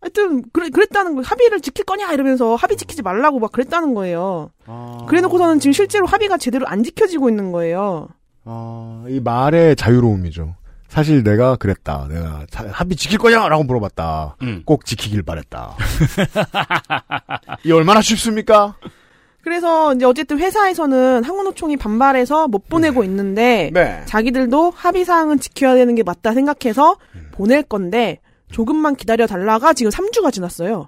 [0.04, 4.50] 하여튼 그래, 그랬다는 거 합의를 지킬 거냐 이러면서 합의 지키지 말라고 막 그랬다는 거예요.
[4.66, 5.06] 아.
[5.08, 8.10] 그래놓고서는 지금 실제로 합의가 제대로 안 지켜지고 있는 거예요.
[8.44, 10.56] 아, 이 말의 자유로움이죠.
[10.90, 12.08] 사실 내가 그랬다.
[12.10, 14.36] 내가 사- 합의 지킬 거냐라고 물어봤다.
[14.42, 14.62] 음.
[14.66, 15.76] 꼭 지키길 바랬다.
[17.64, 18.76] 이 얼마나 쉽습니까?
[19.42, 24.02] 그래서 이제 어쨌든 회사에서는 항공노총이 반발해서 못 보내고 있는데 네.
[24.06, 26.98] 자기들도 합의 사항은 지켜야 되는 게 맞다 생각해서
[27.32, 28.20] 보낼 건데
[28.54, 30.88] 조금만 기다려 달라가 지금 3주가 지났어요.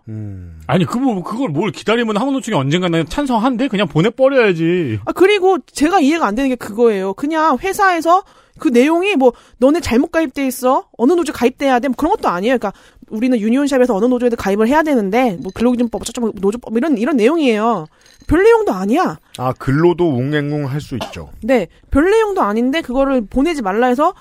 [0.67, 4.99] 아니 그뭐 그걸 뭘 기다리면 항공노총이 언젠가는 찬성한대 그냥 보내 버려야지.
[5.05, 7.13] 아 그리고 제가 이해가 안 되는 게 그거예요.
[7.15, 8.23] 그냥 회사에서
[8.59, 12.57] 그 내용이 뭐 너네 잘못 가입돼 있어 어느 노조 가입돼야 돼 뭐 그런 것도 아니에요.
[12.57, 12.71] 그러니까
[13.09, 17.87] 우리는 유니온샵에서 어느 노조에도 가입을 해야 되는데 뭐 근로기준법 어쩌고 노조법 뭐 이런 이런 내용이에요.
[18.27, 19.17] 별 내용도 아니야.
[19.37, 21.29] 아 근로도 웅행웅 할 수 있죠.
[21.43, 24.13] 네, 별 내용도 아닌데 그거를 보내지 말라 해서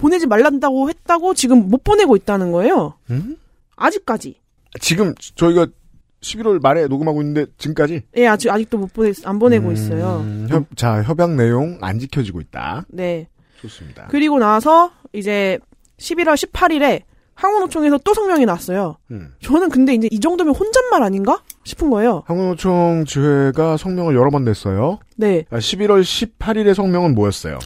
[0.00, 2.94] 보내지 말란다고 했다고 지금 못 보내고 있다는 거예요.
[3.10, 3.36] 음?
[3.76, 4.36] 아직까지.
[4.80, 5.66] 지금 저희가
[6.22, 10.24] 11월 말에 녹음하고 있는데 지금까지 예, 아직 아직도 못 보내 안 보내고 음, 있어요.
[10.48, 12.84] 협, 자 협약 내용 안 지켜지고 있다.
[12.88, 13.28] 네.
[13.60, 14.08] 좋습니다.
[14.10, 15.58] 그리고 나서 이제
[15.98, 17.02] 11월 18일에
[17.34, 18.96] 항공노총에서 또 성명이 났어요.
[19.10, 19.32] 음.
[19.42, 22.22] 저는 근데 이제 이 정도면 혼잣말 아닌가 싶은 거예요.
[22.26, 24.98] 항공노총 지회가 성명을 여러 번 냈어요.
[25.16, 25.44] 네.
[25.50, 27.58] 아, 11월 18일의 성명은 뭐였어요?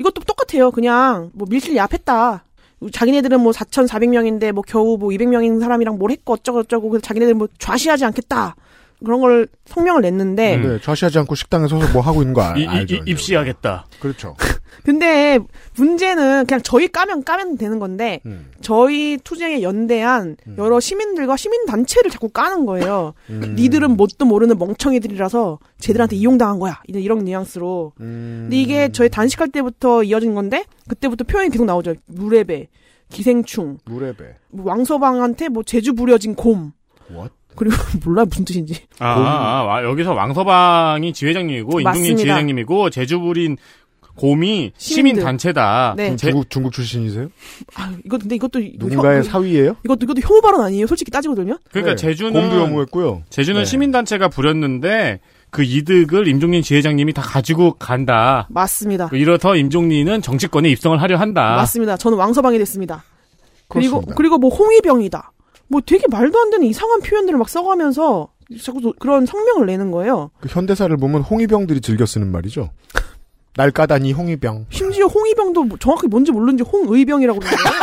[0.00, 0.70] 이것도 똑같아요.
[0.70, 2.44] 그냥 뭐 밀실 야했다.
[2.92, 7.46] 자기네들은 뭐 4,400명인데 뭐 겨우 뭐 200명인 사람이랑 뭘 했고 어쩌고 저쩌고 그래서 자기네들 뭐
[7.58, 8.56] 좌시하지 않겠다.
[9.04, 12.62] 그런 걸 성명을 냈는데 네, 좌시하지 않고 식당에 서서 뭐 하고 있는 거 알, 이,
[12.62, 12.96] 이, 알죠?
[12.96, 13.86] 이- 입시하겠다.
[14.00, 14.36] 그렇죠.
[14.84, 15.38] 근데
[15.76, 18.50] 문제는 그냥 저희 까면 까면 되는 건데 음.
[18.60, 23.14] 저희 투쟁에 연대한 여러 시민들과 시민 단체를 자꾸 까는 거예요.
[23.30, 23.54] 음.
[23.56, 26.80] 니들은 뭣도 모르는 멍청이들이라서 쟤들한테 이용당한 거야.
[26.86, 27.92] 이런, 이런 뉘앙스로.
[28.00, 28.40] 음.
[28.44, 31.94] 근데 이게 저희 단식할 때부터 이어진 건데 그때부터 표현이 계속 나오죠.
[32.06, 32.68] 물레배,
[33.10, 34.24] 기생충, 무레배.
[34.50, 36.72] 뭐 왕서방한테 뭐 제주 부려진 곰.
[37.10, 37.32] What?
[37.56, 37.74] 그리고
[38.06, 38.84] 몰라 무슨 뜻인지.
[39.00, 42.16] 아, 아, 아, 여기서 왕서방이 지회장님이고 인중님.
[42.16, 43.56] 지회장님이고 제주부린
[44.20, 44.72] 곰이.
[44.76, 45.94] 시민 단체다.
[45.96, 46.14] 네.
[46.16, 47.28] 중국 중국 출신이세요?
[47.74, 49.76] 아, 이거 근데 이것도 누군가의 혀- 사위예요?
[49.84, 50.86] 이것도 이것도 혐오 발언 아니에요?
[50.86, 51.58] 솔직히 따지고 들면?
[51.70, 51.96] 그러니까 네.
[51.96, 53.22] 제주는 곰도 혐오했고요.
[53.30, 53.64] 제주는 네.
[53.64, 58.46] 시민 단체가 부렸는데 그 이득을 임종린 지회장님이 다 가지고 간다.
[58.50, 59.08] 맞습니다.
[59.12, 61.56] 이래서 임종린은 정치권에 입성을 하려 한다.
[61.56, 61.96] 맞습니다.
[61.96, 63.02] 저는 왕서방이 됐습니다.
[63.68, 64.14] 그리고 그렇습니다.
[64.16, 65.32] 그리고 뭐 홍위병이다.
[65.68, 68.28] 뭐 되게 말도 안 되는 이상한 표현들을 막 써가면서
[68.62, 70.30] 자꾸 도- 그런 성명을 내는 거예요.
[70.40, 72.70] 그 현대사를 보면 홍위병들이 즐겨 쓰는 말이죠.
[73.56, 74.66] 날 까다니 홍위병.
[74.70, 77.80] 심지어 홍위병도 뭐 정확히 뭔지 모르는지 홍의병이라고 그러는 거예요.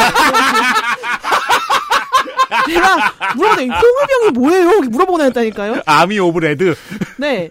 [2.68, 4.82] 내가 물어보다 홍의병이 뭐예요?
[4.90, 5.82] 물어보고 다녔다니까요.
[5.86, 6.76] Army of Red.
[7.18, 7.50] 네.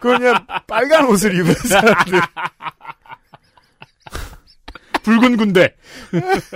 [0.00, 2.20] 그냥 빨간 옷을 입은 사람들.
[5.02, 5.74] 붉은 군대.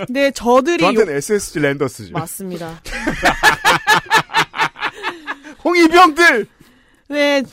[0.09, 2.13] 네, 저들이 저한테는 욕- SSG 랜더스죠.
[2.13, 2.79] 맞습니다.
[5.63, 6.47] 홍위병들!
[7.09, 7.43] 네,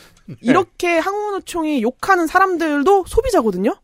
[0.41, 3.74] 이렇게 항공노총이 욕하는 사람들도 소비자거든요.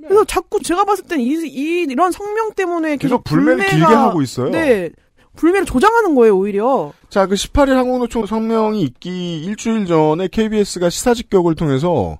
[0.00, 3.84] 그래서 자꾸 제가 봤을 땐 이, 이, 이런 성명 때문에 계속 계속 불매를 불매가- 길게
[3.84, 4.50] 하고 있어요.
[4.50, 4.90] 네.
[5.36, 6.92] 불매를 조장하는 거예요, 오히려.
[7.10, 12.18] 자, 그 18일 항공노총 성명이 있기 일주일 전에 KBS가 시사 직격을 통해서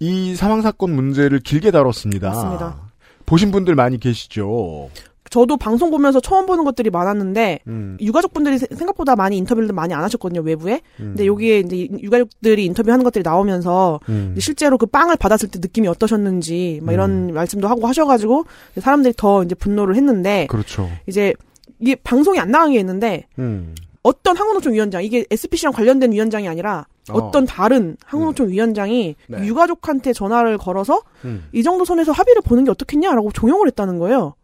[0.00, 2.28] 이 사망사건 문제를 길게 다뤘습니다.
[2.28, 2.80] 맞습니다.
[3.24, 4.90] 보신 분들 많이 계시죠?
[5.30, 7.96] 저도 방송 보면서 처음 보는 것들이 많았는데, 음.
[8.00, 10.80] 유가족분들이 세- 생각보다 많이 인터뷰를 많이 안 하셨거든요, 외부에.
[11.00, 11.14] 음.
[11.14, 14.34] 근데 여기에 이제 이- 유가족들이 인터뷰하는 것들이 나오면서, 음.
[14.38, 18.44] 실제로 그 빵을 받았을 때 느낌이 어떠셨는지, 막 이런 말씀도 하고 하셔가지고,
[18.80, 20.88] 사람들이 더 이제 분노를 했는데, 그렇죠.
[21.06, 21.32] 이제,
[21.80, 23.74] 이게 방송이 안 나간 게 있는데, 음.
[24.02, 27.18] 어떤 항공노총 위원장, 이게 SPC랑 관련된 위원장이 아니라 어.
[27.18, 29.38] 어떤 다른 항공노총 위원장이 네.
[29.44, 31.48] 유가족한테 전화를 걸어서 음.
[31.52, 34.34] 이 정도 선에서 합의를 보는 게 어떻겠냐라고 종용을 했다는 거예요.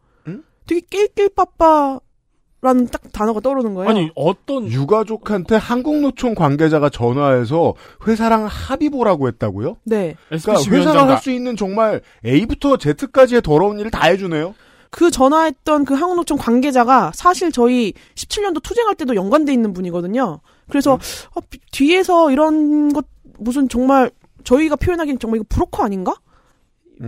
[0.72, 0.80] 음?
[0.80, 2.00] 되게 낄낄빠빠
[2.64, 3.90] 라는 딱 단어가 떠오르는 거예요.
[3.90, 7.74] 아니 어떤 유가족한테 항공노총 관계자가 전화해서
[8.06, 9.78] 회사랑 합의 보라고 했다고요?
[9.82, 10.14] 네.
[10.28, 14.54] 그러니까 회사가 할 수 있는 정말 A부터 Z까지의 더러운 일을 다 해주네요.
[14.90, 20.38] 그 전화했던 그 항공노총 관계자가 사실 저희 17년도 투쟁할 때도 연관돼 있는 분이거든요.
[20.68, 21.00] 그래서
[21.34, 23.04] 어, 비- 뒤에서 이런 것
[23.38, 24.12] 무슨 정말
[24.44, 26.14] 저희가 표현하기엔 정말 이거 브로커 아닌가?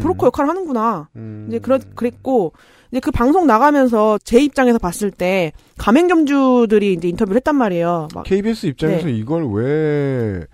[0.01, 1.09] 브로커 역할을 하는구나.
[1.15, 1.47] 음.
[1.49, 2.53] 이제 그렇 그랬고
[2.95, 8.07] 이제 그 방송 나가면서 제 입장에서 봤을 때 가맹점주들이 이제 인터뷰를 했단 말이에요.
[8.15, 9.15] 막 KBS 입장에서 네.
[9.15, 10.47] 이걸 왜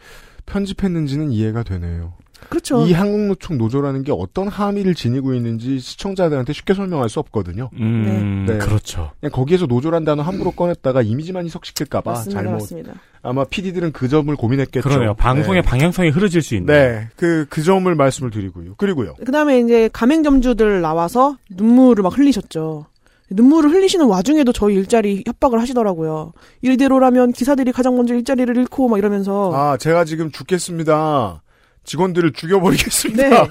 [0.46, 2.14] 편집했는지는 이해가 되네요.
[2.50, 2.84] 그렇죠.
[2.84, 7.70] 이 항공노총 노조라는 게 어떤 함의를 지니고 있는지 시청자들한테 쉽게 설명할 수 없거든요.
[7.74, 8.58] 음, 네.
[8.58, 9.12] 그렇죠.
[9.20, 12.52] 그냥 거기에서 노조란 단어 함부로 꺼냈다가 이미지만 희석시킬까봐 맞습니다, 잘못.
[12.58, 12.94] 맞습니다.
[13.22, 14.88] 아마 PD들은 그 점을 고민했겠죠.
[14.88, 15.14] 그러네요.
[15.14, 15.68] 방송의 네.
[15.68, 16.74] 방향성이 흐려질 수 있는.
[16.74, 18.74] 네, 그, 그 점을 말씀을 드리고요.
[18.76, 19.14] 그리고요.
[19.24, 22.86] 그 다음에 이제 가맹점주들 나와서 눈물을 막 흘리셨죠.
[23.30, 26.32] 눈물을 흘리시는 와중에도 저희 일자리 협박을 하시더라고요.
[26.62, 31.42] 이대로라면 기사들이 가장 먼저 일자리를 잃고 막 이러면서 아, 제가 지금 죽겠습니다.
[31.90, 33.28] 직원들을 죽여버리겠습니다.
[33.28, 33.48] 네.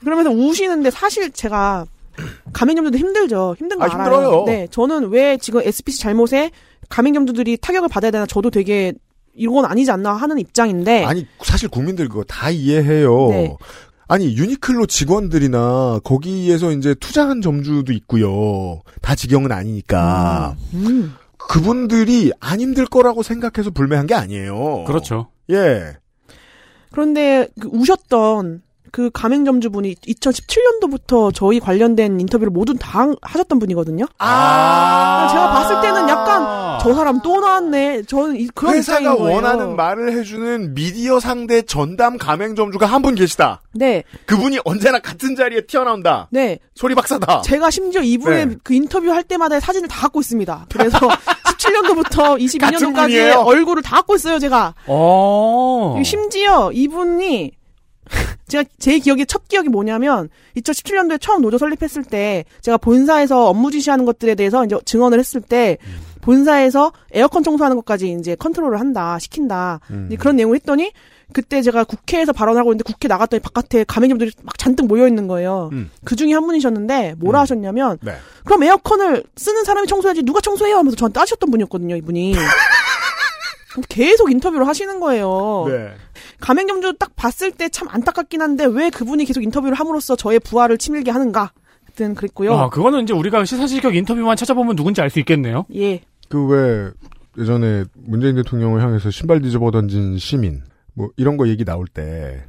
[0.00, 1.86] 그러면서 우시는데 사실 제가
[2.52, 3.56] 가맹점주도 힘들죠.
[3.58, 4.02] 힘든 거 아, 알아요.
[4.02, 4.44] 힘들어요.
[4.44, 6.50] 네, 저는 왜 지금 SPC 잘못에
[6.90, 8.92] 가맹점주들이 타격을 받아야 되나 저도 되게
[9.34, 13.28] 이건 아니지 않나 하는 입장인데 아니 사실 국민들 그거 다 이해해요.
[13.30, 13.56] 네.
[14.06, 18.82] 아니 유니클로 직원들이나 거기에서 이제 투자한 점주도 있고요.
[19.00, 21.14] 다 직영은 아니니까 음.
[21.38, 24.84] 그분들이 안 힘들 거라고 생각해서 불매한 게 아니에요.
[24.86, 25.28] 그렇죠.
[25.50, 25.96] 예.
[26.90, 28.62] 그런데 그 우셨던
[28.92, 34.06] 그 가맹점주분이 2017년도부터 저희 관련된 인터뷰를 모두 다 하셨던 분이거든요.
[34.18, 35.28] 아.
[35.30, 38.02] 제가 봤을 때는 약간 저 사람 또 나왔네.
[38.04, 39.34] 저는 이- 그런 회사가 입장인 거예요.
[39.36, 43.60] 원하는 말을 해주는 미디어 상대 전담 가맹점주가 한 분 계시다.
[43.74, 46.26] 네, 그분이 언제나 같은 자리에 튀어나온다.
[46.30, 46.58] 네.
[46.74, 47.42] 소리 박사다.
[47.42, 48.54] 제가 심지어 이분의 네.
[48.64, 50.66] 그 인터뷰 할 때마다 사진을 다 갖고 있습니다.
[50.70, 50.98] 그래서
[51.58, 53.34] 17년도부터 22년도까지 분이에요?
[53.40, 54.74] 얼굴을 다 갖고 있어요, 제가.
[54.86, 56.00] 어.
[56.04, 57.52] 심지어 이분이
[58.48, 64.04] 제가 제 기억에 첫 기억이 뭐냐면 2017년도에 처음 노조 설립했을 때 제가 본사에서 업무 지시하는
[64.04, 65.78] 것들에 대해서 이제 증언을 했을 때
[66.20, 70.92] 본사에서 에어컨 청소하는 것까지 이제 컨트롤을 한다 시킨다 이제 그런 내용을 했더니
[71.32, 75.68] 그때 제가 국회에서 발언을 하고 있는데 국회 나갔더니 바깥에 가맹점들이 막 잔뜩 모여 있는 거예요.
[75.72, 75.90] 음.
[76.04, 78.14] 그 중에 한 분이셨는데 뭐라 하셨냐면 네.
[78.44, 82.34] 그럼 에어컨을 쓰는 사람이 청소해야지 누가 청소해요 하면서 저한테 따셨던 분이었거든요 이분이.
[83.88, 85.64] 계속 인터뷰를 하시는 거예요.
[85.68, 85.90] 네.
[86.40, 91.10] 가맹점주 딱 봤을 때 참 안타깝긴 한데 왜 그분이 계속 인터뷰를 함으로써 저의 부하를 치밀게
[91.10, 91.52] 하는가?
[91.84, 92.54] 하여튼 그랬고요.
[92.54, 95.66] 아, 그거는 이제 우리가 시사실격 인터뷰만 찾아보면 누군지 알 수 있겠네요.
[95.74, 96.00] 예.
[96.28, 96.90] 그 왜
[97.38, 100.62] 예전에 문재인 대통령을 향해서 신발 뒤집어 던진 시민
[100.94, 102.42] 뭐 이런 거 얘기 나올 때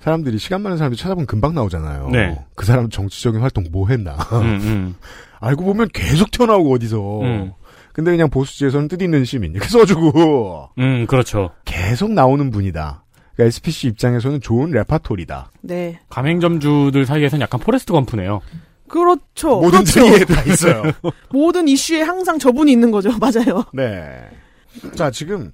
[0.00, 2.08] 사람들이 시간 많은 사람들이 찾아보면 금방 나오잖아요.
[2.10, 2.38] 네.
[2.54, 4.14] 그 사람 정치적인 활동 뭐 했나.
[4.32, 4.94] 음, 음.
[5.40, 7.20] 알고 보면 계속 튀어나오고 어디서.
[7.22, 7.52] 음.
[7.92, 11.50] 근데 그냥 보수지에서는 뜻 있는 시민 이렇게 써주고 음, 그렇죠.
[11.64, 13.04] 계속 나오는 분이다.
[13.34, 15.50] 그러니까 SPC 입장에서는 좋은 레파토리다.
[15.62, 15.98] 네.
[16.10, 18.40] 가맹점주들 사이에서는 약간 포레스트 검프네요.
[18.88, 19.60] 그렇죠.
[19.60, 20.24] 모든 그렇죠.
[20.26, 20.82] 다 있어요.
[21.32, 23.10] 모든 이슈에 항상 저분이 있는 거죠.
[23.18, 23.64] 맞아요.
[23.72, 24.20] 네.
[24.94, 25.52] 자, 지금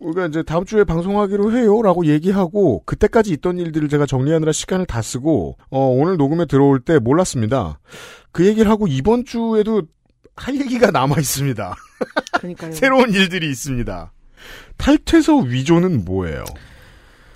[0.00, 5.56] 우리가 이제 다음 주에 방송하기로 해요라고 얘기하고 그때까지 있던 일들을 제가 정리하느라 시간을 다 쓰고
[5.70, 7.78] 어, 오늘 녹음에 들어올 때 몰랐습니다.
[8.32, 9.82] 그 얘기를 하고 이번 주에도
[10.36, 11.76] 할 얘기가 남아 있습니다.
[12.38, 12.72] 그러니까요.
[12.74, 14.12] 새로운 일들이 있습니다.
[14.76, 16.44] 탈퇴서 위조는 뭐예요?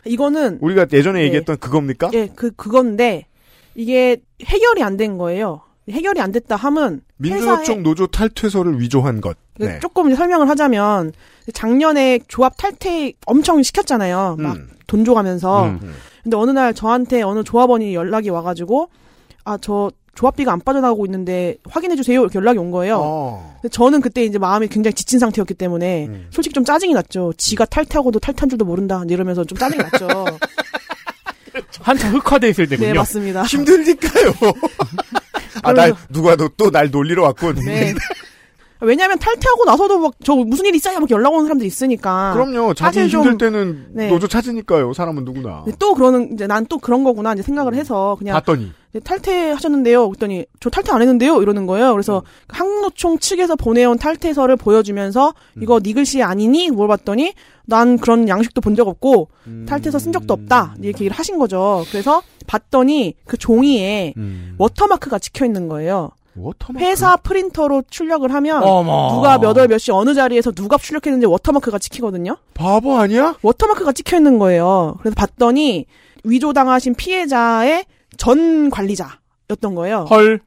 [0.05, 1.27] 이거는 우리가 예전에 네.
[1.27, 2.11] 얘기했던 그겁니까?
[2.13, 3.27] 예, 그 그건데
[3.75, 5.63] 이게 해결이 안 된 거예요.
[5.91, 9.37] 해결이 안 됐다 함은 민주노총 노조 탈퇴서를 위조한 것.
[9.59, 9.79] 네.
[9.81, 11.13] 조금 이제 설명을 하자면
[11.55, 14.37] 작년에 조합 탈퇴 엄청 시켰잖아요.
[14.39, 14.69] 막 음.
[14.87, 15.65] 돈 줘가면서.
[15.67, 15.95] 음.
[16.23, 18.91] 근데 어느 날 저한테 어느 조합원이 연락이 와가지고
[19.49, 22.99] 아 저 조합비가 안 빠져나가고 있는데 확인해 주세요 이렇게 연락이 온 거예요.
[23.01, 23.57] 어.
[23.63, 26.27] 근데 저는 그때 이제 마음이 굉장히 지친 상태였기 때문에 음.
[26.31, 27.33] 솔직히 좀 짜증이 났죠.
[27.37, 30.09] 지가 탈퇴하고도 탈퇴한 줄도 모른다 이러면서 좀 짜증이 났죠.
[31.83, 32.89] 한참 흑화돼 있을 때군요.
[32.89, 33.43] 네 맞습니다.
[33.45, 34.33] 힘드니까요.
[35.63, 37.57] 아, 날, 누가 또 날 놀리러 왔군.
[37.65, 37.95] 네.
[38.81, 42.33] 왜냐하면 탈퇴하고 나서도 막 저 무슨 일 있어요 막 연락 오는 사람들이 있으니까.
[42.35, 42.75] 그럼요.
[42.75, 44.09] 자기 사실 좀- 힘들 때는 네.
[44.09, 44.93] 노조 찾으니까요.
[44.93, 45.63] 사람은 누구나.
[45.65, 48.73] 근데 또 그러는 이제 난 또 그런 거구나 이제 생각을 해서 그냥 봤더니
[49.05, 50.09] 탈퇴하셨는데요.
[50.09, 51.43] 그랬더니 저 탈퇴 안 했는데요.
[51.43, 51.93] 이러는 거예요.
[51.93, 57.35] 그래서 한국노총 측에서 보내온 탈퇴서를 보여주면서 이거 네 글씨 아니니 물어봤더니
[57.67, 59.29] 난 그런 양식도 본 적 없고
[59.67, 61.85] 탈퇴서 쓴 적도 없다 이렇게 얘기를 하신 거죠.
[61.91, 64.15] 그래서 봤더니 그 종이에
[64.59, 66.11] 워터마크가 찍혀 있는 거예요.
[66.37, 66.85] 워터마크.
[66.85, 69.13] 회사 프린터로 출력을 하면 어머.
[69.13, 72.37] 누가 몇 월 몇 시 어느 자리에서 누가 출력했는지 워터마크가 찍히거든요.
[72.55, 73.37] 바보 아니야?
[73.43, 74.95] 워터마크가 찍혀 있는 거예요.
[75.01, 75.87] 그래서 봤더니
[76.25, 77.85] 위조당하신 피해자의
[78.19, 80.05] 전 관리자였던 거예요.
[80.11, 80.41] 헐.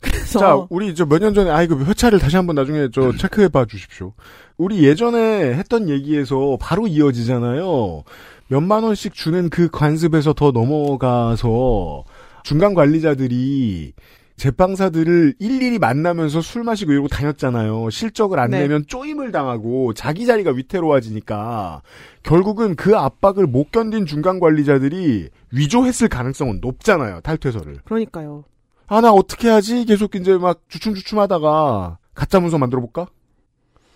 [0.00, 3.48] 그래서 자, 우리 저 몇 년 전에 아이 그 회차를 다시 한번 나중에 저 체크해
[3.48, 4.12] 봐 주십시오.
[4.56, 8.02] 우리 예전에 했던 얘기에서 바로 이어지잖아요.
[8.48, 12.04] 몇만 원씩 주는 그 관습에서 더 넘어가서
[12.42, 13.92] 중간 관리자들이
[14.36, 17.90] 제빵사들을 일일이 만나면서 술 마시고 이러고 다녔잖아요.
[17.90, 18.60] 실적을 안 네.
[18.60, 21.82] 내면 쪼임을 당하고 자기 자리가 위태로워지니까
[22.22, 27.20] 결국은 그 압박을 못 견딘 중간 관리자들이 위조했을 가능성은 높잖아요.
[27.20, 27.78] 탈퇴서를.
[27.84, 28.44] 그러니까요.
[28.86, 29.84] 아, 나 어떻게 하지?
[29.84, 33.06] 계속 이제 막 주춤주춤 하다가 가짜 문서 만들어 볼까?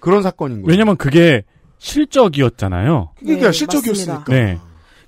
[0.00, 0.70] 그런 사건인 거예요.
[0.70, 1.42] 왜냐면 그게
[1.78, 3.12] 실적이었잖아요.
[3.18, 4.18] 그러니까 네, 실적이었으니까.
[4.20, 4.32] 맞습니다.
[4.32, 4.58] 네.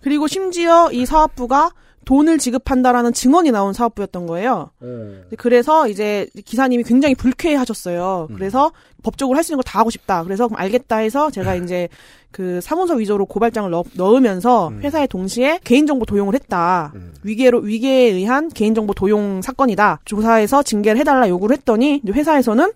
[0.02, 1.70] 그리고 심지어 이 사업부가
[2.08, 4.70] 돈을 지급한다라는 증언이 나온 사업부였던 거예요.
[5.36, 8.28] 그래서 이제 기사님이 굉장히 불쾌해하셨어요.
[8.34, 8.72] 그래서
[9.02, 10.24] 법적으로 할 수 있는 거다 하고 싶다.
[10.24, 11.88] 그래서 그럼 알겠다 해서 제가 이제
[12.30, 16.94] 그 사문서 위조로 고발장을 넣, 넣으면서 회사에 동시에 개인정보 도용을 했다.
[17.24, 20.00] 위계로 위계에 의한 개인정보 도용 사건이다.
[20.06, 22.72] 조사해서 징계를 해달라 요구를 했더니 회사에서는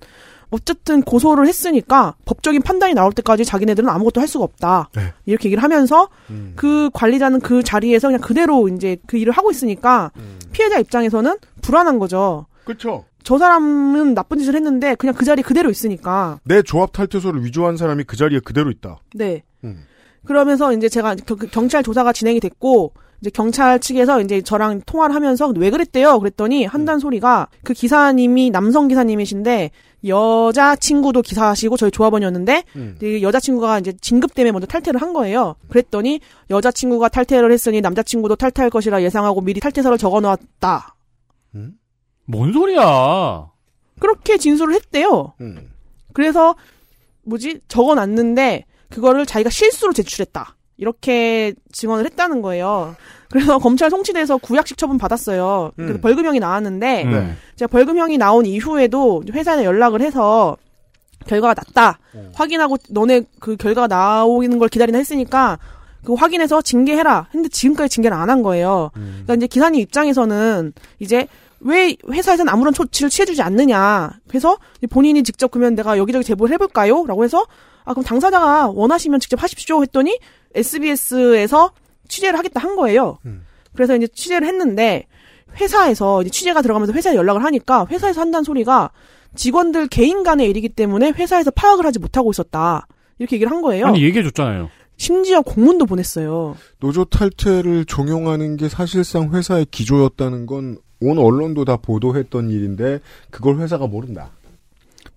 [0.53, 4.91] 어쨌든 고소를 했으니까 법적인 판단이 나올 때까지 자기네들은 아무것도 할 수가 없다.
[4.95, 5.13] 네.
[5.25, 6.53] 이렇게 얘기를 하면서 음.
[6.57, 10.39] 그 관리자는 그 자리에서 그냥 그대로 이제 그 일을 하고 있으니까 음.
[10.53, 12.47] 피해자 입장에서는 불안한 거죠.
[12.65, 13.07] 그렇죠.
[13.25, 16.39] 저 사람은 나쁜 짓을 했는데 그냥 그 자리 그대로 있으니까.
[16.45, 18.99] 내 조합 탈퇴서를 위조한 사람이 그 자리에 그대로 있다.
[19.15, 19.43] 네.
[19.65, 19.87] 음.
[20.27, 21.17] 그러면서 이제 제가
[21.51, 22.93] 경찰 조사가 진행이 됐고
[23.23, 26.19] 이제 경찰 측에서 이제 저랑 통화를 하면서 왜 그랬대요?
[26.19, 29.71] 그랬더니 한단 소리가 그 기사님이 남성 기사님이신데
[30.07, 32.99] 여자 친구도 기사시고 저희 조합원이었는데 음.
[33.03, 35.57] 이 여자 친구가 이제 진급 때문에 먼저 탈퇴를 한 거예요.
[35.69, 36.21] 그랬더니
[36.51, 40.97] 여자 친구가 탈퇴를 했으니 남자 친구도 탈퇴할 것이라 예상하고 미리 탈퇴서를 적어 놓았다.
[42.25, 43.51] 뭔 소리야?
[44.01, 45.35] 그렇게 진술을 했대요.
[45.41, 45.71] 음.
[46.13, 46.57] 그래서
[47.25, 52.97] 뭐지 적어놨는데 그거를 자기가 실수로 제출했다 이렇게 증언을 했다는 거예요.
[53.33, 55.73] 그래서 검찰 송치돼서 구약식 처분 받았어요.
[55.75, 56.01] 그래서 음.
[56.01, 57.35] 벌금형이 나왔는데 네.
[57.57, 60.57] 제가 벌금형이 나온 이후에도 회사에 연락을 해서
[61.27, 61.99] 결과가 났다
[62.35, 65.59] 확인하고 너네 그 결과가 나오는 걸 기다리나 했으니까
[66.05, 68.91] 그 확인해서 징계해라 했는데 지금까지 징계를 안 한 거예요.
[68.95, 71.27] 그러니까 이제 기사님 입장에서는 이제
[71.61, 74.11] 왜 회사에서는 아무런 조치를 취해주지 않느냐.
[74.27, 74.59] 그래서
[74.91, 77.07] 본인이 직접 그러면 내가 여기저기 제보를 해볼까요?
[77.07, 77.47] 라고 해서
[77.85, 80.19] 아 그럼 당사자가 원하시면 직접 하십시오 했더니
[80.57, 81.71] SBS에서
[82.13, 83.19] 취재를 하겠다 한 거예요.
[83.75, 85.07] 그래서 이제 취재를 했는데
[85.61, 88.91] 회사에서 이제 취재가 들어가면서 회사에 연락을 하니까 회사에서 한다는 소리가
[89.35, 92.87] 직원들 개인 간의 일이기 때문에 회사에서 파악을 하지 못하고 있었다.
[93.19, 93.87] 이렇게 얘기를 한 거예요.
[93.87, 94.69] 아니 얘기해 줬잖아요.
[94.99, 96.57] 심지어 공문도 보냈어요.
[96.81, 103.89] 노조 탈퇴를 종용하는 게 사실상 회사의 기조였다는 건 온 언론도 다 보도했던 일인데 그걸 회사가
[103.89, 104.31] 모른다.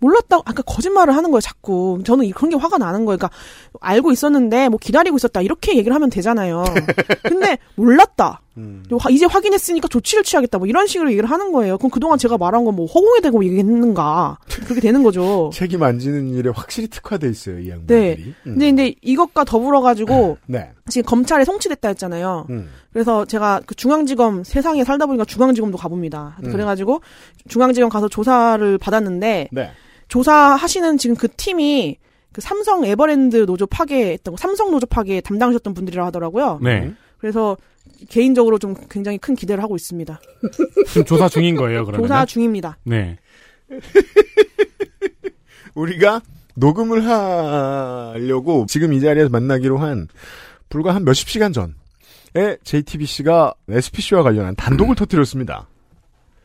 [0.06, 2.00] 몰랐다고, 아까 거짓말을 하는 거예요, 자꾸.
[2.06, 3.18] 저는 이- 그런 게 화가 나는 거예요.
[3.18, 3.30] 그러니까,
[3.82, 5.42] 알고 있었는데, 뭐 기다리고 있었다.
[5.42, 6.64] 이렇게 얘기를 하면 되잖아요.
[7.24, 8.42] 근데, 몰랐다.
[9.00, 10.60] 화- 이제 확인했으니까 조치를 취하겠다.
[10.60, 11.78] 뭐 이런 식으로 얘기를 하는 거예요.
[11.78, 14.38] 그럼 그동안 제가 말한 건 뭐 허공에 대고 얘기했는가.
[14.66, 15.50] 그렇게 되는 거죠.
[15.54, 18.16] 책임 안 지는 일에 확실히 특화돼 있어요, 이 양반들이.
[18.16, 18.18] 네.
[18.24, 18.34] 음.
[18.44, 20.72] 근데, 근데 이것과 더불어 가지고, 네.
[20.90, 22.46] 지금 검찰에 송치됐다 했잖아요.
[22.50, 22.70] 음.
[22.94, 26.38] 그래서 제가 그 중앙지검 세상에 살다 보니까 중앙지검도 가봅니다.
[26.44, 26.52] 음.
[26.52, 27.02] 그래가지고
[27.50, 29.72] 중앙지검 가서 조사를 받았는데 네.
[30.08, 31.98] 조사하시는 지금 그 팀이
[32.32, 36.60] 그 삼성 에버랜드 노조 파괴했던 거, 삼성 노조 파괴 담당하셨던 분들이라 하더라고요.
[36.62, 36.94] 네.
[37.18, 37.58] 그래서
[38.10, 40.20] 개인적으로 좀 굉장히 큰 기대를 하고 있습니다.
[40.88, 42.06] 지금 조사 중인 거예요, 그러면.
[42.06, 42.78] 조사 중입니다.
[42.84, 43.18] 네.
[45.76, 46.22] 우리가
[46.56, 50.08] 녹음을 하려고 지금 이 자리에서 만나기로 한
[50.70, 55.68] 불과 한 몇십 시간 전에 JTBC가 SPC와 관련한 단독을 터뜨렸습니다.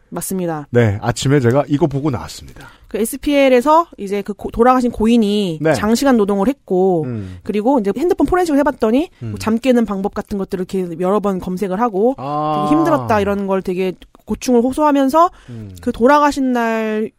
[0.08, 0.66] 맞습니다.
[0.70, 2.68] 네, 아침에 제가 이거 보고 나왔습니다.
[2.90, 5.74] 그 SPL에서 이제 그 고- 돌아가신 고인이 네.
[5.74, 7.38] 장시간 노동을 했고 음.
[7.44, 9.28] 그리고 이제 핸드폰 포렌식을 해봤더니 음.
[9.30, 12.66] 뭐 잠 깨는 방법 같은 것들을 이렇게 여러 번 검색을 하고 아.
[12.68, 13.92] 되게 힘들었다 이런 걸 되게
[14.26, 15.70] 고충을 호소하면서 음.
[15.80, 17.10] 그 돌아가신 날에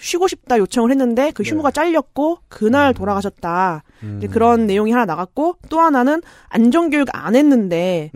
[0.00, 3.82] 쉬고 싶다 요청을 했는데 그 휴무가 잘렸고 그날 돌아가셨다
[4.18, 8.12] 이제 그런 내용이 하나 나갔고 또 하나는 안전교육 안 했는데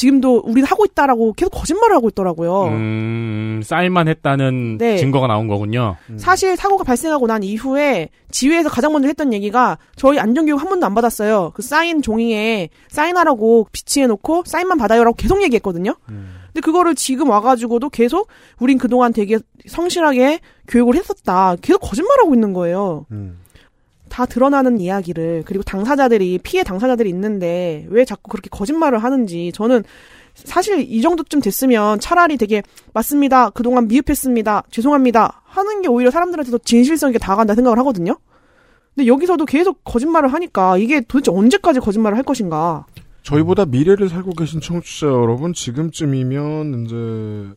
[0.00, 2.68] 지금도 우리는 하고 있다라고 계속 거짓말을 하고 있더라고요.
[2.68, 4.96] 음, 사인만 했다는 네.
[4.96, 5.96] 증거가 나온 거군요.
[6.16, 10.94] 사실 사고가 발생하고 난 이후에 지회에서 가장 먼저 했던 얘기가 저희 안전교육 한 번도 안
[10.94, 11.52] 받았어요.
[11.54, 15.94] 그 사인 종이에 사인하라고 비치해놓고 사인만 받아요라고 계속 얘기했거든요.
[16.06, 18.28] 근데 그거를 지금 와가지고도 계속
[18.58, 21.56] 우린 그동안 되게 성실하게 교육을 했었다.
[21.60, 23.04] 계속 거짓말하고 있는 거예요.
[24.10, 29.84] 다 드러나는 이야기를 그리고 당사자들이 피해 당사자들이 있는데 왜 자꾸 그렇게 거짓말을 하는지 저는
[30.34, 32.62] 사실 이 정도쯤 됐으면 차라리 되게
[32.92, 38.16] 맞습니다 그동안 미흡했습니다 죄송합니다 하는 게 오히려 사람들한테 더 진실성 있게 다가간다 생각을 하거든요.
[38.94, 42.86] 근데 여기서도 계속 거짓말을 하니까 이게 도대체 언제까지 거짓말을 할 것인가.
[43.22, 47.54] 저희보다 미래를 살고 계신 청취자 여러분, 지금쯤이면 이제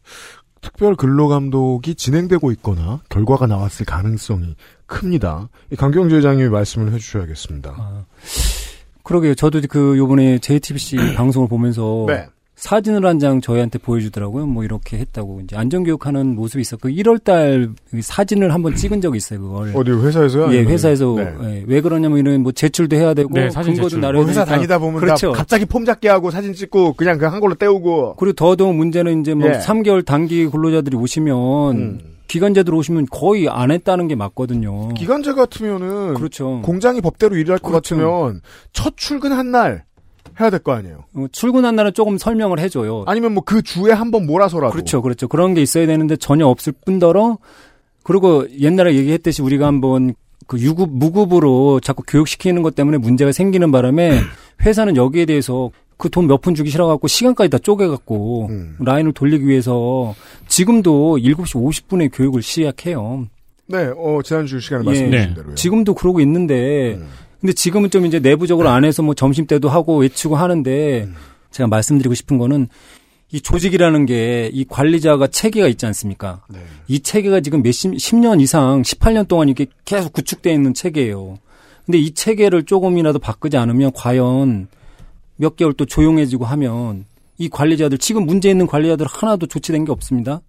[0.61, 4.55] 특별 근로 감독이 진행되고 있거나 결과가 나왔을 가능성이
[4.85, 5.49] 큽니다.
[5.71, 8.05] 이 강경재 회장님이 말씀을 해주셔야겠습니다.
[9.03, 9.35] 그러게요.
[9.35, 12.27] 저도 그 요번에 JTBC 방송을 보면서 네.
[12.63, 14.45] 사진을 한 장 저희한테 보여주더라고요.
[14.45, 19.41] 뭐 이렇게 했다고 이제 안전교육하는 모습이 있었고 1월달 사진을 한번 찍은 적이 있어요.
[19.41, 20.53] 그걸 어디 회사에서요?
[20.53, 21.33] 예, 회사에서 네.
[21.43, 24.01] 예, 왜 그러냐면은 뭐 제출도 해야 되고 네, 사진 근거도 제출.
[24.01, 24.55] 나눠야 뭐 회사 되니까.
[24.55, 25.31] 다니다 보면 그렇죠.
[25.33, 28.15] 다 갑자기 폼 잡게 하고 사진 찍고 그냥 그한 걸로 때우고.
[28.15, 29.53] 그리고 더더욱 문제는 이제 뭐 예.
[29.55, 29.59] 음.
[29.59, 34.89] 3개월 단기 근로자들이 오시면 기간제들 오시면 거의 안 했다는 게 맞거든요.
[34.93, 36.61] 기간제 같으면은 그렇죠.
[36.63, 37.95] 공장이 법대로 일할 것 그렇죠.
[37.97, 38.41] 같으면
[38.71, 39.83] 첫 출근한 날
[40.39, 41.03] 해야 될 거 아니에요.
[41.15, 43.03] 어, 출근한 날은 조금 설명을 해줘요.
[43.07, 44.71] 아니면 뭐 그 주에 한번 몰아서라도.
[44.71, 45.27] 그렇죠, 그렇죠.
[45.27, 47.37] 그런 게 있어야 되는데 전혀 없을 뿐더러
[48.03, 50.13] 그리고 옛날에 얘기했듯이 우리가 한번
[50.47, 54.19] 그 유급 무급으로 자꾸 교육시키는 것 때문에 문제가 생기는 바람에
[54.65, 60.13] 회사는 여기에 대해서 그 돈 몇 푼 주기 싫어갖고 시간까지 다 쪼개갖고 라인을 돌리기 위해서
[60.47, 63.27] 지금도 7시 50분에 교육을 시작해요.
[63.67, 65.33] 네, 어, 지난주 시간에 주신 예.
[65.33, 65.55] 대로요.
[65.55, 66.99] 지금도 그러고 있는데,
[67.43, 71.09] 근데 지금은 좀 이제 내부적으로 안에서 뭐 점심 때도 하고 외치고 하는데,
[71.51, 72.69] 제가 말씀드리고 싶은 거는
[73.33, 76.45] 이 조직이라는 게 이 관리자가 체계가 있지 않습니까?
[76.87, 81.37] 이 체계가 지금 몇십, 10년 이상, 18년 동안 이게 계속 구축되어 있는 체계예요.
[81.85, 84.69] 근데 이 체계를 조금이라도 바꾸지 않으면 과연
[85.35, 87.03] 몇 개월 또 조용해지고 하면
[87.37, 90.39] 이 관리자들, 지금 문제 있는 관리자들 하나도 조치된 게 없습니다.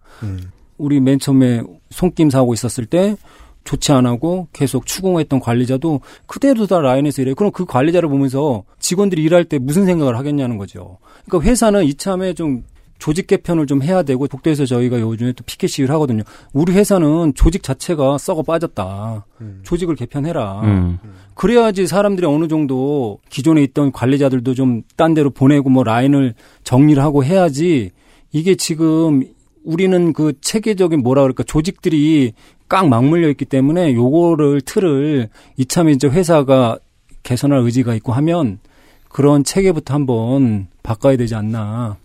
[0.78, 3.16] 우리 맨 처음에 손김 사고 있었을 때
[3.64, 7.34] 조치 안 하고 계속 추궁했던 관리자도 그대로 다 라인에서 일해요.
[7.34, 10.98] 그럼 그 관리자를 보면서 직원들이 일할 때 무슨 생각을 하겠냐는 거죠.
[11.26, 12.64] 그러니까 회사는 이참에 좀
[12.98, 16.22] 조직 개편을 좀 해야 되고 복도에서 저희가 요즘에 또 피켓 시위를 하거든요.
[16.52, 19.26] 우리 회사는 조직 자체가 썩어 빠졌다.
[19.64, 20.60] 조직을 개편해라.
[20.62, 20.98] 음.
[21.34, 27.24] 그래야지 사람들이 어느 정도 기존에 있던 관리자들도 좀 딴 데로 보내고 뭐 라인을 정리를 하고
[27.24, 27.90] 해야지
[28.32, 29.24] 이게 지금
[29.64, 32.32] 우리는 그 체계적인 뭐라 그럴까 조직들이
[32.74, 36.76] 꽉 막물려 있기 때문에 요거를 틀을 이참에 이제 회사가
[37.22, 38.59] 개선할 의지가 있고 하면
[39.09, 41.98] 그런 체계부터 한번 바꿔야 되지 않나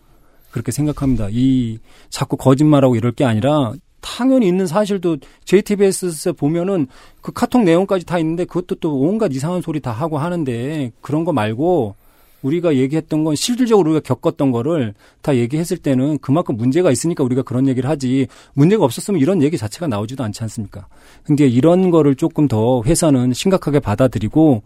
[0.51, 1.29] 그렇게 생각합니다.
[1.31, 1.79] 이
[2.11, 6.85] 자꾸 거짓말하고 이럴 게 아니라 당연히 있는 사실도 JTBS에서 보면은
[7.21, 11.33] 그 카톡 내용까지 다 있는데 그것도 또 온갖 이상한 소리 다 하고 하는데 그런 거
[11.33, 11.95] 말고
[12.41, 17.67] 우리가 얘기했던 건 실질적으로 우리가 겪었던 거를 다 얘기했을 때는 그만큼 문제가 있으니까 우리가 그런
[17.67, 20.87] 얘기를 하지 문제가 없었으면 이런 얘기 자체가 나오지도 않지 않습니까?
[21.23, 24.63] 근데 이런 거를 조금 더 회사는 심각하게 받아들이고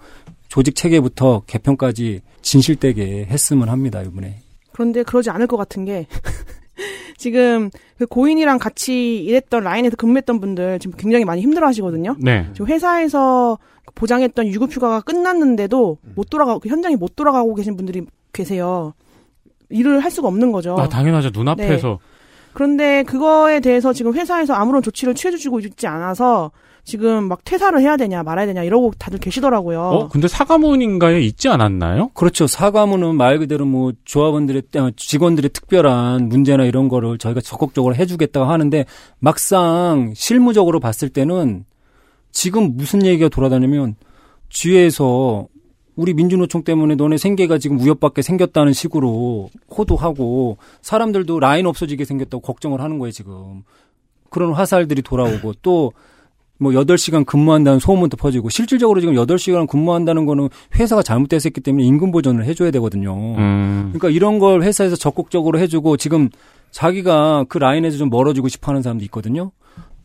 [0.47, 4.35] 조직 체계부터 개편까지 진실되게 했으면 합니다, 이번에.
[4.71, 6.05] 그런데 그러지 않을 것 같은 게
[7.17, 12.15] 지금 그 고인이랑 같이 일했던 라인에서 근무했던 분들 지금 굉장히 많이 힘들어 하시거든요.
[12.19, 12.47] 네.
[12.53, 13.57] 지금 회사에서
[13.95, 18.93] 보장했던 유급휴가가 끝났는데도 못 돌아가 그 현장에 못 돌아가고 계신 분들이 계세요.
[19.69, 20.75] 일을 할 수가 없는 거죠.
[20.77, 21.31] 아, 당연하죠.
[21.33, 21.87] 눈앞에서.
[21.87, 21.97] 네.
[22.53, 26.51] 그런데 그거에 대해서 지금 회사에서 아무런 조치를 취해주고 있지 않아서
[26.85, 29.79] 지금 막 퇴사를 해야 되냐 말아야 되냐 이러고 다들 계시더라고요.
[29.81, 32.09] 어, 근데 사과문인가에 있지 않았나요?
[32.13, 32.45] 그렇죠.
[32.45, 38.85] 사과문은 말 그대로 뭐 조합원들의 어, 직원들의 특별한 문제나 이런 거를 저희가 적극적으로 해주겠다고 하는데
[39.19, 41.65] 막상 실무적으로 봤을 때는
[42.33, 43.95] 지금 무슨 얘기가 돌아다니면
[44.49, 45.47] 뒤에서
[45.95, 52.81] 우리 민주노총 때문에 너네 생계가 지금 위협받게 생겼다는 식으로 호도하고 사람들도 라인 없어지게 생겼다고 걱정을
[52.81, 53.63] 하는 거예요, 지금.
[54.29, 55.93] 그런 화살들이 돌아오고 또
[56.63, 62.45] 뭐 8시간 근무한다는 소문도 퍼지고 실질적으로 지금 8시간 근무한다는 거는 회사가 잘못됐었기 때문에 임금 보전을
[62.45, 63.35] 해줘야 되거든요.
[63.37, 63.89] 음.
[63.91, 66.29] 그러니까 이런 걸 회사에서 적극적으로 해주고 지금
[66.71, 69.51] 자기가 그 라인에서 좀 멀어지고 싶어 하는 사람도 있거든요.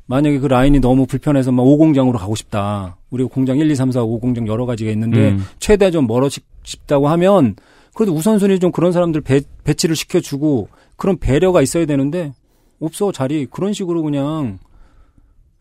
[0.09, 2.97] 만약에 그 라인이 너무 불편해서 막 5공장으로 가고 싶다.
[3.11, 5.45] 우리가 공장 1, 2, 3, 4, 5공장 여러 가지가 있는데 음.
[5.59, 7.57] 최대한 좀 멀어지고 싶다고 하면
[7.95, 12.33] 그래도 우선순위 좀 그런 사람들 배, 배치를 시켜주고 그런 배려가 있어야 되는데
[12.81, 14.59] 없어 자리 그런 식으로 그냥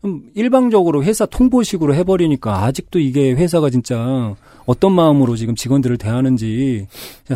[0.00, 4.34] 좀 일방적으로 회사 통보식으로 해버리니까 아직도 이게 회사가 진짜
[4.64, 6.86] 어떤 마음으로 지금 직원들을 대하는지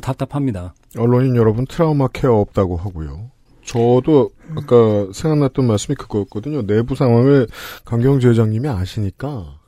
[0.00, 0.72] 답답합니다.
[0.96, 3.30] 언론인 여러분 트라우마 케어 없다고 하고요.
[3.64, 6.66] 저도 아까 생각났던 말씀이 그거였거든요.
[6.66, 7.46] 내부 상황을
[7.84, 9.58] 강경재 회장님이 아시니까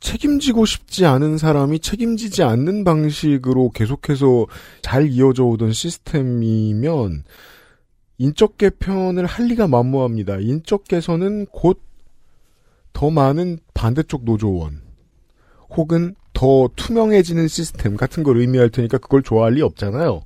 [0.00, 4.46] 책임지고 싶지 않은 사람이 책임지지 않는 방식으로 계속해서
[4.82, 7.24] 잘 이어져 오던 시스템이면
[8.18, 10.38] 인적 개편을 할 리가 만무합니다.
[10.38, 11.86] 인적 개선은 곧
[12.96, 14.80] 더 많은 반대쪽 노조원
[15.68, 20.22] 혹은 더 투명해지는 시스템 같은 걸 의미할 테니까 그걸 좋아할 리 없잖아요.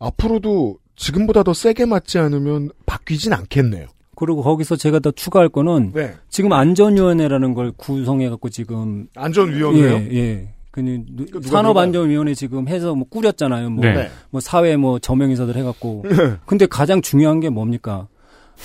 [0.00, 3.86] 앞으로도 지금보다 더 세게 맞지 않으면 바뀌진 않겠네요.
[4.16, 6.14] 그리고 거기서 제가 더 추가할 거는 네.
[6.28, 9.84] 지금 안전위원회라는 걸 구성해 갖고 지금 안전위원회요?
[9.92, 10.48] 예, 예.
[10.70, 13.70] 그 누가 산업안전위원회 지금 해서 뭐 꾸렸잖아요.
[13.70, 14.08] 뭐, 네.
[14.30, 16.04] 뭐 사회 뭐 저명인사들 해갖고.
[16.46, 18.06] 근데 가장 중요한 게 뭡니까?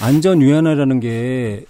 [0.01, 1.65] 안전위원회라는 게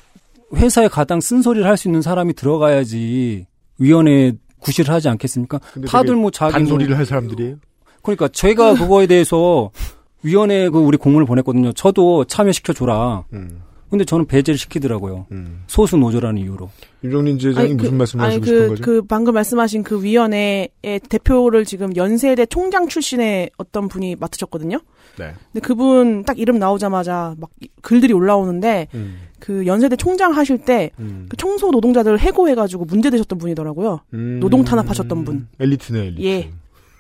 [0.56, 5.60] 회사에 가장 쓴소리를 할 수 있는 사람이 들어가야지 위원회 구실을 하지 않겠습니까?
[5.88, 7.56] 다들 뭐 자기 단소리를 뭐- 할 사람들이에요?
[8.02, 9.72] 그러니까 제가 그거에 대해서
[10.24, 11.74] 위원회 그 우리 공문을 보냈거든요.
[11.74, 13.26] 저도 참여시켜 줘라.
[13.34, 13.62] 음.
[13.90, 15.26] 근데 저는 배제를 시키더라고요.
[15.66, 16.70] 소수 노조라는 이유로.
[17.04, 18.84] 윤정린 지회장이 무슨 말씀을 아니 하시고 그, 싶은 거죠?
[18.84, 20.70] 그 방금 말씀하신 그 위원회의
[21.10, 24.80] 대표를 지금 연세대 총장 출신의 어떤 분이 맡으셨거든요.
[25.18, 25.34] 네.
[25.52, 27.50] 근데 그분 딱 이름 나오자마자 막
[27.82, 29.22] 글들이 올라오는데 음.
[29.40, 34.02] 그 연세대 총장 하실 때그 청소 노동자들을 해고해가지고 문제 되셨던 분이더라고요.
[34.14, 34.40] 음.
[34.40, 35.48] 노동 탄압하셨던 분.
[35.60, 36.24] 엘리트네, 엘리트.
[36.24, 36.52] 예.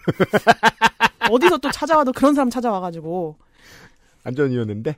[1.30, 3.38] 어디서 또 찾아와도 그런 사람 찾아와가지고
[4.24, 4.96] 안전위원회인데?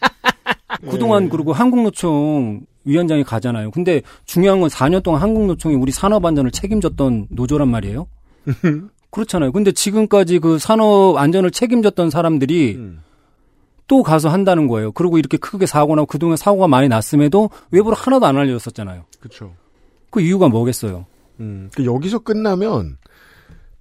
[0.90, 3.70] 그동안 그리고 한국노총 위원장이 가잖아요.
[3.70, 8.06] 근데 중요한 건 4년 동안 한국노총이 우리 산업 안전을 책임졌던 노조란 말이에요.
[9.10, 9.52] 그렇잖아요.
[9.52, 12.78] 근데 지금까지 그 산업 안전을 책임졌던 사람들이
[13.88, 14.92] 또 가서 한다는 거예요.
[14.92, 19.04] 그리고 이렇게 크게 사고 나고 그동안 사고가 많이 났음에도 외부로 하나도 안 알려졌었잖아요.
[19.18, 19.52] 그렇죠.
[20.10, 21.06] 그 이유가 뭐겠어요?
[21.40, 22.98] 음, 그 여기서 끝나면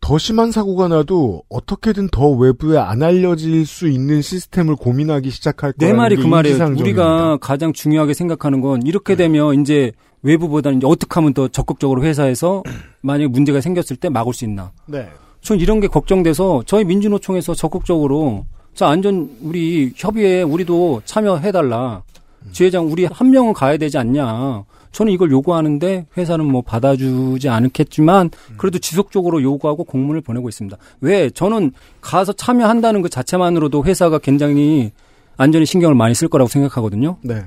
[0.01, 5.87] 더 심한 사고가 나도 어떻게든 더 외부에 안 알려질 수 있는 시스템을 고민하기 시작할 내
[5.87, 6.65] 거라는 말이 게그 말이에요.
[6.77, 9.23] 우리가 가장 중요하게 생각하는 건 이렇게 네.
[9.25, 12.63] 되면 이제 외부보다는 이제 어떻게 하면 더 적극적으로 회사에서
[13.01, 14.71] 만약에 문제가 생겼을 때 막을 수 있나.
[14.85, 15.07] 네.
[15.41, 22.03] 전 이런 게 걱정돼서 저희 민주노총에서 적극적으로 자 안전 우리 협의회 우리도 참여해달라.
[22.51, 24.63] 지회장 우리 한 명은 가야 되지 않냐.
[24.91, 30.77] 저는 이걸 요구하는데 회사는 뭐 받아주지 않겠지만 그래도 지속적으로 요구하고 공문을 보내고 있습니다.
[31.01, 31.29] 왜?
[31.29, 31.71] 저는
[32.01, 34.91] 가서 참여한다는 그 자체만으로도 회사가 굉장히
[35.37, 37.17] 안전에 신경을 많이 쓸 거라고 생각하거든요.
[37.21, 37.45] 네.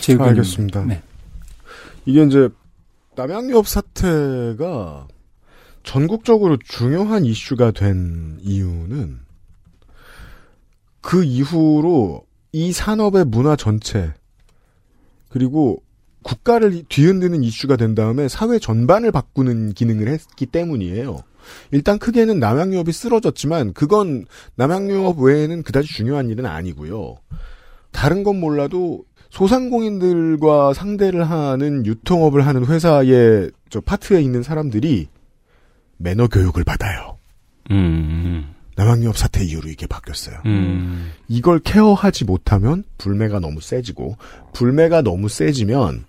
[0.00, 0.24] 제 의견입니다.
[0.24, 0.84] 알겠습니다.
[0.84, 1.02] 네.
[2.06, 2.48] 이게 이제
[3.16, 5.08] 남양유업 사태가
[5.82, 9.18] 전국적으로 중요한 이슈가 된 이유는
[11.00, 12.22] 그 이후로
[12.52, 14.12] 이 산업의 문화 전체
[15.28, 15.82] 그리고
[16.22, 21.22] 국가를 뒤흔드는 이슈가 된 다음에 사회 전반을 바꾸는 기능을 했기 때문이에요.
[21.70, 24.26] 일단 크게는 남양유업이 쓰러졌지만 그건
[24.56, 27.16] 남양유업 외에는 그다지 중요한 일은 아니고요.
[27.90, 35.08] 다른 건 몰라도 소상공인들과 상대를 하는 유통업을 하는 회사의 저 파트에 있는 사람들이
[35.98, 37.18] 매너 교육을 받아요.
[37.70, 38.54] 음.
[38.78, 40.40] 남양유업 사태 이후로 이게 바뀌었어요.
[40.46, 41.10] 음.
[41.26, 44.16] 이걸 케어하지 못하면 불매가 너무 세지고
[44.52, 46.04] 불매가 너무 세지면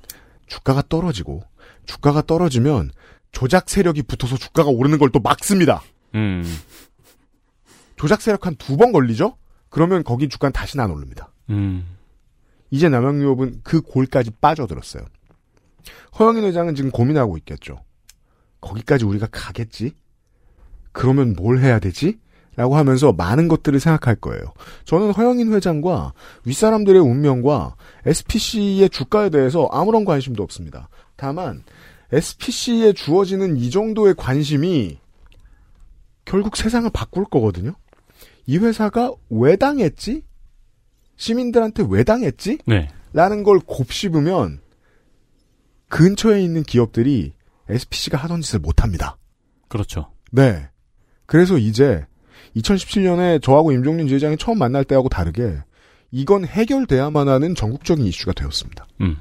[0.45, 1.41] 주가가 떨어지고
[1.87, 2.91] 주가가 떨어지면
[3.31, 5.81] 조작 세력이 붙어서 주가가 오르는 걸 또 막습니다.
[6.13, 6.43] 음.
[7.95, 9.35] 조작 세력 한 두 번 걸리죠?
[9.69, 11.31] 그러면 거기 주가는 다시는 안 오릅니다.
[11.49, 11.87] 음.
[12.69, 15.03] 이제 남양유업은 그 골까지 빠져들었어요.
[16.19, 17.83] 허영인 회장은 지금 고민하고 있겠죠.
[18.61, 19.93] 거기까지 우리가 가겠지?
[20.91, 22.19] 그러면 뭘 해야 되지?
[22.59, 24.41] 라고 하면서 많은 것들을 생각할 거예요.
[24.83, 26.11] 저는 허영인 회장과
[26.43, 30.89] 윗사람들의 운명과 SPC의 주가에 대해서 아무런 관심도 없습니다.
[31.15, 31.63] 다만
[32.11, 34.99] SPC에 주어지는 이 정도의 관심이
[36.25, 37.75] 결국 세상을 바꿀 거거든요.
[38.45, 40.23] 이 회사가 왜 당했지?
[41.15, 42.57] 시민들한테 왜 당했지?
[42.65, 42.89] 네.
[43.13, 44.59] 라는 걸 곱씹으면
[45.87, 47.31] 근처에 있는 기업들이
[47.69, 49.17] SPC가 하던 짓을 못합니다.
[49.69, 50.11] 그렇죠.
[50.33, 50.67] 네.
[51.25, 52.05] 그래서 이제
[52.55, 55.57] 2017년에 저하고 임종린 지회장이 처음 만날 때하고 다르게
[56.11, 58.87] 이건 해결돼야만 하는 전국적인 이슈가 되었습니다.
[59.01, 59.17] 음.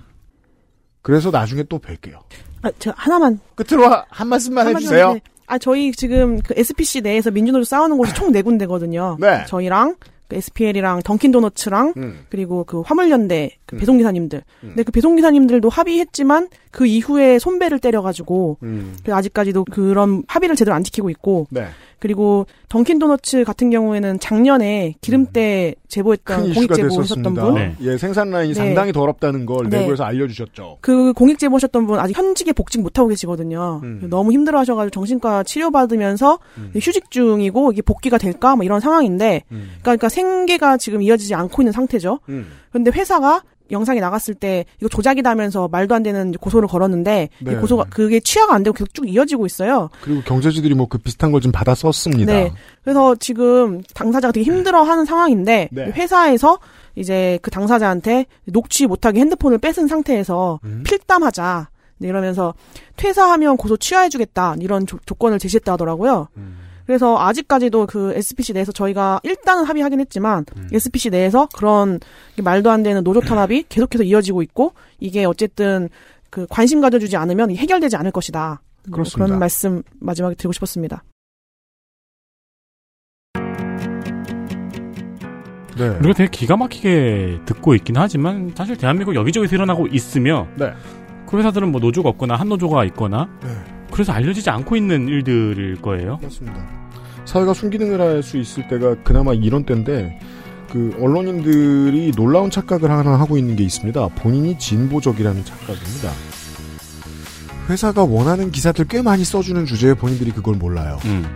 [1.03, 2.19] 그래서 나중에 또 뵐게요.
[2.63, 5.11] 아, 저 하나만 끝으로 하- 한 말씀만 한마디만 해주세요.
[5.15, 9.17] 해- 아, 저희 지금 그 SPC 내에서 민주노조 싸우는 곳이 총 네 군데거든요.
[9.21, 9.45] 네.
[9.47, 9.97] 저희랑
[10.29, 12.27] 그 SPL이랑 던킨 도너츠랑 음.
[12.29, 13.79] 그리고 그 화물연대 그 음.
[13.79, 14.43] 배송기사님들.
[14.61, 18.97] 근데 그 배송기사님들도 합의했지만 그 이후에 손배를 때려가지고 음.
[19.05, 21.69] 그 아직까지도 그런 합의를 제대로 안 지키고 있고 네.
[21.99, 27.35] 그리고 던킨 도너츠 같은 경우에는 작년에 기름때 제보했던 큰 공익 제보하셨던.
[27.35, 27.55] 분.
[27.55, 27.75] 네.
[27.81, 28.55] 예, 생산 라인이 네.
[28.55, 29.81] 상당히 더럽다는 걸 네.
[29.81, 30.79] 내부에서 알려주셨죠.
[30.81, 33.81] 그 공익 제보하셨던 분 아직 현직에 복직 못 하고 계시거든요.
[33.83, 34.07] 음.
[34.11, 36.39] 너무 힘들어하셔가지고 정신과 치료 받으면서
[36.75, 39.57] 휴직 중이고 이게 복귀가 될까 뭐 이런 상황인데, 음.
[39.57, 42.21] 그러니까, 그러니까 생계가 지금 이어지지 않고 있는 상태죠.
[42.29, 42.47] 음.
[42.71, 47.57] 그런데 회사가 영상이 나갔을 때 이거 조작이다면서 말도 안 되는 고소를 걸었는데 이 네.
[47.57, 49.91] 고소가 그게 취하가 안 되고 계속 쭉 이어지고 있어요.
[50.03, 52.33] 그리고 경제지들이 뭐 그 비슷한 걸 좀 받아 썼습니다.
[52.33, 52.53] 네.
[52.83, 55.85] 그래서 지금 당사자가 되게 힘들어하는 상황인데 네.
[55.93, 56.59] 회사에서
[56.97, 60.83] 이제 그 당사자한테 녹취 못하게 핸드폰을 뺏은 상태에서 음.
[60.85, 61.69] 필담하자
[61.99, 62.55] 네, 이러면서
[62.97, 66.29] 퇴사하면 고소 취하해주겠다 이런 조, 조건을 제시했다 하더라고요.
[66.37, 66.59] 음.
[66.89, 70.71] 그래서 아직까지도 그 SPC 내에서 저희가 일단은 합의하긴 했지만 음.
[70.73, 72.01] SPC 내에서 그런
[72.43, 75.91] 말도 안 되는 노조 탄압이 계속해서 이어지고 있고 이게 어쨌든
[76.31, 78.63] 그 관심 가져주지 않으면 해결되지 않을 것이다.
[78.87, 79.27] 뭐 그렇습니다.
[79.27, 81.05] 그런 말씀 마지막에 드리고 싶었습니다.
[85.77, 85.89] 네.
[85.89, 90.73] 우리가 되게 기가 막히게 듣고 있긴 하지만 사실 대한민국 여기저기서 일어나고 있으며 네.
[91.27, 93.51] 그 회사들은 뭐 노조가 없거나 한 노조가 있거나 네.
[93.91, 96.19] 그래서 알려지지 않고 있는 일들일 거예요.
[96.23, 96.78] 맞습니다.
[97.29, 100.19] 사회가 순기능을 할 수 있을 때가 그나마 이런 때인데
[100.73, 104.09] 그 언론인들이 놀라운 착각을 하나 하고 있는 게 있습니다.
[104.17, 106.11] 본인이 진보적이라는 착각입니다.
[107.69, 110.99] 회사가 원하는 기사들 꽤 많이 써주는 주제에 본인들이 그걸 몰라요.
[111.05, 111.27] 음.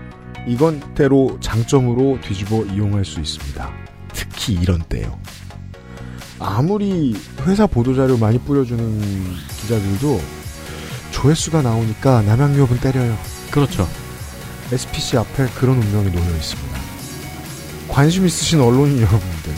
[0.46, 3.70] 이건 때로 장점으로 뒤집어 이용할 수 있습니다.
[4.14, 5.18] 특히 이런 때요.
[6.38, 9.00] 아무리 회사 보도자료 많이 뿌려주는
[9.60, 10.20] 기자들도
[11.10, 13.14] 조회수가 나오니까 남양유업은 때려요.
[13.50, 13.86] 그렇죠.
[14.72, 16.78] SPC 앞에 그런 운명이 놓여 있습니다.
[17.88, 19.52] 관심 있으신 언론인 여러분들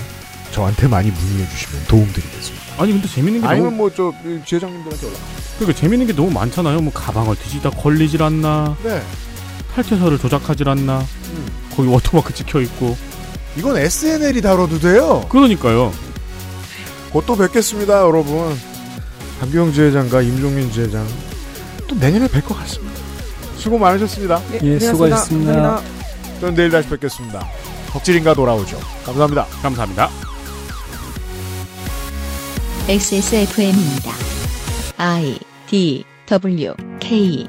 [0.50, 2.64] 저한테 많이 문의해 주시면 도움드리겠습니다.
[2.78, 4.12] 아니 근데 재밌는 게 아니면 너무 뭐저
[4.44, 5.18] 지회장님들한테 연락.
[5.58, 6.80] 그러니까 재밌는 게 너무 많잖아요.
[6.80, 9.00] 뭐 가방을 뒤지다 걸리질 않나, 네.
[9.74, 11.46] 탈퇴서를 조작하질 않나, 음.
[11.76, 12.96] 거기 워터마크 찍혀 있고
[13.56, 15.24] 이건 SNL이 다뤄도 돼요.
[15.28, 15.92] 그러니까요.
[17.12, 18.56] 곧 또 뵙겠습니다, 여러분.
[19.40, 21.06] 강규형 지회장과 임종린 지회장
[21.86, 22.93] 또 내년에 뵐 것 같습니다.
[23.64, 24.42] 수고 많으셨습니다.
[24.62, 25.80] 예, 수고하셨습니다.
[26.38, 27.48] 저는 내일 다시 뵙겠습니다.
[27.88, 28.78] 덕질인가 돌아오죠.
[29.06, 29.46] 감사합니다.
[29.62, 30.10] 감사합니다.
[32.86, 34.12] XSFM입니다.
[34.98, 37.46] I D W K